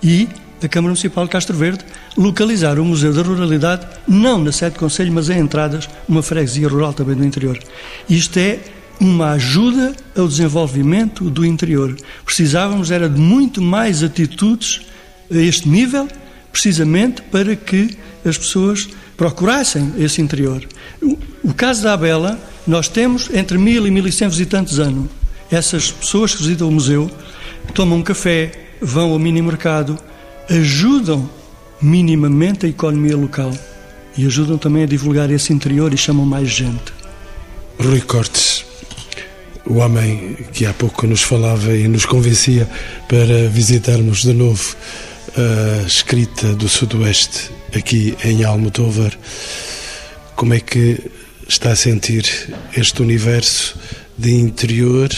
e 0.02 0.28
a 0.62 0.68
Câmara 0.68 0.90
Municipal 0.90 1.24
de 1.24 1.30
Castro 1.30 1.56
Verde 1.56 1.84
localizar 2.16 2.78
o 2.78 2.84
Museu 2.84 3.12
da 3.12 3.22
Ruralidade 3.22 3.86
não 4.08 4.42
na 4.42 4.52
sede 4.52 4.74
do 4.74 4.80
Conselho, 4.80 5.12
mas 5.12 5.28
em 5.28 5.38
entradas, 5.38 5.88
uma 6.08 6.22
freguesia 6.22 6.68
rural 6.68 6.92
também 6.92 7.14
do 7.14 7.24
interior. 7.24 7.58
Isto 8.08 8.38
é 8.38 8.60
uma 8.98 9.32
ajuda 9.32 9.94
ao 10.16 10.26
desenvolvimento 10.26 11.28
do 11.28 11.44
interior. 11.44 11.94
Precisávamos 12.24 12.90
era 12.90 13.08
de 13.08 13.20
muito 13.20 13.60
mais 13.60 14.02
atitudes 14.02 14.80
a 15.30 15.36
este 15.36 15.68
nível, 15.68 16.08
precisamente 16.50 17.20
para 17.22 17.54
que 17.54 17.96
as 18.24 18.38
pessoas 18.38 18.88
procurassem 19.16 19.92
esse 19.98 20.22
interior. 20.22 20.66
O 21.42 21.52
caso 21.54 21.82
da 21.82 21.92
Abela 21.92 22.38
nós 22.66 22.88
temos 22.88 23.30
entre 23.32 23.56
mil 23.58 23.86
e 23.86 23.90
mil 23.90 24.06
e 24.06 24.12
cem 24.12 24.28
visitantes 24.28 24.78
ano. 24.78 25.08
Essas 25.50 25.90
pessoas 25.90 26.34
que 26.34 26.42
visitam 26.42 26.68
o 26.68 26.72
museu 26.72 27.10
tomam 27.74 27.98
um 27.98 28.02
café, 28.02 28.50
vão 28.80 29.12
ao 29.12 29.18
mini 29.18 29.40
mercado, 29.40 29.98
ajudam 30.50 31.28
minimamente 31.80 32.66
a 32.66 32.68
economia 32.68 33.16
local 33.16 33.52
e 34.16 34.26
ajudam 34.26 34.58
também 34.58 34.82
a 34.82 34.86
divulgar 34.86 35.30
esse 35.30 35.52
interior 35.52 35.92
e 35.92 35.96
chamam 35.96 36.24
mais 36.24 36.48
gente. 36.48 36.92
Rui 37.78 38.00
Cortes, 38.00 38.64
o 39.66 39.74
homem 39.74 40.36
que 40.52 40.64
há 40.64 40.72
pouco 40.72 41.06
nos 41.06 41.22
falava 41.22 41.74
e 41.74 41.86
nos 41.86 42.06
convencia 42.06 42.68
para 43.08 43.48
visitarmos 43.48 44.22
de 44.22 44.32
novo 44.32 44.74
a 45.36 45.86
escrita 45.86 46.54
do 46.54 46.68
Sudoeste 46.68 47.50
aqui 47.74 48.16
em 48.24 48.42
Almodóvar, 48.42 49.12
como 50.34 50.54
é 50.54 50.60
que 50.60 50.98
está 51.48 51.70
a 51.70 51.76
sentir 51.76 52.26
este 52.76 53.02
universo 53.02 53.76
de 54.18 54.32
interior, 54.34 55.08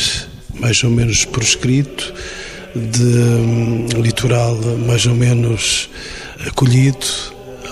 mais 0.55 0.83
ou 0.85 0.91
menos 0.91 1.25
proscrito, 1.25 2.13
de 2.75 3.03
um, 3.03 3.87
litoral 4.03 4.57
mais 4.87 5.07
ou 5.07 5.15
menos 5.15 5.89
acolhido? 6.47 7.07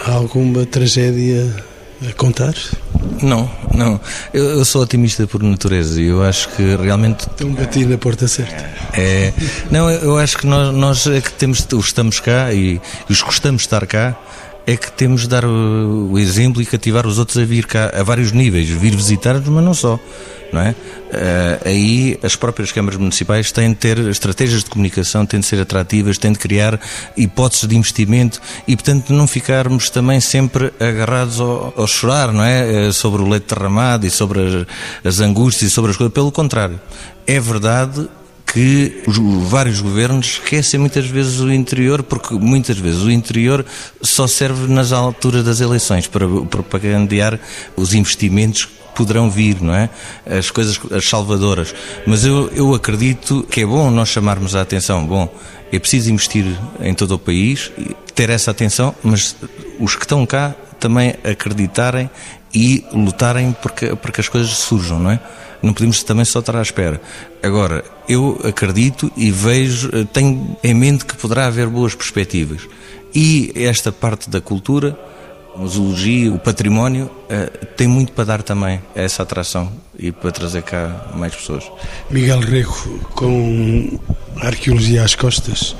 Há 0.04 0.12
alguma 0.12 0.64
tragédia 0.64 1.64
a 2.08 2.12
contar? 2.12 2.54
Não, 3.22 3.50
não. 3.74 4.00
Eu, 4.32 4.44
eu, 4.44 4.64
sou 4.64 4.82
otimista 4.82 5.26
por 5.26 5.42
natureza 5.42 6.00
e 6.00 6.06
eu 6.06 6.22
acho 6.22 6.48
que 6.50 6.76
realmente. 6.76 7.26
Então 7.34 7.50
bati 7.52 7.84
na 7.84 7.96
porta 7.98 8.28
certa. 8.28 8.70
É, 8.92 9.32
não, 9.70 9.90
eu 9.90 10.18
acho 10.18 10.38
que 10.38 10.46
nós, 10.46 10.74
nós 10.74 11.06
é 11.06 11.20
que 11.20 11.32
temos, 11.32 11.66
estamos 11.80 12.20
cá 12.20 12.52
e 12.52 12.80
os 13.08 13.20
que 13.20 13.26
gostamos 13.26 13.62
de 13.62 13.66
estar 13.66 13.86
cá 13.86 14.16
é 14.66 14.76
que 14.76 14.90
temos 14.90 15.22
de 15.22 15.28
dar 15.28 15.44
o, 15.44 16.18
exemplo 16.18 16.60
e 16.60 16.66
cativar 16.66 17.06
os 17.06 17.18
outros 17.18 17.38
a 17.38 17.44
vir 17.44 17.66
cá 17.66 17.92
a 17.94 18.02
vários 18.02 18.32
níveis, 18.32 18.68
vir 18.68 18.96
visitar-nos, 18.96 19.48
mas 19.48 19.64
não 19.64 19.74
só. 19.74 19.98
Não 20.52 20.60
é? 20.60 20.70
Uh, 20.70 21.68
aí 21.68 22.18
as 22.22 22.36
próprias 22.36 22.70
câmaras 22.70 22.98
municipais 22.98 23.50
têm 23.50 23.70
de 23.70 23.76
ter 23.76 23.98
estratégias 23.98 24.62
de 24.62 24.70
comunicação, 24.70 25.26
têm 25.26 25.40
de 25.40 25.46
ser 25.46 25.60
atrativas, 25.60 26.18
têm 26.18 26.32
de 26.32 26.38
criar 26.38 26.80
hipóteses 27.16 27.66
de 27.66 27.76
investimento 27.76 28.40
e, 28.66 28.76
portanto, 28.76 29.12
não 29.12 29.26
ficarmos 29.26 29.90
também 29.90 30.20
sempre 30.20 30.72
agarrados 30.78 31.40
ao, 31.40 31.74
ao 31.76 31.86
chorar, 31.86 32.32
não 32.32 32.44
é? 32.44 32.88
Uh, 32.88 32.92
sobre 32.92 33.22
o 33.22 33.28
leite 33.28 33.52
derramado 33.52 34.06
e 34.06 34.10
sobre 34.10 34.40
as, 34.40 34.66
as 35.04 35.20
angústias 35.20 35.70
e 35.70 35.74
sobre 35.74 35.90
as 35.90 35.96
coisas. 35.96 36.14
Pelo 36.14 36.30
contrário, 36.30 36.80
é 37.26 37.40
verdade 37.40 38.08
que 38.46 39.02
os 39.06 39.18
vários 39.48 39.80
governos 39.80 40.26
esquecem 40.26 40.78
muitas 40.78 41.06
vezes 41.06 41.40
o 41.40 41.52
interior, 41.52 42.02
porque 42.02 42.34
muitas 42.34 42.78
vezes 42.78 43.02
o 43.02 43.10
interior 43.10 43.66
só 44.00 44.26
serve 44.26 44.72
nas 44.72 44.92
alturas 44.92 45.44
das 45.44 45.60
eleições 45.60 46.06
para 46.06 46.26
propagandear 46.48 47.38
os 47.76 47.92
investimentos 47.92 48.64
que 48.64 48.72
poderão 48.94 49.28
vir, 49.28 49.60
não 49.60 49.74
é? 49.74 49.90
As 50.24 50.50
coisas, 50.50 50.80
as 50.90 51.06
salvadoras. 51.06 51.74
Mas 52.06 52.24
eu, 52.24 52.48
eu 52.54 52.72
acredito 52.72 53.46
que 53.50 53.60
é 53.60 53.66
bom 53.66 53.90
nós 53.90 54.08
chamarmos 54.08 54.54
a 54.56 54.62
atenção. 54.62 55.04
Bom, 55.04 55.28
é 55.70 55.78
preciso 55.78 56.10
investir 56.10 56.46
em 56.80 56.94
todo 56.94 57.12
o 57.12 57.18
país, 57.18 57.70
ter 58.14 58.30
essa 58.30 58.52
atenção, 58.52 58.94
mas 59.02 59.36
os 59.78 59.96
que 59.96 60.04
estão 60.04 60.24
cá 60.24 60.54
também 60.78 61.14
acreditarem 61.24 62.08
e 62.54 62.84
lutarem 62.92 63.54
porque, 63.60 63.94
porque 63.96 64.20
as 64.20 64.28
coisas 64.28 64.50
surjam, 64.50 64.98
não 64.98 65.10
é? 65.10 65.20
Não 65.62 65.72
podemos 65.72 66.02
também 66.02 66.24
só 66.24 66.40
estar 66.40 66.56
à 66.56 66.62
espera. 66.62 67.00
Agora, 67.42 67.84
eu 68.08 68.40
acredito 68.44 69.10
e 69.16 69.30
vejo, 69.30 69.90
eh, 69.92 70.06
tenho 70.12 70.56
em 70.62 70.74
mente 70.74 71.04
que 71.04 71.16
poderá 71.16 71.46
haver 71.46 71.68
boas 71.68 71.94
perspectivas. 71.94 72.62
E 73.14 73.52
esta 73.54 73.90
parte 73.90 74.28
da 74.28 74.40
cultura, 74.40 74.98
a 75.54 75.58
museologia, 75.58 76.32
o 76.32 76.38
património, 76.38 77.10
eh, 77.28 77.46
tem 77.76 77.86
muito 77.86 78.12
para 78.12 78.24
dar 78.24 78.42
também 78.42 78.80
a 78.94 79.00
essa 79.00 79.22
atração 79.22 79.72
e 79.98 80.12
para 80.12 80.30
trazer 80.30 80.62
cá 80.62 81.10
mais 81.14 81.34
pessoas. 81.34 81.64
Miguel 82.10 82.40
Rego, 82.40 83.00
com 83.14 83.98
a 84.36 84.46
arqueologia 84.46 85.02
às 85.02 85.14
costas, 85.14 85.74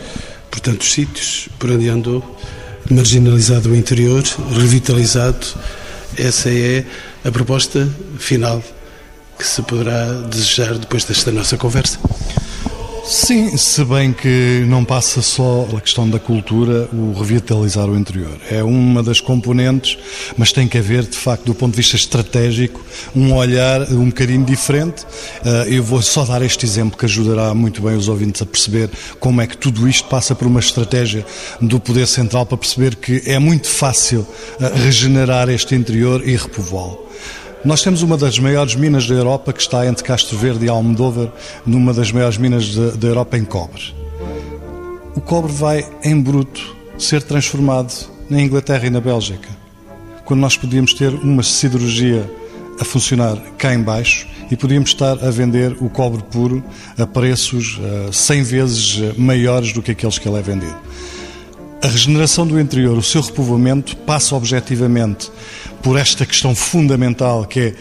por 0.51 0.61
tantos 0.61 0.91
sítios 0.91 1.49
por 1.59 1.71
onde 1.71 1.89
andou, 1.89 2.25
marginalizado 2.91 3.71
o 3.71 3.77
interior, 3.77 4.23
revitalizado, 4.55 5.47
essa 6.17 6.49
é 6.49 6.85
a 7.25 7.31
proposta 7.31 7.89
final 8.19 8.63
que 9.39 9.47
se 9.47 9.63
poderá 9.63 10.13
desejar 10.23 10.79
depois 10.79 11.05
desta 11.05 11.31
nossa 11.31 11.57
conversa. 11.57 11.99
Sim, 13.09 13.57
se 13.57 13.85
bem 13.85 14.13
que 14.13 14.65
não 14.67 14.85
passa 14.85 15.23
só 15.23 15.69
a 15.77 15.81
questão 15.81 16.11
da 16.11 16.19
cultura, 16.19 16.89
o 16.93 17.13
revitalizar 17.13 17.89
o 17.89 17.97
interior. 17.97 18.37
É 18.51 18.65
uma 18.65 19.01
das 19.01 19.21
componentes, 19.21 19.97
mas 20.37 20.51
tem 20.51 20.67
que 20.67 20.77
haver, 20.77 21.05
de 21.05 21.17
facto, 21.17 21.45
do 21.45 21.55
ponto 21.55 21.71
de 21.71 21.77
vista 21.77 21.95
estratégico, 21.95 22.85
um 23.15 23.33
olhar 23.33 23.83
um 23.93 24.07
bocadinho 24.07 24.45
diferente. 24.45 25.07
Eh, 25.45 25.77
eu 25.77 25.85
vou 25.85 26.03
só 26.03 26.25
dar 26.25 26.43
este 26.43 26.67
exemplo 26.67 26.99
que 26.99 27.05
ajudará 27.05 27.55
muito 27.55 27.81
bem 27.81 27.97
os 27.97 28.09
ouvintes 28.09 28.43
a 28.43 28.47
perceber 28.47 28.91
como 29.21 29.41
é 29.41 29.47
que 29.47 29.57
tudo 29.57 29.89
isto 29.89 30.09
passa 30.09 30.35
por 30.35 30.49
uma 30.49 30.59
estratégia 30.59 31.25
do 31.61 31.79
Poder 31.79 32.09
Central 32.09 32.45
para 32.45 32.59
perceber 32.59 32.97
que 32.97 33.23
é 33.25 33.39
muito 33.39 33.69
fácil 33.69 34.27
eh, 34.61 34.73
regenerar 34.75 35.49
este 35.49 35.77
interior 35.77 36.27
e 36.27 36.35
repovoá-lo. 36.35 37.07
Nós 37.67 37.83
temos 37.83 38.01
uma 38.01 38.17
das 38.17 38.39
maiores 38.39 38.77
minas 38.77 39.09
da 39.09 39.15
Europa 39.17 39.53
que 39.53 39.61
está 39.61 39.85
entre 39.89 40.05
Castro 40.05 40.39
Verde 40.39 40.67
e 40.67 40.69
Almodóvar, 40.69 41.33
numa 41.67 41.93
das 41.93 42.13
maiores 42.13 42.39
minas 42.39 42.77
da 42.77 43.09
Europa 43.09 43.37
em 43.37 43.45
cobre. 43.45 43.93
O 45.17 45.21
cobre 45.21 45.51
vai 45.51 45.85
em 46.05 46.23
bruto 46.23 46.77
ser 46.97 47.25
transformado 47.25 47.93
na 48.31 48.41
Inglaterra 48.41 48.87
e 48.87 48.91
na 48.91 49.01
Bélgica. 49.01 49.49
Quando 50.25 50.43
nós 50.43 50.57
podíamos 50.57 50.95
ter 50.95 51.13
uma 51.13 51.43
siderurgia 51.43 52.31
a 52.79 52.85
funcionar 52.85 53.37
cá 53.59 53.75
em 53.75 53.83
baixo 53.83 54.29
e 54.49 54.57
podíamos 54.57 54.91
estar 54.91 55.15
a 55.15 55.31
vender 55.33 55.77
o 55.81 55.91
cobre 55.91 56.23
puro 56.23 56.63
a 56.97 57.05
preços 57.05 57.79
uh, 57.79 58.11
eh, 58.11 58.13
100 58.13 58.43
vezes 58.45 59.19
maiores 59.19 59.73
do 59.73 59.83
que 59.83 59.91
aqueles 59.91 60.21
que 60.21 60.29
ele 60.29 60.39
é 60.39 60.43
vendido. 60.43 60.77
A 61.83 61.89
regeneração 61.89 62.47
do 62.47 62.61
interior, 62.61 62.97
o 62.97 63.03
seu 63.03 63.21
repovoamento, 63.21 63.97
passa 63.99 64.35
objetivamente 64.35 65.31
por 65.87 65.97
esta 65.97 66.27
questão 66.27 66.53
fundamental 66.53 67.45
que 67.45 67.61
é 67.61 67.75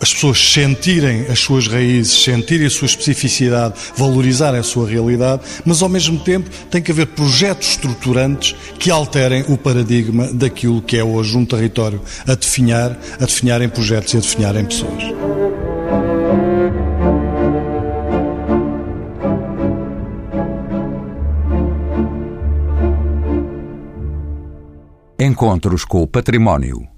as 0.00 0.12
pessoas 0.12 0.52
sentirem 0.52 1.26
as 1.30 1.38
suas 1.38 1.68
raízes, 1.68 2.24
sentirem 2.24 2.66
a 2.66 2.70
sua 2.70 2.86
especificidade, 2.86 3.74
valorizarem 3.96 4.58
a 4.58 4.62
sua 4.64 4.88
realidade, 4.88 5.42
mas 5.64 5.80
ao 5.80 5.88
mesmo 5.88 6.18
tempo 6.18 6.50
tem 6.68 6.82
que 6.82 6.90
haver 6.90 7.06
projetos 7.06 7.68
estruturantes 7.68 8.56
que 8.76 8.90
alterem 8.90 9.44
o 9.48 9.56
paradigma 9.56 10.32
daquilo 10.32 10.82
que 10.82 10.96
é 10.96 11.04
hoje 11.04 11.36
um 11.36 11.44
território 11.44 12.02
a 12.26 12.34
definhar, 12.34 12.98
a 13.20 13.24
definhar 13.24 13.62
em 13.62 13.68
projetos 13.68 14.14
e 14.14 14.16
a 14.16 14.20
definhar 14.20 14.56
em 14.56 14.64
pessoas. 14.64 15.04
Encontros 25.20 25.84
com 25.84 26.02
o 26.02 26.06
património. 26.08 26.97